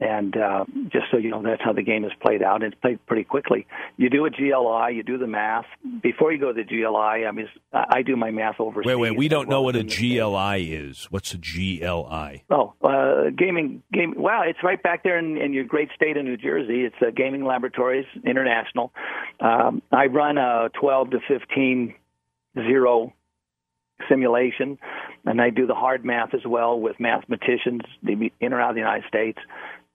And 0.00 0.36
uh, 0.36 0.64
just 0.92 1.06
so 1.12 1.18
you 1.18 1.30
know, 1.30 1.42
that's 1.42 1.62
how 1.64 1.72
the 1.72 1.82
game 1.82 2.04
is 2.04 2.10
played 2.20 2.42
out. 2.42 2.62
It's 2.62 2.74
played 2.82 3.04
pretty 3.06 3.22
quickly. 3.22 3.66
You 3.96 4.10
do 4.10 4.26
a 4.26 4.30
GLI, 4.30 4.94
you 4.94 5.02
do 5.04 5.18
the 5.18 5.28
math. 5.28 5.66
Before 6.02 6.32
you 6.32 6.38
go 6.38 6.52
to 6.52 6.62
the 6.62 6.64
GLI, 6.64 7.26
I 7.26 7.30
mean, 7.30 7.48
I 7.72 8.02
do 8.02 8.16
my 8.16 8.30
math 8.32 8.58
overseas. 8.58 8.86
Wait, 8.86 8.96
wait, 8.96 9.16
we 9.16 9.28
don't 9.28 9.48
know 9.48 9.62
what 9.62 9.76
a 9.76 9.84
GLI 9.84 10.72
is. 10.72 11.06
What's 11.10 11.32
a 11.32 11.38
GLI? 11.38 12.44
Oh, 12.50 12.74
uh, 12.82 13.30
gaming, 13.30 13.82
game. 13.92 14.14
Well, 14.16 14.42
it's 14.44 14.58
right 14.64 14.82
back 14.82 15.04
there 15.04 15.18
in, 15.18 15.36
in 15.36 15.52
your 15.52 15.64
great 15.64 15.90
state 15.94 16.16
of 16.16 16.24
New 16.24 16.36
Jersey. 16.36 16.82
It's 16.82 16.96
uh, 17.00 17.10
Gaming 17.14 17.44
Laboratories 17.44 18.06
International. 18.24 18.92
Um, 19.40 19.80
I 19.92 20.06
run 20.06 20.38
a 20.38 20.70
12 20.80 21.10
to 21.10 21.18
15 21.28 21.94
zero 22.56 23.12
simulation, 24.08 24.78
and 25.24 25.40
I 25.40 25.50
do 25.50 25.66
the 25.66 25.74
hard 25.74 26.04
math 26.04 26.34
as 26.34 26.44
well 26.46 26.78
with 26.78 26.98
mathematicians 26.98 27.82
in 28.06 28.30
and 28.40 28.54
out 28.54 28.70
of 28.70 28.74
the 28.74 28.80
United 28.80 29.04
States 29.08 29.38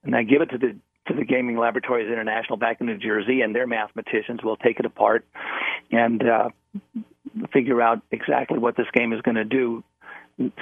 and 0.04 0.14
I 0.14 0.22
give 0.22 0.42
it 0.42 0.50
to 0.50 0.58
the 0.58 0.76
to 1.08 1.14
the 1.14 1.24
Gaming 1.24 1.56
Laboratories 1.56 2.10
International 2.10 2.56
back 2.56 2.80
in 2.80 2.86
New 2.86 2.98
Jersey, 2.98 3.40
and 3.40 3.54
their 3.54 3.66
mathematicians 3.66 4.42
will 4.42 4.56
take 4.56 4.78
it 4.78 4.86
apart 4.86 5.26
and 5.90 6.22
uh, 6.22 6.50
figure 7.52 7.80
out 7.80 8.02
exactly 8.10 8.58
what 8.58 8.76
this 8.76 8.86
game 8.92 9.12
is 9.12 9.20
going 9.22 9.36
to 9.36 9.44
do, 9.44 9.82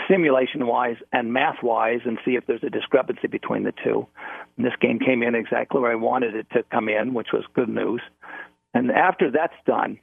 simulation 0.08 0.66
wise 0.66 0.96
and 1.12 1.32
math 1.32 1.62
wise, 1.62 2.00
and 2.04 2.18
see 2.24 2.36
if 2.36 2.46
there's 2.46 2.62
a 2.62 2.70
discrepancy 2.70 3.26
between 3.26 3.64
the 3.64 3.74
two. 3.84 4.06
And 4.56 4.64
this 4.64 4.74
game 4.80 4.98
came 4.98 5.22
in 5.22 5.34
exactly 5.34 5.80
where 5.80 5.92
I 5.92 5.96
wanted 5.96 6.34
it 6.34 6.46
to 6.52 6.62
come 6.70 6.88
in, 6.88 7.14
which 7.14 7.28
was 7.32 7.44
good 7.54 7.68
news. 7.68 8.00
And 8.74 8.90
after 8.90 9.30
that's 9.30 9.54
done, 9.66 9.98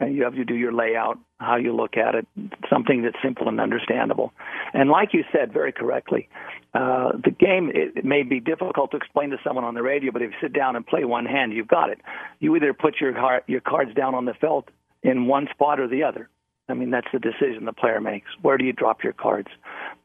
and 0.00 0.14
you 0.14 0.24
have 0.24 0.34
to 0.34 0.44
do 0.44 0.54
your 0.54 0.72
layout, 0.72 1.18
how 1.38 1.56
you 1.56 1.74
look 1.74 1.96
at 1.96 2.14
it, 2.14 2.26
something 2.68 3.02
that's 3.02 3.16
simple 3.22 3.48
and 3.48 3.60
understandable. 3.60 4.32
And 4.72 4.90
like 4.90 5.14
you 5.14 5.24
said 5.32 5.52
very 5.52 5.72
correctly, 5.72 6.28
uh, 6.74 7.12
the 7.12 7.30
game 7.30 7.70
it, 7.74 7.98
it 7.98 8.04
may 8.04 8.22
be 8.22 8.40
difficult 8.40 8.90
to 8.90 8.96
explain 8.96 9.30
to 9.30 9.36
someone 9.44 9.64
on 9.64 9.74
the 9.74 9.82
radio, 9.82 10.10
but 10.10 10.22
if 10.22 10.30
you 10.32 10.36
sit 10.40 10.52
down 10.52 10.74
and 10.74 10.86
play 10.86 11.04
one 11.04 11.26
hand, 11.26 11.52
you've 11.52 11.68
got 11.68 11.90
it. 11.90 12.00
You 12.40 12.56
either 12.56 12.74
put 12.74 13.00
your 13.00 13.14
your 13.46 13.60
cards 13.60 13.94
down 13.94 14.14
on 14.14 14.24
the 14.24 14.34
felt 14.34 14.68
in 15.02 15.26
one 15.26 15.46
spot 15.52 15.78
or 15.78 15.86
the 15.86 16.02
other. 16.02 16.28
I 16.68 16.74
mean, 16.74 16.90
that's 16.90 17.06
the 17.12 17.18
decision 17.18 17.66
the 17.66 17.72
player 17.72 18.00
makes. 18.00 18.26
Where 18.42 18.56
do 18.56 18.64
you 18.64 18.72
drop 18.72 19.04
your 19.04 19.12
cards, 19.12 19.48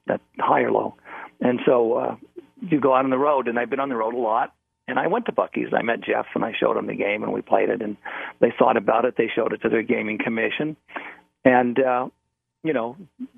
that 0.07 0.21
high 0.39 0.61
or 0.61 0.71
low? 0.71 0.95
And 1.39 1.59
so 1.65 1.93
uh, 1.93 2.15
you 2.61 2.79
go 2.79 2.93
out 2.93 3.05
on 3.05 3.11
the 3.11 3.17
road, 3.17 3.47
and 3.47 3.57
I've 3.57 3.69
been 3.69 3.79
on 3.79 3.89
the 3.89 3.95
road 3.95 4.13
a 4.13 4.17
lot. 4.17 4.53
And 4.89 4.97
I 4.97 5.05
went 5.05 5.27
to 5.27 5.31
Buc-ee's. 5.31 5.71
I 5.71 5.83
met 5.83 6.01
Jeff 6.01 6.25
and 6.33 6.43
I 6.43 6.51
showed 6.59 6.75
him 6.75 6.87
the 6.87 6.95
game 6.95 7.21
and 7.21 7.31
we 7.31 7.41
played 7.41 7.69
it. 7.69 7.83
And 7.83 7.95
they 8.39 8.51
thought 8.57 8.75
about 8.75 9.05
it. 9.05 9.13
They 9.15 9.29
showed 9.33 9.53
it 9.53 9.61
to 9.61 9.69
their 9.69 9.83
gaming 9.83 10.17
commission, 10.17 10.75
and 11.45 11.79
uh, 11.79 12.07
you 12.63 12.73
know, 12.73 12.97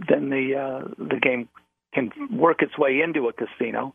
then 0.09 0.29
the 0.29 0.55
uh, 0.55 0.87
the 0.97 1.19
game 1.19 1.49
can 1.93 2.09
work 2.31 2.61
its 2.61 2.77
way 2.77 3.01
into 3.01 3.27
a 3.27 3.33
casino 3.33 3.93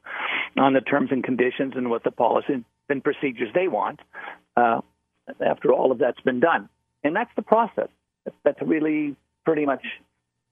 on 0.58 0.74
the 0.74 0.82
terms 0.82 1.08
and 1.10 1.24
conditions 1.24 1.72
and 1.76 1.88
what 1.88 2.04
the 2.04 2.10
policy 2.10 2.62
and 2.90 3.02
procedures 3.02 3.48
they 3.54 3.68
want. 3.68 4.00
Uh, 4.56 4.80
after 5.44 5.72
all 5.72 5.90
of 5.90 5.98
that's 5.98 6.20
been 6.20 6.40
done, 6.40 6.68
and 7.02 7.16
that's 7.16 7.30
the 7.36 7.42
process. 7.42 7.88
That's 8.44 8.60
really 8.62 9.16
pretty 9.44 9.64
much 9.64 9.84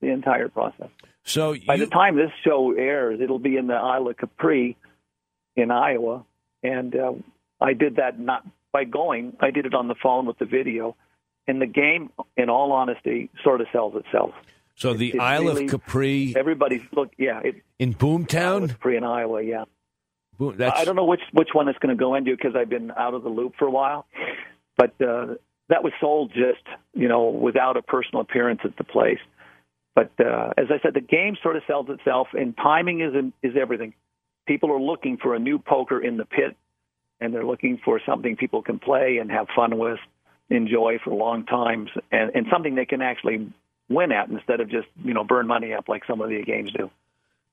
the 0.00 0.08
entire 0.08 0.48
process. 0.48 0.88
So 1.22 1.52
you... 1.52 1.66
by 1.66 1.76
the 1.76 1.86
time 1.86 2.16
this 2.16 2.32
show 2.42 2.72
airs, 2.72 3.20
it'll 3.20 3.38
be 3.38 3.56
in 3.56 3.66
the 3.66 3.74
Isle 3.74 4.08
of 4.08 4.16
Capri 4.16 4.76
in 5.54 5.70
Iowa 5.70 6.24
and 6.64 6.96
uh, 6.96 7.12
I 7.60 7.74
did 7.74 7.96
that 7.96 8.18
not 8.18 8.44
by 8.72 8.84
going. 8.84 9.36
I 9.38 9.50
did 9.52 9.66
it 9.66 9.74
on 9.74 9.86
the 9.86 9.94
phone 10.02 10.26
with 10.26 10.38
the 10.38 10.46
video, 10.46 10.96
and 11.46 11.62
the 11.62 11.66
game, 11.66 12.10
in 12.36 12.50
all 12.50 12.72
honesty, 12.72 13.30
sort 13.44 13.60
of 13.60 13.68
sells 13.72 13.94
itself. 13.94 14.32
So 14.74 14.90
it, 14.90 14.98
the 14.98 15.18
Isle 15.20 15.44
really, 15.44 15.64
of 15.66 15.70
Capri, 15.70 16.34
everybody's 16.36 16.82
look, 16.92 17.12
yeah, 17.16 17.40
it, 17.44 17.62
in 17.78 17.94
Boomtown, 17.94 18.70
Capri 18.70 18.96
in 18.96 19.04
Iowa, 19.04 19.42
yeah. 19.42 19.64
Boom, 20.36 20.56
that's... 20.56 20.80
I 20.80 20.84
don't 20.84 20.96
know 20.96 21.04
which 21.04 21.20
which 21.32 21.50
one 21.52 21.68
it's 21.68 21.78
going 21.78 21.96
to 21.96 22.00
go 22.00 22.16
into 22.16 22.32
because 22.32 22.56
I've 22.56 22.68
been 22.68 22.90
out 22.90 23.14
of 23.14 23.22
the 23.22 23.28
loop 23.28 23.54
for 23.56 23.66
a 23.66 23.70
while, 23.70 24.06
but 24.76 24.92
uh, 25.00 25.34
that 25.68 25.84
was 25.84 25.92
sold 26.00 26.32
just 26.32 26.64
you 26.94 27.06
know 27.06 27.28
without 27.28 27.76
a 27.76 27.82
personal 27.82 28.22
appearance 28.22 28.60
at 28.64 28.76
the 28.76 28.84
place. 28.84 29.20
But 29.94 30.10
uh, 30.18 30.54
as 30.58 30.66
I 30.70 30.80
said, 30.82 30.94
the 30.94 31.00
game 31.00 31.36
sort 31.40 31.54
of 31.54 31.62
sells 31.68 31.86
itself, 31.88 32.28
and 32.32 32.56
timing 32.56 33.00
is 33.00 33.12
is 33.48 33.56
everything 33.56 33.94
people 34.46 34.72
are 34.72 34.80
looking 34.80 35.16
for 35.16 35.34
a 35.34 35.38
new 35.38 35.58
poker 35.58 36.00
in 36.00 36.16
the 36.16 36.24
pit, 36.24 36.56
and 37.20 37.32
they're 37.32 37.46
looking 37.46 37.78
for 37.84 38.00
something 38.06 38.36
people 38.36 38.62
can 38.62 38.78
play 38.78 39.18
and 39.20 39.30
have 39.30 39.46
fun 39.54 39.78
with, 39.78 39.98
enjoy 40.50 40.98
for 41.02 41.14
long 41.14 41.46
times, 41.46 41.90
and, 42.12 42.30
and 42.34 42.46
something 42.52 42.74
they 42.74 42.86
can 42.86 43.02
actually 43.02 43.52
win 43.88 44.12
at 44.12 44.28
instead 44.28 44.60
of 44.60 44.70
just 44.70 44.88
you 45.04 45.12
know 45.12 45.24
burn 45.24 45.46
money 45.46 45.72
up 45.72 45.88
like 45.88 46.02
some 46.06 46.20
of 46.20 46.28
the 46.28 46.42
games 46.42 46.72
do. 46.72 46.90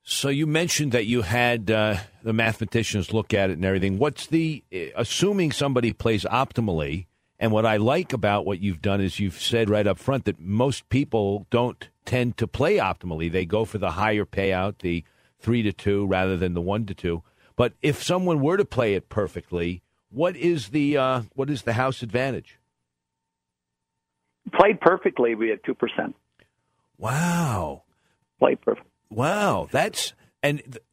So 0.04 0.30
you 0.30 0.48
mentioned 0.48 0.94
that 0.94 1.06
you 1.06 1.22
had 1.22 1.70
uh, 1.70 1.98
the 2.24 2.34
mathematicians 2.34 3.14
look 3.14 3.34
at 3.34 3.52
it 3.52 3.54
and 3.54 3.66
everything. 3.66 4.00
What's 4.00 4.28
the 4.28 4.64
assuming 4.96 5.52
somebody 5.52 5.94
plays 5.94 6.26
optimally? 6.26 7.06
And 7.40 7.52
what 7.52 7.66
I 7.66 7.78
like 7.78 8.14
about 8.14 8.46
what 8.46 8.60
you've 8.60 8.82
done 8.82 9.02
is 9.02 9.20
you've 9.20 9.42
said 9.42 9.70
right 9.70 9.86
up 9.86 9.98
front 9.98 10.26
that 10.26 10.40
most 10.40 10.90
people 10.90 11.48
don't 11.50 11.88
tend 12.06 12.38
to 12.38 12.48
play 12.48 12.78
optimally. 12.78 13.32
They 13.32 13.46
go 13.46 13.66
for 13.66 13.80
the 13.80 13.92
higher 13.92 14.26
payout, 14.26 14.80
the 14.80 15.04
three 15.42 15.62
to 15.64 15.74
two 15.74 16.06
rather 16.06 16.38
than 16.38 16.54
the 16.54 16.62
one 16.62 16.86
to 16.86 16.94
two. 16.94 17.24
But 17.56 17.74
if 17.82 18.02
someone 18.02 18.42
were 18.42 18.58
to 18.58 18.66
play 18.66 18.94
it 18.94 19.10
perfectly, 19.10 19.82
what 20.10 20.36
is 20.36 20.70
the 20.70 20.98
uh, 20.98 21.22
what 21.34 21.50
is 21.50 21.64
the 21.64 21.74
house 21.74 22.02
advantage? 22.02 22.60
Played 24.54 24.82
perfectly, 24.82 25.36
we 25.36 25.50
had 25.50 25.64
two 25.64 25.76
percent. 25.76 26.16
Wow. 26.98 27.84
Played 28.40 28.62
perfect. 28.62 28.88
Wow, 29.10 29.68
that's 29.72 30.14
and. 30.42 30.62
Th- 30.64 30.84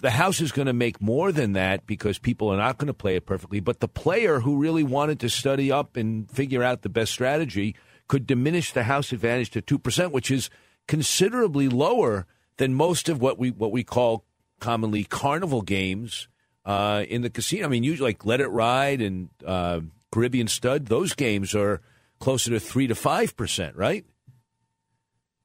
the 0.00 0.10
house 0.10 0.40
is 0.40 0.52
going 0.52 0.66
to 0.66 0.72
make 0.72 1.00
more 1.00 1.32
than 1.32 1.54
that 1.54 1.84
because 1.84 2.18
people 2.18 2.52
are 2.52 2.56
not 2.56 2.78
going 2.78 2.86
to 2.86 2.94
play 2.94 3.16
it 3.16 3.26
perfectly. 3.26 3.58
But 3.58 3.80
the 3.80 3.88
player 3.88 4.40
who 4.40 4.56
really 4.56 4.84
wanted 4.84 5.18
to 5.20 5.28
study 5.28 5.72
up 5.72 5.96
and 5.96 6.30
figure 6.30 6.62
out 6.62 6.82
the 6.82 6.88
best 6.88 7.10
strategy 7.10 7.74
could 8.06 8.26
diminish 8.26 8.72
the 8.72 8.84
house 8.84 9.12
advantage 9.12 9.50
to 9.50 9.62
2%, 9.62 10.12
which 10.12 10.30
is 10.30 10.50
considerably 10.86 11.68
lower 11.68 12.26
than 12.58 12.74
most 12.74 13.08
of 13.08 13.20
what 13.20 13.38
we 13.38 13.50
what 13.50 13.72
we 13.72 13.82
call 13.82 14.24
commonly 14.60 15.04
carnival 15.04 15.62
games 15.62 16.28
uh, 16.66 17.04
in 17.08 17.22
the 17.22 17.30
casino. 17.30 17.66
I 17.66 17.68
mean, 17.68 17.82
usually 17.82 18.10
like 18.10 18.26
Let 18.26 18.40
It 18.40 18.48
Ride 18.48 19.00
and 19.00 19.30
uh, 19.44 19.80
Caribbean 20.12 20.48
Stud, 20.48 20.86
those 20.86 21.14
games 21.14 21.54
are 21.54 21.80
closer 22.20 22.50
to 22.50 22.60
three 22.60 22.86
to 22.88 22.94
five 22.94 23.36
percent, 23.36 23.76
right? 23.76 24.04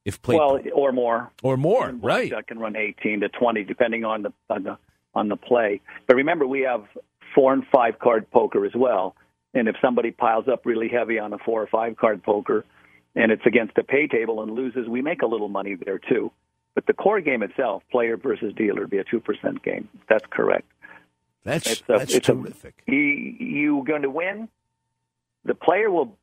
If 0.06 0.22
played 0.22 0.40
well, 0.40 0.60
or 0.74 0.92
more, 0.92 1.32
or 1.42 1.56
more, 1.56 1.90
right? 1.92 2.30
That 2.32 2.48
can 2.48 2.60
run 2.60 2.76
eighteen 2.76 3.22
to 3.22 3.30
twenty, 3.30 3.64
depending 3.64 4.04
on 4.04 4.24
the 4.24 4.34
on 4.50 4.64
the 4.64 4.78
on 5.16 5.30
the 5.30 5.38
play. 5.38 5.80
But 6.08 6.18
remember, 6.18 6.46
we 6.46 6.62
have 6.62 6.84
four 7.34 7.54
and 7.54 7.64
five 7.74 8.00
card 8.00 8.30
poker 8.30 8.66
as 8.66 8.74
well. 8.76 9.16
And 9.54 9.68
if 9.68 9.76
somebody 9.82 10.12
piles 10.12 10.46
up 10.52 10.66
really 10.66 10.90
heavy 10.90 11.20
on 11.20 11.32
a 11.32 11.38
four 11.38 11.62
or 11.62 11.68
five 11.68 11.96
card 11.96 12.24
poker, 12.24 12.66
and 13.16 13.32
it's 13.32 13.46
against 13.46 13.78
a 13.78 13.84
pay 13.84 14.08
table 14.08 14.42
and 14.42 14.56
loses, 14.56 14.90
we 14.90 15.02
make 15.02 15.22
a 15.22 15.28
little 15.28 15.48
money 15.48 15.76
there 15.76 16.00
too. 16.00 16.32
But 16.76 16.88
the 16.88 16.94
core 16.94 17.22
game 17.22 17.44
itself, 17.44 17.84
player 17.92 18.18
versus 18.18 18.54
dealer, 18.56 18.82
would 18.82 18.90
be 18.90 18.98
a 18.98 19.04
two 19.04 19.20
percent 19.20 19.64
game. 19.64 19.88
That's 20.10 20.26
correct. 20.30 20.66
That's 21.44 21.70
it's 21.70 21.82
a, 21.82 21.84
that's 21.88 22.14
it's 22.14 22.26
terrific. 22.26 22.76
A, 22.88 22.92
you, 22.92 23.00
you're 23.40 23.84
going 23.84 24.04
to 24.04 24.10
win. 24.10 24.50
The 25.46 25.54
player 25.54 25.92
will 25.92 26.16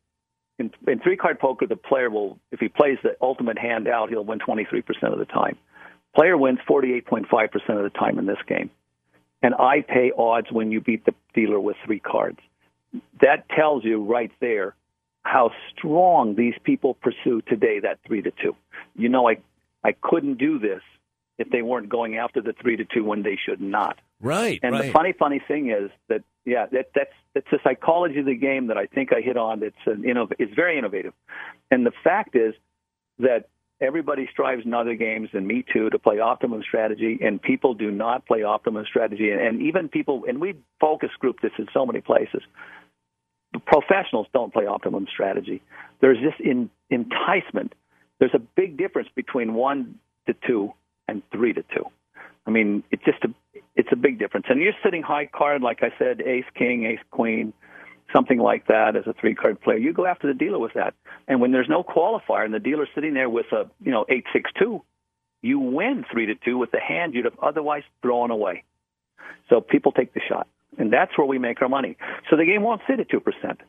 in, 0.58 0.72
in 0.88 0.98
three 1.00 1.16
card 1.16 1.38
poker. 1.38 1.66
The 1.66 1.76
player 1.76 2.10
will, 2.10 2.38
if 2.50 2.60
he 2.60 2.68
plays 2.68 2.98
the 3.02 3.16
ultimate 3.20 3.58
hand 3.58 3.86
out, 3.86 4.10
he'll 4.10 4.24
win 4.24 4.38
23 4.38 4.82
percent 4.82 5.12
of 5.12 5.18
the 5.18 5.24
time. 5.24 5.56
Player 6.14 6.36
wins 6.36 6.58
48.5 6.68 7.28
percent 7.52 7.78
of 7.78 7.84
the 7.84 7.96
time 7.96 8.18
in 8.18 8.26
this 8.26 8.38
game, 8.48 8.70
and 9.42 9.54
I 9.54 9.82
pay 9.82 10.10
odds 10.16 10.48
when 10.50 10.72
you 10.72 10.80
beat 10.80 11.04
the 11.04 11.14
dealer 11.34 11.60
with 11.60 11.76
three 11.84 12.00
cards. 12.00 12.38
That 13.20 13.48
tells 13.50 13.84
you 13.84 14.02
right 14.02 14.32
there 14.40 14.74
how 15.22 15.52
strong 15.76 16.34
these 16.34 16.54
people 16.64 16.94
pursue 16.94 17.42
today 17.42 17.80
that 17.80 17.98
three 18.06 18.22
to 18.22 18.32
two. 18.42 18.56
You 18.96 19.08
know, 19.08 19.28
I 19.28 19.36
I 19.84 19.92
couldn't 19.92 20.38
do 20.38 20.58
this 20.58 20.82
if 21.38 21.48
they 21.50 21.62
weren't 21.62 21.88
going 21.88 22.18
after 22.18 22.42
the 22.42 22.52
three 22.60 22.76
to 22.76 22.84
two 22.84 23.04
when 23.04 23.22
they 23.22 23.38
should 23.42 23.60
not. 23.60 23.98
Right. 24.20 24.60
And 24.62 24.74
right. 24.74 24.86
the 24.86 24.92
funny, 24.92 25.14
funny 25.18 25.42
thing 25.46 25.70
is 25.70 25.90
that 26.08 26.22
yeah, 26.44 26.66
that, 26.72 26.90
that's 26.94 27.12
that's 27.34 27.46
the 27.50 27.58
psychology 27.62 28.18
of 28.18 28.26
the 28.26 28.34
game 28.34 28.68
that 28.68 28.76
I 28.76 28.86
think 28.86 29.12
I 29.12 29.20
hit 29.20 29.36
on. 29.36 29.62
It's 29.62 29.76
an 29.86 30.02
innov- 30.02 30.32
it's 30.38 30.54
very 30.54 30.78
innovative, 30.78 31.12
and 31.70 31.84
the 31.84 31.92
fact 32.02 32.34
is 32.34 32.54
that 33.18 33.48
everybody 33.80 34.28
strives 34.30 34.64
in 34.64 34.74
other 34.74 34.94
games, 34.94 35.28
and 35.32 35.46
me 35.46 35.64
too, 35.72 35.90
to 35.90 35.98
play 35.98 36.18
optimum 36.18 36.62
strategy, 36.66 37.18
and 37.22 37.40
people 37.40 37.74
do 37.74 37.90
not 37.90 38.26
play 38.26 38.42
optimum 38.42 38.84
strategy, 38.88 39.30
and, 39.30 39.40
and 39.40 39.62
even 39.62 39.88
people, 39.88 40.24
and 40.28 40.40
we 40.40 40.54
focus 40.80 41.10
group 41.18 41.40
this 41.42 41.52
in 41.58 41.66
so 41.72 41.86
many 41.86 42.00
places. 42.00 42.42
Professionals 43.66 44.26
don't 44.32 44.52
play 44.52 44.66
optimum 44.66 45.06
strategy. 45.12 45.62
There's 46.00 46.18
this 46.18 46.34
in, 46.38 46.70
enticement 46.88 47.74
there's 48.20 48.34
a 48.34 48.38
big 48.38 48.76
difference 48.76 49.08
between 49.14 49.54
one 49.54 49.98
to 50.26 50.34
two 50.46 50.72
and 51.08 51.22
three 51.32 51.52
to 51.54 51.64
two. 51.74 51.86
I 52.46 52.50
mean, 52.50 52.84
it's 52.90 53.04
just 53.04 53.24
a 53.24 53.34
it's 53.74 53.88
a 53.90 53.96
big 53.96 54.18
difference. 54.18 54.46
And 54.48 54.60
you're 54.60 54.74
sitting 54.84 55.02
high 55.02 55.26
card, 55.26 55.62
like 55.62 55.82
I 55.82 55.90
said, 55.98 56.20
ace 56.20 56.44
king, 56.54 56.84
ace 56.84 57.00
queen, 57.10 57.52
something 58.12 58.38
like 58.38 58.66
that 58.66 58.96
as 58.96 59.06
a 59.06 59.14
three 59.14 59.34
card 59.34 59.60
player. 59.60 59.78
You 59.78 59.92
go 59.92 60.06
after 60.06 60.26
the 60.26 60.34
dealer 60.34 60.58
with 60.58 60.74
that. 60.74 60.94
And 61.26 61.40
when 61.40 61.52
there's 61.52 61.68
no 61.68 61.82
qualifier 61.82 62.44
and 62.44 62.54
the 62.54 62.60
dealer's 62.60 62.88
sitting 62.94 63.14
there 63.14 63.28
with 63.28 63.46
a 63.52 63.68
you 63.82 63.90
know 63.90 64.04
eight 64.08 64.24
six 64.32 64.50
two, 64.58 64.82
you 65.42 65.58
win 65.58 66.04
three 66.12 66.26
to 66.26 66.34
two 66.34 66.58
with 66.58 66.70
the 66.70 66.80
hand 66.80 67.14
you'd 67.14 67.24
have 67.24 67.38
otherwise 67.42 67.82
thrown 68.02 68.30
away. 68.30 68.64
So 69.48 69.60
people 69.60 69.92
take 69.92 70.12
the 70.14 70.20
shot, 70.28 70.46
and 70.78 70.92
that's 70.92 71.16
where 71.16 71.26
we 71.26 71.38
make 71.38 71.62
our 71.62 71.68
money. 71.68 71.96
So 72.28 72.36
the 72.36 72.44
game 72.44 72.62
won't 72.62 72.82
sit 72.88 73.00
at 73.00 73.08
two 73.08 73.20
percent. 73.20 73.60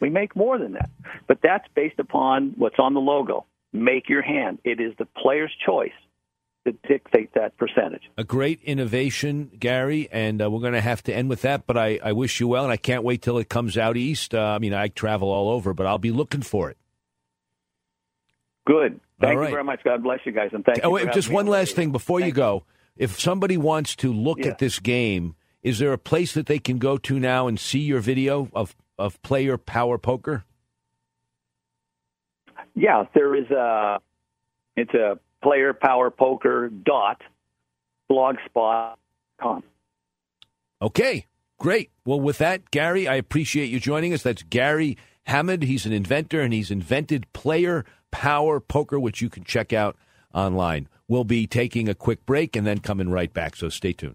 We 0.00 0.08
make 0.08 0.34
more 0.34 0.58
than 0.58 0.72
that, 0.72 0.90
but 1.28 1.38
that's 1.42 1.66
based 1.74 1.98
upon 1.98 2.54
what's 2.56 2.78
on 2.78 2.94
the 2.94 3.00
logo. 3.00 3.44
Make 3.72 4.08
your 4.08 4.22
hand. 4.22 4.58
It 4.64 4.80
is 4.80 4.92
the 4.98 5.04
player's 5.06 5.52
choice 5.64 5.92
to 6.66 6.72
dictate 6.88 7.32
that 7.34 7.56
percentage. 7.56 8.02
A 8.18 8.24
great 8.24 8.60
innovation, 8.62 9.50
Garry, 9.58 10.08
and 10.10 10.42
uh, 10.42 10.50
we're 10.50 10.60
going 10.60 10.72
to 10.74 10.80
have 10.80 11.02
to 11.04 11.14
end 11.14 11.28
with 11.30 11.42
that. 11.42 11.66
But 11.66 11.78
I, 11.78 11.98
I 12.02 12.12
wish 12.12 12.40
you 12.40 12.48
well, 12.48 12.64
and 12.64 12.72
I 12.72 12.76
can't 12.76 13.04
wait 13.04 13.22
till 13.22 13.38
it 13.38 13.48
comes 13.48 13.78
out 13.78 13.96
east. 13.96 14.34
Uh, 14.34 14.40
I 14.42 14.58
mean, 14.58 14.74
I 14.74 14.88
travel 14.88 15.28
all 15.30 15.48
over, 15.50 15.72
but 15.72 15.86
I'll 15.86 15.98
be 15.98 16.10
looking 16.10 16.42
for 16.42 16.68
it. 16.70 16.76
Good. 18.66 19.00
Thank 19.20 19.38
right. 19.38 19.46
you 19.48 19.54
very 19.54 19.64
much. 19.64 19.80
God 19.84 20.02
bless 20.02 20.20
you 20.24 20.32
guys, 20.32 20.50
and 20.52 20.64
thank 20.64 20.80
Oh, 20.84 20.96
you. 20.98 21.10
just 21.12 21.30
one 21.30 21.46
last 21.46 21.74
thing 21.76 21.92
before 21.92 22.20
you 22.20 22.32
go. 22.32 22.64
If 22.96 23.18
somebody 23.18 23.56
wants 23.56 23.96
to 23.96 24.12
look 24.12 24.38
Yeah. 24.40 24.48
at 24.48 24.58
this 24.58 24.78
game, 24.78 25.34
is 25.62 25.78
there 25.78 25.92
a 25.92 25.98
place 25.98 26.34
that 26.34 26.46
they 26.46 26.58
can 26.58 26.78
go 26.78 26.98
to 26.98 27.18
now 27.18 27.46
and 27.46 27.58
see 27.58 27.80
your 27.80 28.00
video 28.00 28.48
of 28.54 28.74
of 28.98 29.20
player 29.22 29.56
power 29.56 29.96
poker? 29.96 30.44
Yeah, 32.74 33.04
there 33.14 33.34
is 33.34 33.50
a. 33.50 34.00
It's 34.76 34.94
a 34.94 35.18
player 35.42 35.74
power 35.74 36.10
poker 36.10 36.68
dot 36.68 37.20
blogspot 38.10 38.94
com. 39.40 39.62
Okay, 40.80 41.26
great. 41.58 41.90
Well, 42.04 42.20
with 42.20 42.38
that, 42.38 42.70
Garry, 42.70 43.06
I 43.06 43.16
appreciate 43.16 43.66
you 43.66 43.80
joining 43.80 44.14
us. 44.14 44.22
That's 44.22 44.42
Garry 44.44 44.96
Hamud. 45.28 45.64
He's 45.64 45.86
an 45.86 45.92
inventor, 45.92 46.40
and 46.40 46.54
he's 46.54 46.70
invented 46.70 47.30
Player 47.32 47.84
Power 48.10 48.60
Poker, 48.60 48.98
which 48.98 49.20
you 49.20 49.28
can 49.28 49.44
check 49.44 49.72
out 49.72 49.96
online. 50.32 50.88
We'll 51.08 51.24
be 51.24 51.46
taking 51.46 51.88
a 51.88 51.94
quick 51.94 52.24
break 52.24 52.54
and 52.56 52.66
then 52.66 52.78
coming 52.78 53.10
right 53.10 53.32
back, 53.32 53.56
so 53.56 53.68
stay 53.68 53.92
tuned. 53.92 54.14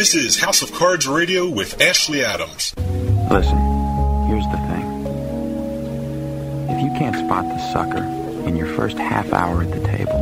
This 0.00 0.14
is 0.14 0.40
House 0.40 0.62
of 0.62 0.72
Cards 0.72 1.06
Radio 1.06 1.46
with 1.46 1.78
Ashley 1.78 2.24
Adams. 2.24 2.72
Listen, 3.30 3.58
here's 4.28 4.46
the 4.46 4.56
thing. 4.66 4.86
If 6.70 6.82
you 6.82 6.88
can't 6.98 7.16
spot 7.16 7.44
the 7.44 7.58
sucker 7.70 8.02
in 8.48 8.56
your 8.56 8.68
first 8.68 8.96
half 8.96 9.30
hour 9.34 9.62
at 9.62 9.70
the 9.70 9.86
table, 9.86 10.18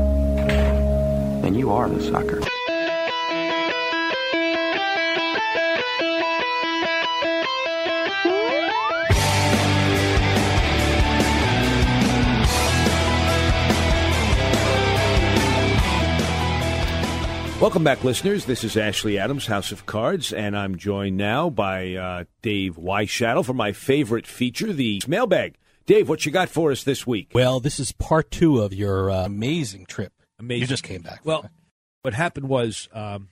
then 1.43 1.55
you 1.55 1.71
are 1.71 1.89
the 1.89 2.03
sucker. 2.03 2.41
Welcome 17.61 17.83
back, 17.83 18.05
listeners. 18.05 18.45
This 18.45 18.63
is 18.63 18.77
Ashley 18.77 19.19
Adams, 19.19 19.47
House 19.47 19.73
of 19.73 19.85
Cards, 19.85 20.33
and 20.33 20.57
I'm 20.57 20.77
joined 20.77 21.17
now 21.17 21.51
by 21.51 21.95
uh, 21.97 22.25
Dave 22.41 22.77
Weishattle 22.77 23.45
for 23.45 23.53
my 23.53 23.73
favorite 23.73 24.29
feature, 24.29 24.73
the 24.73 25.03
mailbag. 25.09 25.57
Dave, 25.85 26.09
what 26.09 26.25
you 26.25 26.31
got 26.31 26.49
for 26.49 26.71
us 26.71 26.85
this 26.85 27.05
week? 27.05 27.33
Well, 27.35 27.59
this 27.59 27.81
is 27.81 27.91
part 27.91 28.31
two 28.31 28.61
of 28.61 28.73
your 28.73 29.11
uh, 29.11 29.25
amazing 29.25 29.87
trip. 29.87 30.13
Amazing. 30.39 30.61
You 30.61 30.67
just 30.69 30.85
came 30.85 31.03
back. 31.03 31.23
Well, 31.25 31.51
what 32.03 32.15
happened 32.15 32.49
was 32.49 32.89
um, 32.93 33.31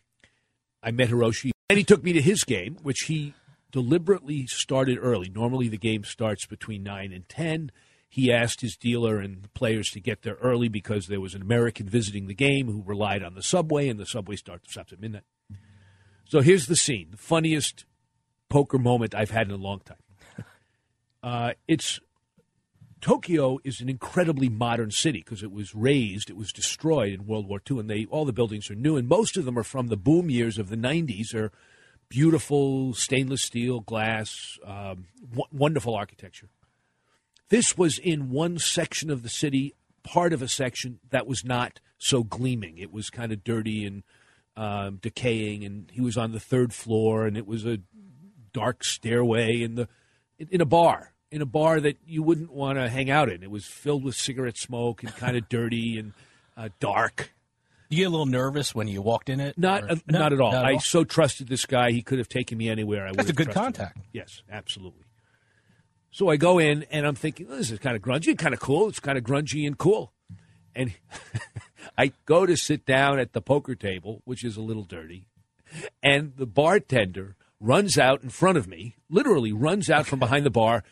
I 0.83 0.91
met 0.91 1.09
Hiroshi, 1.11 1.53
and 1.71 1.79
he 1.79 1.85
took 1.85 2.03
me 2.03 2.13
to 2.13 2.21
his 2.21 2.43
game, 2.43 2.79
which 2.83 3.03
he 3.03 3.33
deliberately 3.71 4.49
started 4.49 4.99
early. 5.01 5.29
Normally, 5.29 5.69
the 5.69 5.79
game 5.79 6.03
starts 6.03 6.47
between 6.47 6.83
9 6.83 7.13
and 7.13 7.29
10. 7.29 7.71
He 8.17 8.33
asked 8.33 8.63
his 8.63 8.79
dealer 8.79 9.19
and 9.19 9.43
the 9.43 9.49
players 9.51 9.91
to 9.91 10.01
get 10.01 10.23
there 10.23 10.37
early 10.37 10.69
because 10.69 11.07
there 11.07 11.21
was 11.21 11.35
an 11.35 11.43
American 11.43 11.87
visiting 11.87 12.29
the 12.29 12.35
game 12.35 12.67
who 12.67 12.83
relied 12.83 13.23
on 13.23 13.35
the 13.35 13.43
subway, 13.43 13.91
and 13.91 14.01
the 14.01 14.07
subway 14.07 14.37
starts 14.37 14.73
stops 14.73 14.91
at 14.91 15.03
midnight. 15.03 15.25
So 16.25 16.41
here's 16.41 16.67
the 16.67 16.77
scene 16.77 17.09
the 17.11 17.19
funniest 17.19 17.85
poker 18.49 18.79
moment 18.79 19.15
I've 19.15 19.33
had 19.33 19.49
in 19.49 19.53
a 19.53 19.59
long 19.59 19.81
time. 19.81 19.99
Uh, 21.23 21.55
it's 21.67 21.99
Tokyo 23.01 23.59
is 23.65 23.81
an 23.81 23.89
incredibly 23.89 24.49
modern 24.49 24.93
city 24.93 25.19
because 25.19 25.43
it 25.43 25.51
was 25.51 25.75
raised, 25.75 26.31
it 26.31 26.37
was 26.37 26.53
destroyed 26.53 27.13
in 27.13 27.27
World 27.27 27.49
War 27.49 27.61
II, 27.69 27.81
and 27.81 27.91
they 27.91 28.07
all 28.07 28.25
the 28.25 28.33
buildings 28.33 28.71
are 28.71 28.77
new, 28.77 28.97
and 28.97 29.09
most 29.09 29.37
of 29.37 29.45
them 29.45 29.59
are 29.59 29.65
from 29.65 29.89
the 29.89 29.97
boom 29.97 30.31
years 30.31 30.57
of 30.57 30.69
the 30.69 30.77
'90s. 30.77 31.35
Are 31.35 31.51
beautiful 32.09 32.95
stainless 32.95 33.43
steel 33.43 33.81
glass, 33.81 34.59
um, 34.65 35.07
w- 35.31 35.49
wonderful 35.51 35.97
architecture. 35.97 36.49
This 37.49 37.77
was 37.79 37.99
in 37.99 38.31
one 38.31 38.59
section 38.59 39.11
of 39.11 39.23
the 39.23 39.29
city, 39.29 39.75
part 40.03 40.33
of 40.33 40.43
a 40.43 40.49
section 40.49 40.99
that 41.11 41.27
was 41.27 41.45
not 41.45 41.81
so 41.99 42.23
gleaming. 42.25 42.79
It 42.79 42.93
was 42.93 43.09
kind 43.11 43.33
of 43.33 43.45
dirty 43.45 43.85
and 43.85 44.03
um, 44.57 44.97
decaying, 45.01 45.65
and 45.65 45.91
he 45.93 46.01
was 46.01 46.17
on 46.17 46.33
the 46.33 46.41
third 46.41 46.73
floor, 46.73 47.27
and 47.27 47.37
it 47.37 47.47
was 47.47 47.65
a 47.67 47.79
dark 48.53 48.83
stairway 48.85 49.61
in 49.63 49.75
the 49.75 49.89
in 50.39 50.61
a 50.61 50.67
bar 50.67 51.13
in 51.31 51.43
a 51.43 51.47
bar 51.47 51.81
that 51.81 51.99
you 52.07 52.23
wouldn't 52.23 52.53
want 52.53 52.79
to 52.79 52.89
hang 52.89 53.11
out 53.11 53.29
in. 53.31 53.43
It 53.43 53.51
was 53.51 53.67
filled 53.67 54.05
with 54.05 54.15
cigarette 54.15 54.57
smoke 54.57 55.03
and 55.03 55.15
kind 55.17 55.37
of 55.37 55.49
dirty 55.49 55.99
and 55.99 56.13
uh, 56.57 56.69
dark. 56.81 57.33
You 57.89 57.99
get 57.99 58.05
a 58.05 58.11
little 58.11 58.27
nervous 58.27 58.75
when 58.75 58.89
you 58.89 59.03
walked 59.03 59.29
in 59.29 59.41
it? 59.41 59.59
Not 59.59 59.85
or- 59.85 59.91
uh, 59.93 59.97
No, 60.09 60.19
not 60.21 60.33
at 60.33 60.41
all. 60.41 60.53
not 60.53 60.65
I 60.65 60.75
all? 60.75 60.81
so 60.81 61.05
trusted 61.05 61.49
this 61.49 61.67
guy. 61.67 61.91
He 61.93 62.03
could 62.03 62.19
have 62.19 62.29
taken 62.29 62.57
me 62.59 62.69
anywhere. 62.69 63.07
I 63.09 63.13
That's 63.13 63.29
a 63.31 63.33
good 63.33 63.47
trusted 63.51 63.57
him. 63.61 63.73
contact. 63.87 63.99
Yes, 64.13 64.43
absolutely. 64.51 65.03
So 66.17 66.31
I 66.31 66.37
go 66.37 66.59
in 66.59 66.87
and 66.91 67.07
I'm 67.07 67.15
thinking, 67.15 67.47
oh, 67.51 67.57
this 67.57 67.71
is 67.71 67.79
kind 67.79 67.95
of 67.95 68.01
grungy, 68.01 68.39
kind 68.39 68.55
of 68.55 68.59
cool. 68.59 68.89
It's 68.89 69.01
kind 69.01 69.19
of 69.19 69.25
grungy 69.25 69.67
and 69.67 69.77
cool. 69.77 70.15
And 70.75 70.95
I 71.99 72.13
go 72.25 72.47
to 72.47 72.57
sit 72.57 72.87
down 72.87 73.19
at 73.19 73.35
the 73.35 73.43
poker 73.43 73.75
table, 73.75 74.23
which 74.25 74.43
is 74.43 74.57
a 74.57 74.63
little 74.63 74.85
dirty, 74.85 75.29
and 76.03 76.33
the 76.37 76.47
bartender 76.47 77.37
runs 77.61 77.99
out 77.99 78.23
in 78.23 78.31
front 78.31 78.57
of 78.57 78.67
me, 78.67 78.97
literally 79.11 79.53
runs 79.53 79.91
out 79.91 80.07
from 80.07 80.19
behind 80.19 80.47
the 80.47 80.51
bar, 80.51 80.85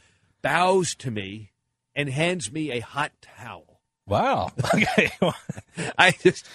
bows 0.42 0.94
to 0.96 1.10
me, 1.10 1.52
and 1.96 2.10
hands 2.10 2.52
me 2.52 2.70
a 2.70 2.80
hot 2.80 3.12
towel. 3.22 3.80
Wow. 4.06 4.50
Okay. 4.74 5.10
I 5.98 6.10
just, 6.10 6.46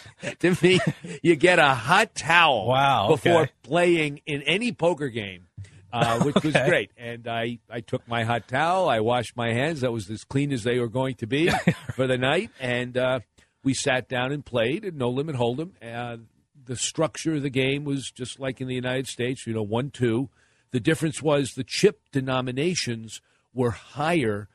to 0.41 0.55
me, 0.61 0.79
you 1.23 1.35
get 1.35 1.57
a 1.57 1.73
hot 1.73 2.13
towel 2.13 2.67
Wow, 2.67 3.07
before 3.07 3.49
playing 3.63 4.21
in 4.27 4.43
any 4.43 4.71
poker 4.71 5.09
game, 5.09 5.47
uh, 5.91 6.19
which 6.23 6.43
was 6.43 6.53
great. 6.53 6.91
And 6.97 7.27
I, 7.27 7.59
I 7.69 7.81
took 7.81 8.07
my 8.07 8.23
hot 8.23 8.47
towel, 8.47 8.89
I 8.89 8.99
washed 8.99 9.35
my 9.35 9.53
hands. 9.53 9.81
That 9.81 9.91
was 9.91 10.09
as 10.09 10.23
clean 10.23 10.51
as 10.51 10.63
they 10.63 10.79
were 10.79 10.87
going 10.87 11.15
to 11.15 11.27
be 11.27 11.49
for 11.95 12.07
the 12.07 12.17
night. 12.17 12.51
And 12.59 12.97
uh, 12.97 13.19
we 13.63 13.73
sat 13.73 14.07
down 14.07 14.31
and 14.31 14.45
played 14.45 14.85
at 14.85 14.93
No 14.93 15.09
Limit 15.09 15.35
Hold'em. 15.35 15.71
Uh, 15.81 16.17
the 16.65 16.75
structure 16.75 17.35
of 17.35 17.41
the 17.41 17.49
game 17.49 17.83
was 17.83 18.11
just 18.11 18.39
like 18.39 18.61
in 18.61 18.67
the 18.67 18.75
United 18.75 19.07
States, 19.07 19.47
you 19.47 19.53
know, 19.53 19.63
1 19.63 19.91
2. 19.91 20.29
The 20.71 20.79
difference 20.79 21.21
was 21.21 21.53
the 21.53 21.63
chip 21.63 22.01
denominations 22.11 23.21
were 23.53 23.71
higher 23.71 24.47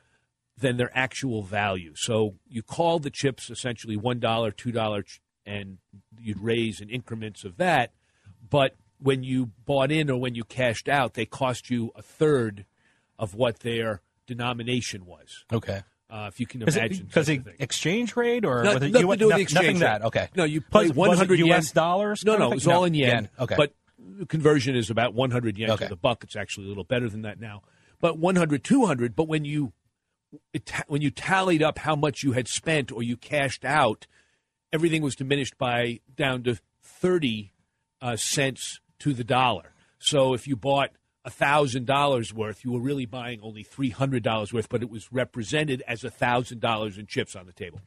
than 0.57 0.77
their 0.77 0.97
actual 0.97 1.43
value. 1.43 1.93
So 1.97 2.37
you 2.49 2.63
called 2.63 3.03
the 3.03 3.11
chips 3.11 3.51
essentially 3.51 3.97
$1, 3.97 4.21
$2, 4.21 5.19
and 5.45 5.79
you'd 6.21 6.41
raise 6.41 6.81
in 6.81 6.89
increments 6.89 7.45
of 7.45 7.57
that. 7.57 7.93
But 8.49 8.77
when 8.99 9.23
you 9.23 9.51
bought 9.65 9.91
in 9.93 10.11
or 10.11 10.19
when 10.21 10.35
you 10.35 10.45
cashed 10.45 10.89
out, 10.89 11.15
they 11.15 11.27
cost 11.27 11.71
you 11.71 11.91
a 11.95 12.03
third 12.03 12.65
of 13.19 13.35
what 13.35 13.61
their 13.61 14.01
denomination 14.27 15.05
was. 15.07 15.45
Okay. 15.53 15.83
Uh, 16.11 16.27
if 16.29 16.39
you 16.39 16.47
can 16.47 16.63
imagine. 16.63 17.07
because 17.07 17.27
the 17.27 17.43
exchange 17.59 18.15
rate 18.15 18.45
or 18.45 18.63
No- 18.63 18.75
nothing 18.75 18.89
U- 18.89 18.95
to 18.95 19.01
do 19.01 19.07
with 19.09 19.21
no- 19.21 19.29
the 19.31 19.41
exchange 19.41 19.55
nothing 19.65 19.75
rate. 19.77 19.81
that 19.81 20.03
okay 20.05 20.29
No, 20.37 20.45
you 20.45 20.61
Was- 20.61 20.69
play 20.71 20.89
100. 20.91 21.39
U.S. 21.41 21.73
dollars. 21.73 22.25
No, 22.25 22.37
no, 22.37 22.47
of 22.47 22.53
it 22.53 22.55
was 22.57 22.65
thing? 22.65 22.73
all 22.73 22.85
in 22.85 22.95
yen. 22.95 23.29
Okay, 23.39 23.55
But 23.57 23.75
conversion 24.29 24.77
is 24.77 24.91
about 24.91 25.15
100 25.15 25.59
yen 25.59 25.71
Okay. 25.73 25.87
to 25.87 25.89
the 25.89 25.97
buck. 25.97 26.23
It's 26.23 26.37
actually 26.37 26.67
a 26.67 26.69
little 26.69 26.85
better 26.85 27.09
than 27.09 27.23
that 27.23 27.41
now. 27.41 27.63
But 28.01 28.19
100, 28.19 28.63
200. 28.63 29.17
But 29.17 29.29
when 29.29 29.45
you 29.45 29.73
it, 30.53 30.71
when 30.89 31.01
you 31.01 31.11
tallied 31.11 31.63
up 31.63 31.79
how 31.79 31.97
much 31.97 32.23
you 32.23 32.33
had 32.33 32.49
spent 32.49 32.91
or 32.93 33.03
you 33.03 33.17
cashed 33.17 33.65
out, 33.65 34.07
everything 34.73 35.01
was 35.03 35.15
diminished 35.17 35.57
by 35.59 36.01
down 36.17 36.43
to 36.45 36.59
30 36.83 37.53
uh, 38.03 38.17
cents 38.17 38.81
to 39.05 39.15
the 39.15 39.25
dollar. 39.25 39.73
So 39.99 40.35
if 40.35 40.47
you 40.47 40.57
bought 40.57 40.91
thousand 41.27 41.87
dollars 41.87 42.35
worth, 42.35 42.65
you 42.65 42.73
were 42.73 42.81
really 42.81 43.07
buying 43.07 43.41
only 43.43 43.63
three 43.63 43.91
hundred 43.91 44.23
dollars 44.23 44.53
worth, 44.53 44.69
but 44.69 44.83
it 44.83 44.91
was 44.91 45.11
represented 45.13 45.83
as 45.89 46.03
thousand 46.03 46.61
dollars 46.61 46.99
in 46.99 47.07
chips 47.07 47.35
on 47.35 47.47
the 47.47 47.53
table, 47.53 47.81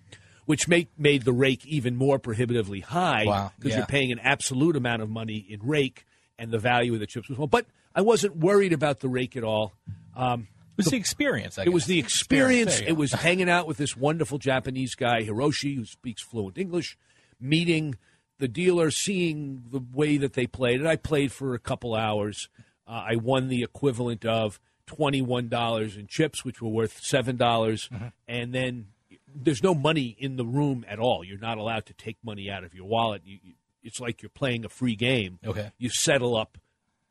which 0.46 0.68
made 0.68 0.88
made 0.98 1.24
the 1.24 1.34
rake 1.34 1.66
even 1.66 1.96
more 1.96 2.18
prohibitively 2.18 2.80
high 2.80 3.26
Wow, 3.26 3.52
because 3.58 3.72
yeah. 3.72 3.78
you're 3.78 3.86
paying 3.86 4.12
an 4.12 4.20
absolute 4.20 4.76
amount 4.76 5.02
of 5.04 5.10
money 5.10 5.46
in 5.50 5.60
rake, 5.62 6.06
and 6.40 6.50
the 6.52 6.60
value 6.60 6.94
of 6.94 7.00
the 7.00 7.08
chips 7.08 7.30
was 7.30 7.38
well. 7.38 7.48
But 7.48 7.68
I 7.94 8.02
wasn't 8.02 8.38
worried 8.38 8.74
about 8.74 9.02
the 9.02 9.10
rake 9.10 9.36
at 9.38 9.44
all. 9.44 9.74
Um, 10.16 10.48
It 10.78 10.86
was 10.86 10.88
the 10.88 10.98
experience. 10.98 11.58
I 11.60 11.64
it 11.64 11.74
was 11.74 11.86
the 11.86 12.00
experience. 12.00 12.80
It 12.80 12.94
was 12.94 13.12
hanging 13.12 13.50
out 13.50 13.68
with 13.68 13.78
this 13.78 13.96
wonderful 13.98 14.38
Japanese 14.40 14.96
guy, 14.96 15.24
Hiroshi, 15.24 15.76
who 15.76 15.86
speaks 15.86 16.22
fluent 16.22 16.58
English, 16.58 16.98
meeting 17.40 17.96
the 18.40 18.48
dealer, 18.48 18.92
seeing 18.92 19.64
the 19.72 19.82
way 19.94 20.18
that 20.18 20.34
they 20.34 20.48
played. 20.48 20.80
And 20.80 20.88
I 20.88 20.96
played 20.96 21.32
for 21.32 21.54
a 21.54 21.60
couple 21.60 21.96
hours. 21.96 22.50
Uh, 22.88 23.04
I 23.10 23.16
won 23.16 23.48
the 23.48 23.64
equivalent 23.64 24.26
of 24.26 24.60
$21 24.88 25.98
in 25.98 26.08
chips, 26.08 26.46
which 26.46 26.62
were 26.62 26.70
worth 26.70 27.02
$7. 27.02 27.38
Mm-hmm. 27.38 28.08
And 28.28 28.54
then 28.54 28.88
there's 29.34 29.64
no 29.64 29.76
money 29.76 30.16
in 30.20 30.38
the 30.38 30.46
room 30.46 30.86
at 30.88 31.00
all. 31.00 31.24
You're 31.24 31.40
not 31.40 31.58
allowed 31.58 31.86
to 31.88 31.94
take 31.94 32.18
money 32.24 32.50
out 32.50 32.64
of 32.64 32.74
your 32.74 32.86
wallet. 32.86 33.22
You, 33.26 33.40
you, 33.44 33.54
it's 33.84 34.00
like 34.00 34.22
you're 34.22 34.30
playing 34.30 34.66
a 34.66 34.70
free 34.70 34.96
game. 34.96 35.40
Okay. 35.46 35.72
You 35.78 35.90
settle 35.90 36.36
up 36.36 36.58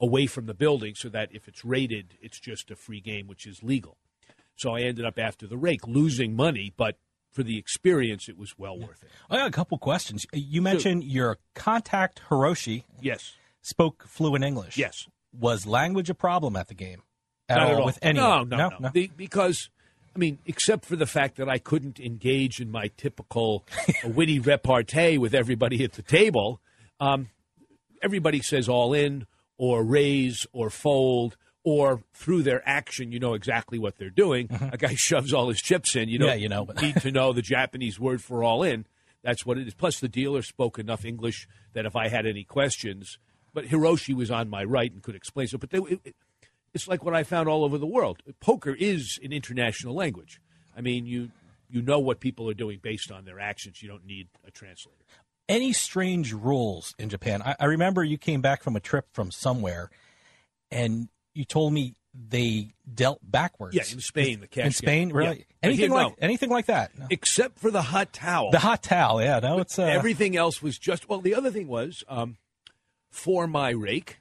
away 0.01 0.27
from 0.27 0.47
the 0.47 0.55
building 0.55 0.95
so 0.95 1.09
that 1.09 1.31
if 1.33 1.49
it's 1.49 1.64
rated, 1.64 2.14
it's 2.20 2.39
just 2.39 2.70
a 2.70 2.77
free 2.77 3.01
game, 3.01 3.27
which 3.27 3.47
is 3.47 3.62
legal. 3.62 3.97
So 4.57 4.74
I 4.74 4.81
ended 4.81 5.05
up 5.05 5.18
after 5.18 5.47
the 5.47 5.57
rake 5.57 5.87
losing 5.87 6.35
money, 6.35 6.72
but 6.77 6.97
for 7.37 7.43
the 7.43 7.59
experience, 7.59 8.30
it 8.30 8.39
was 8.39 8.59
well 8.59 8.78
worth 8.78 9.03
it. 9.03 9.11
I 9.28 9.37
got 9.37 9.47
a 9.47 9.51
couple 9.51 9.76
questions. 9.76 10.26
You 10.32 10.62
mentioned 10.62 11.05
your 11.05 11.37
contact 11.55 12.22
Hiroshi. 12.30 12.84
Yes. 12.99 13.34
Spoke 13.61 14.05
fluent 14.09 14.43
English. 14.43 14.78
Yes. 14.78 15.07
Was 15.39 15.66
language 15.66 16.09
a 16.09 16.14
problem 16.14 16.57
at 16.57 16.68
the 16.68 16.74
game? 16.74 17.03
At 17.51 17.59
Not 17.59 17.66
all, 17.66 17.72
at 17.74 17.78
all. 17.80 17.87
with 17.87 17.99
anyone? 18.01 18.49
No, 18.49 18.57
no, 18.57 18.76
no. 18.80 18.91
The- 18.93 19.11
because, 19.14 19.68
I 20.14 20.18
mean, 20.18 20.39
except 20.47 20.87
for 20.87 20.97
the 20.97 21.05
fact 21.05 21.37
that 21.37 21.47
I 21.47 21.59
couldn't 21.59 22.01
engage 22.01 22.59
in 22.59 22.70
my 22.70 22.89
typical 22.97 23.66
witty 24.05 24.39
repartee 24.39 25.18
with 25.18 25.34
everybody 25.34 25.84
at 25.84 25.93
the 25.93 26.03
table, 26.03 26.62
um, 27.01 27.28
everybody 28.03 28.41
says 28.41 28.66
all 28.66 28.95
in 28.95 29.26
or 29.59 29.84
raise 29.84 30.47
or 30.55 30.70
fold. 30.70 31.37
Or 31.69 32.05
through 32.14 32.45
their 32.45 32.62
action, 32.64 33.11
you 33.11 33.19
know 33.19 33.35
exactly 33.35 33.77
what 33.77 33.99
they're 33.99 34.09
doing. 34.09 34.49
A 34.73 34.77
guy 34.77 34.95
shoves 34.95 35.33
all 35.33 35.49
his 35.49 35.61
chips 35.61 35.97
in. 35.97 36.09
You 36.09 36.21
Mm-hmm. 36.21 36.29
Yeah, 36.29 36.35
you 36.35 36.49
know. 36.49 36.69
need 36.81 37.01
to 37.01 37.11
know 37.11 37.33
the 37.33 37.43
Japanese 37.43 37.99
word 37.99 38.23
for 38.23 38.45
all 38.45 38.62
in. 38.62 38.87
That's 39.23 39.45
what 39.45 39.59
it 39.59 39.67
is. 39.67 39.75
Plus, 39.75 39.99
the 39.99 40.09
dealer 40.09 40.43
spoke 40.43 40.79
enough 40.79 41.05
English 41.05 41.49
that 41.73 41.85
if 41.85 41.97
I 41.97 42.07
had 42.07 42.25
any 42.25 42.45
questions, 42.45 43.19
but 43.53 43.64
Hiroshi 43.67 44.14
was 44.14 44.31
on 44.31 44.49
my 44.49 44.62
right 44.62 44.93
and 44.93 45.03
could 45.03 45.17
explain. 45.17 45.49
So, 45.49 45.59
but 45.59 45.71
they, 45.71 45.79
it, 45.79 46.14
it's 46.73 46.87
like 46.87 47.05
what 47.05 47.14
I 47.14 47.25
found 47.25 47.49
all 47.49 47.64
over 47.64 47.79
the 47.79 47.87
world. 47.87 48.23
Poker 48.39 48.73
is 48.73 49.19
an 49.25 49.33
international 49.33 49.95
language. 49.95 50.41
I 50.77 50.83
mean, 50.83 51.07
you 51.07 51.31
you 51.69 51.83
know 51.83 51.99
what 51.99 52.21
people 52.21 52.49
are 52.49 52.55
doing 52.55 52.79
based 52.81 53.11
on 53.11 53.25
their 53.25 53.41
actions. 53.41 53.83
You 53.83 53.89
don't 53.89 54.07
need 54.07 54.29
a 54.47 54.53
translator. 54.53 55.03
Any 55.49 55.73
strange 55.73 56.33
rules 56.33 56.95
in 56.99 57.09
Japan? 57.09 57.43
I, 57.43 57.57
I 57.59 57.64
remember 57.64 58.05
you 58.05 58.19
came 58.19 58.41
back 58.41 58.62
from 58.62 58.77
a 58.77 58.81
trip 58.81 59.07
from 59.12 59.31
somewhere, 59.31 59.91
and 60.71 61.09
you 61.37 61.45
told 61.45 61.72
me 61.72 61.95
they 62.28 62.74
dealt 62.93 63.20
backwards. 63.22 63.74
Yeah, 63.74 63.82
in 63.93 64.01
Spain, 64.01 64.41
the 64.41 64.47
cash 64.47 64.59
in 64.59 64.64
game. 64.64 64.72
Spain, 64.72 65.12
really? 65.12 65.39
Yeah. 65.39 65.45
Anything 65.62 65.91
like 65.91 66.09
no. 66.09 66.16
anything 66.20 66.51
like 66.51 66.66
that? 66.66 66.99
No. 66.99 67.07
except 67.11 67.59
for 67.59 67.70
the 67.70 67.82
hot 67.82 68.12
towel. 68.12 68.51
The 68.51 68.59
hot 68.59 68.82
towel, 68.82 69.22
yeah. 69.22 69.39
No, 69.41 69.59
it's 69.59 69.78
uh, 69.78 69.82
Everything 69.82 70.37
else 70.37 70.62
was 70.62 70.78
just 70.78 71.09
well. 71.09 71.20
The 71.20 71.34
other 71.34 71.51
thing 71.51 71.68
was 71.68 72.05
um, 72.09 72.37
for 73.11 73.47
my 73.47 73.70
rake 73.70 74.18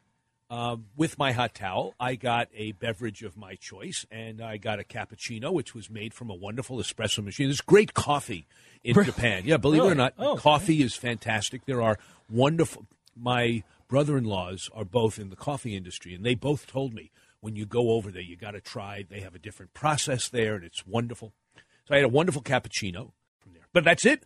um, 0.50 0.86
with 0.96 1.18
my 1.18 1.32
hot 1.32 1.56
towel, 1.56 1.96
I 2.00 2.16
got 2.16 2.50
a 2.56 2.74
beverage 2.74 3.24
of 3.24 3.36
my 3.36 3.56
choice, 3.56 4.06
and 4.12 4.42
I 4.42 4.58
got 4.58 4.80
a 4.80 4.84
cappuccino, 4.84 5.52
which 5.52 5.74
was 5.74 5.90
made 5.90 6.14
from 6.14 6.30
a 6.30 6.36
wonderful 6.36 6.78
espresso 6.78 7.24
machine. 7.24 7.48
There's 7.48 7.62
great 7.62 7.94
coffee 7.94 8.46
in 8.84 8.96
Really? 8.96 9.08
Japan. 9.08 9.44
Yeah, 9.46 9.58
believe 9.58 9.82
it 9.84 9.88
or 9.88 9.96
not, 9.96 10.14
Oh, 10.20 10.36
coffee 10.38 10.84
is 10.84 10.96
fantastic. 10.96 11.66
There 11.66 11.82
are 11.82 11.98
wonderful. 12.30 12.86
My 13.18 13.64
brother-in-laws 13.88 14.70
are 14.74 14.86
both 14.86 15.20
in 15.20 15.30
the 15.30 15.36
coffee 15.36 15.76
industry, 15.76 16.14
and 16.14 16.26
they 16.26 16.36
both 16.36 16.68
told 16.68 16.94
me 16.94 17.12
when 17.40 17.56
you 17.56 17.66
go 17.66 17.92
over 17.92 18.12
there, 18.12 18.22
you 18.22 18.36
got 18.36 18.52
to 18.52 18.62
try. 18.62 19.06
They 19.08 19.20
have 19.20 19.36
a 19.36 19.40
different 19.40 19.74
process 19.74 20.30
there, 20.30 20.56
and 20.56 20.64
it's 20.64 20.86
wonderful. 20.86 21.34
So 21.88 21.94
I 21.94 21.98
had 21.98 22.06
a 22.06 22.10
wonderful 22.10 22.42
cappuccino 22.42 23.12
from 23.40 23.54
there. 23.54 23.68
But 23.72 23.84
that's 23.84 24.06
it. 24.06 24.24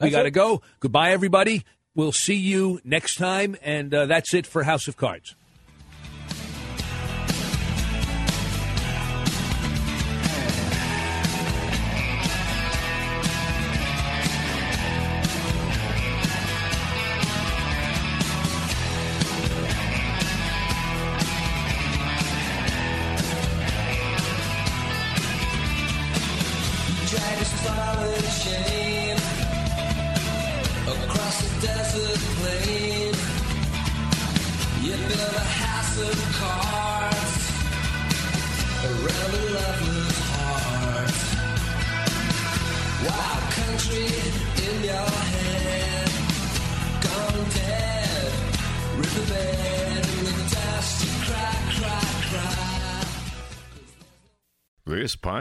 We 0.00 0.10
got 0.10 0.24
to 0.24 0.30
go. 0.30 0.62
Goodbye, 0.80 1.10
everybody. 1.12 1.64
We'll 1.94 2.12
see 2.12 2.36
you 2.36 2.80
next 2.84 3.16
time, 3.16 3.56
and 3.62 3.92
uh, 3.92 4.06
that's 4.06 4.32
it 4.32 4.46
for 4.46 4.62
House 4.62 4.86
of 4.86 4.96
Cards. 4.96 5.34